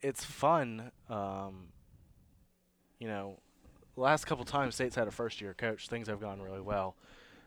it's 0.00 0.24
fun, 0.24 0.90
um, 1.08 1.68
you 2.98 3.08
know. 3.08 3.38
Last 3.96 4.26
couple 4.26 4.44
times 4.44 4.76
State's 4.76 4.94
had 4.94 5.08
a 5.08 5.10
first 5.10 5.40
year 5.40 5.54
coach, 5.54 5.88
things 5.88 6.06
have 6.06 6.20
gone 6.20 6.40
really 6.40 6.60
well. 6.60 6.94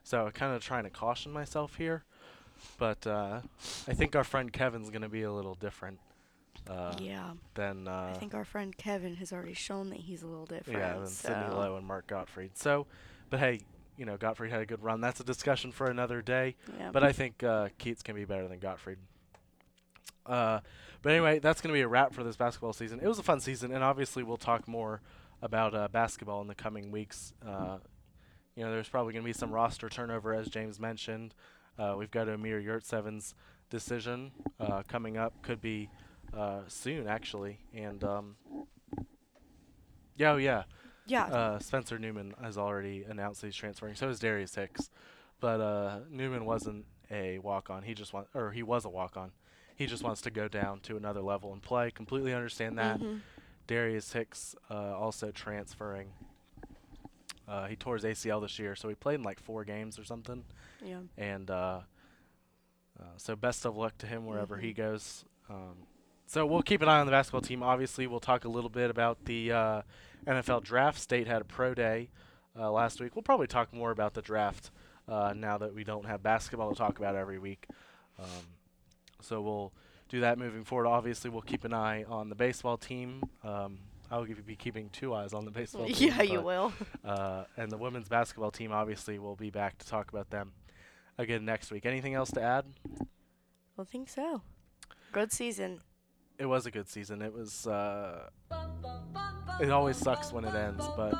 So 0.03 0.25
I'm 0.25 0.31
kind 0.31 0.53
of 0.53 0.61
trying 0.61 0.83
to 0.83 0.89
caution 0.89 1.31
myself 1.31 1.75
here, 1.75 2.03
but 2.77 3.07
uh, 3.07 3.39
I 3.87 3.93
think 3.93 4.15
our 4.15 4.25
friend 4.25 4.51
Kevin's 4.51 4.89
going 4.89 5.03
to 5.03 5.09
be 5.09 5.23
a 5.23 5.31
little 5.31 5.55
different. 5.55 5.99
Uh, 6.69 6.93
yeah. 6.99 7.31
than 7.55 7.87
uh, 7.87 8.11
I 8.13 8.17
think 8.19 8.35
our 8.35 8.45
friend 8.45 8.75
Kevin 8.77 9.15
has 9.15 9.33
already 9.33 9.53
shown 9.53 9.89
that 9.89 9.99
he's 9.99 10.21
a 10.21 10.27
little 10.27 10.45
different. 10.45 10.79
yeah, 10.79 10.93
than 10.95 11.07
Sidney 11.07 11.45
so- 11.49 11.57
Lowe 11.57 11.77
and 11.77 11.85
Mark 11.85 12.07
Gottfried. 12.07 12.51
So, 12.57 12.85
but 13.29 13.39
hey, 13.39 13.61
you 13.97 14.05
know, 14.05 14.17
Gottfried 14.17 14.51
had 14.51 14.61
a 14.61 14.65
good 14.65 14.83
run. 14.83 15.01
That's 15.01 15.19
a 15.19 15.23
discussion 15.23 15.71
for 15.71 15.87
another 15.87 16.21
day. 16.21 16.55
Yeah. 16.77 16.91
But 16.91 17.03
I 17.03 17.11
think 17.13 17.43
uh, 17.43 17.69
Keatts 17.79 18.03
can 18.03 18.15
be 18.15 18.25
better 18.25 18.47
than 18.47 18.59
Gottfried. 18.59 18.97
Uh, 20.25 20.59
but 21.01 21.11
anyway, 21.11 21.39
that's 21.39 21.61
going 21.61 21.73
to 21.73 21.77
be 21.77 21.81
a 21.81 21.87
wrap 21.87 22.13
for 22.13 22.23
this 22.23 22.35
basketball 22.35 22.73
season. 22.73 22.99
It 23.01 23.07
was 23.07 23.19
a 23.19 23.23
fun 23.23 23.39
season, 23.39 23.71
and 23.73 23.83
obviously 23.83 24.23
we'll 24.23 24.37
talk 24.37 24.67
more 24.67 25.01
about 25.41 25.73
uh, 25.73 25.87
basketball 25.87 26.41
in 26.41 26.47
the 26.47 26.55
coming 26.55 26.91
weeks. 26.91 27.33
Uh, 27.45 27.77
you 28.55 28.63
know, 28.63 28.71
there's 28.71 28.89
probably 28.89 29.13
going 29.13 29.23
to 29.23 29.29
be 29.29 29.33
some 29.33 29.51
roster 29.51 29.89
turnover, 29.89 30.33
as 30.33 30.47
James 30.47 30.79
mentioned. 30.79 31.33
Uh, 31.79 31.95
we've 31.97 32.11
got 32.11 32.29
Omer 32.29 32.59
Yurtseven's 32.59 33.33
decision 33.69 34.31
uh, 34.59 34.83
coming 34.87 35.17
up. 35.17 35.41
Could 35.41 35.61
be 35.61 35.89
uh, 36.37 36.59
soon, 36.67 37.07
actually. 37.07 37.59
And 37.73 38.03
um, 38.03 38.35
yeah, 40.15 40.33
oh 40.33 40.37
yeah. 40.37 40.63
yeah. 41.07 41.25
Uh, 41.25 41.59
Spencer 41.59 41.97
Newman 41.97 42.35
has 42.43 42.57
already 42.57 43.05
announced 43.09 43.41
he's 43.41 43.55
transferring. 43.55 43.95
So 43.95 44.09
is 44.09 44.19
Darius 44.19 44.53
Hicks, 44.53 44.89
but 45.39 45.59
uh, 45.59 45.99
Newman 46.11 46.45
wasn't 46.45 46.85
a 47.09 47.39
walk-on. 47.39 47.83
He 47.83 47.93
just 47.93 48.13
want, 48.13 48.27
or 48.35 48.51
he 48.51 48.63
was 48.63 48.85
a 48.85 48.89
walk-on. 48.89 49.31
He 49.81 49.87
just 49.87 50.03
wants 50.03 50.21
to 50.21 50.29
go 50.31 50.47
down 50.47 50.79
to 50.81 50.95
another 50.95 51.21
level 51.21 51.51
and 51.53 51.61
play. 51.61 51.89
Completely 51.89 52.33
understand 52.35 52.77
that. 52.77 52.99
Mhm. 52.99 53.21
Darius 53.65 54.13
Hicks 54.13 54.55
uh, 54.69 54.95
also 54.95 55.31
transferring. 55.31 56.13
Uh, 57.47 57.65
he 57.67 57.75
tore 57.75 57.95
his 57.95 58.03
ACL 58.05 58.39
this 58.41 58.59
year, 58.59 58.75
so 58.75 58.87
he 58.89 58.95
played 58.95 59.15
in 59.15 59.23
like 59.23 59.39
four 59.39 59.63
games 59.65 59.97
or 59.97 60.03
something. 60.03 60.43
Yeah. 60.83 60.99
And 61.17 61.49
uh, 61.49 61.81
uh, 62.99 63.03
so 63.17 63.35
best 63.35 63.65
of 63.65 63.75
luck 63.75 63.97
to 63.99 64.05
him 64.07 64.25
wherever 64.25 64.57
he 64.57 64.71
Mhm. 64.71 64.75
goes. 64.77 65.25
Um, 65.49 65.87
so 66.27 66.45
we'll 66.45 66.61
keep 66.61 66.81
an 66.81 66.87
eye 66.89 66.99
on 66.99 67.07
the 67.07 67.11
basketball 67.11 67.41
team. 67.41 67.63
Obviously, 67.63 68.05
we'll 68.07 68.19
talk 68.19 68.45
a 68.45 68.49
little 68.49 68.69
bit 68.69 68.89
about 68.89 69.25
the 69.25 69.51
uh, 69.51 69.81
NFL 70.27 70.61
draft. 70.63 70.99
State 70.99 71.25
had 71.27 71.41
a 71.41 71.45
pro 71.45 71.73
day 71.73 72.09
uh, 72.57 72.71
last 72.71 73.01
week. 73.01 73.15
We'll 73.15 73.23
probably 73.23 73.47
talk 73.47 73.73
more 73.73 73.89
about 73.91 74.13
the 74.13 74.21
draft 74.21 74.69
uh, 75.07 75.33
now 75.35 75.57
that 75.57 75.73
we 75.73 75.83
don't 75.83 76.05
have 76.05 76.21
basketball 76.21 76.69
to 76.69 76.75
talk 76.77 76.99
about 76.99 77.15
every 77.15 77.39
week. 77.39 77.65
Um, 78.19 78.27
so 79.21 79.41
we'll 79.41 79.73
do 80.09 80.21
that 80.21 80.37
moving 80.37 80.63
forward. 80.63 80.87
Obviously, 80.87 81.29
we'll 81.29 81.41
keep 81.41 81.63
an 81.63 81.73
eye 81.73 82.03
on 82.03 82.29
the 82.29 82.35
baseball 82.35 82.77
team. 82.77 83.23
Um, 83.43 83.79
I'll 84.11 84.25
be 84.25 84.55
keeping 84.57 84.89
two 84.89 85.13
eyes 85.13 85.33
on 85.33 85.45
the 85.45 85.51
baseball 85.51 85.85
team. 85.87 86.09
Yeah, 86.09 86.21
you 86.21 86.41
will. 86.41 86.73
uh, 87.05 87.45
and 87.55 87.71
the 87.71 87.77
women's 87.77 88.09
basketball 88.09 88.51
team, 88.51 88.71
obviously, 88.71 89.19
will 89.19 89.37
be 89.37 89.49
back 89.49 89.77
to 89.77 89.87
talk 89.87 90.11
about 90.11 90.29
them 90.29 90.51
again 91.17 91.45
next 91.45 91.71
week. 91.71 91.85
Anything 91.85 92.13
else 92.13 92.29
to 92.31 92.41
add? 92.41 92.65
I 93.79 93.83
think 93.85 94.09
so. 94.09 94.41
Good 95.13 95.31
season. 95.31 95.81
It 96.37 96.45
was 96.45 96.65
a 96.65 96.71
good 96.71 96.89
season. 96.89 97.21
It 97.21 97.33
was. 97.33 97.67
Uh, 97.67 98.29
it 99.59 99.69
always 99.69 99.97
sucks 99.97 100.33
when 100.33 100.43
it 100.43 100.55
ends, 100.55 100.83
but 100.97 101.13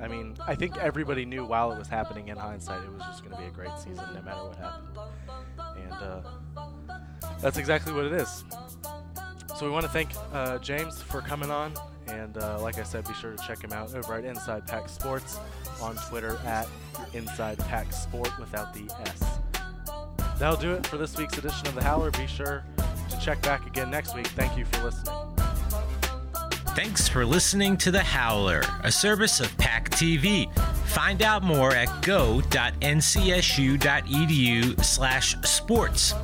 I 0.00 0.08
mean, 0.08 0.36
I 0.46 0.54
think 0.54 0.76
everybody 0.78 1.24
knew 1.24 1.44
while 1.46 1.70
it 1.72 1.78
was 1.78 1.88
happening. 1.88 2.28
In 2.28 2.36
hindsight, 2.36 2.82
it 2.82 2.92
was 2.92 3.02
just 3.02 3.22
going 3.24 3.36
to 3.36 3.40
be 3.40 3.46
a 3.46 3.50
great 3.50 3.76
season, 3.78 4.04
no 4.14 4.22
matter 4.22 4.44
what 4.44 4.56
happened. 4.56 4.98
And 5.76 5.92
uh, 5.92 6.20
that's 7.44 7.58
exactly 7.58 7.92
what 7.92 8.06
it 8.06 8.12
is. 8.12 8.42
So 9.58 9.66
we 9.66 9.70
want 9.70 9.84
to 9.84 9.90
thank 9.90 10.08
uh, 10.32 10.56
James 10.58 11.02
for 11.02 11.20
coming 11.20 11.50
on, 11.50 11.74
and 12.06 12.38
uh, 12.38 12.58
like 12.62 12.78
I 12.78 12.84
said, 12.84 13.06
be 13.06 13.12
sure 13.12 13.32
to 13.32 13.46
check 13.46 13.62
him 13.62 13.70
out 13.70 13.94
over 13.94 14.14
at 14.14 14.24
Inside 14.24 14.66
Pack 14.66 14.88
Sports 14.88 15.38
on 15.82 15.94
Twitter 16.08 16.38
at 16.46 16.66
Inside 17.12 17.58
Pack 17.58 17.92
Sport 17.92 18.30
without 18.38 18.72
the 18.72 18.90
S. 19.04 19.40
That'll 20.38 20.56
do 20.56 20.72
it 20.72 20.86
for 20.86 20.96
this 20.96 21.18
week's 21.18 21.36
edition 21.36 21.66
of 21.66 21.74
the 21.74 21.84
Howler. 21.84 22.10
Be 22.12 22.26
sure 22.26 22.64
to 23.10 23.20
check 23.20 23.42
back 23.42 23.66
again 23.66 23.90
next 23.90 24.14
week. 24.14 24.28
Thank 24.28 24.56
you 24.56 24.64
for 24.64 24.84
listening. 24.84 25.14
Thanks 26.68 27.06
for 27.08 27.26
listening 27.26 27.76
to 27.76 27.90
The 27.90 28.02
Howler, 28.02 28.62
a 28.82 28.90
service 28.90 29.38
of 29.38 29.54
Pack 29.58 29.90
TV. 29.90 30.50
Find 30.86 31.20
out 31.22 31.42
more 31.44 31.72
at 31.72 32.02
go.ncsu.edu 32.02 32.42
slash 34.84 35.36
sports. 35.42 36.14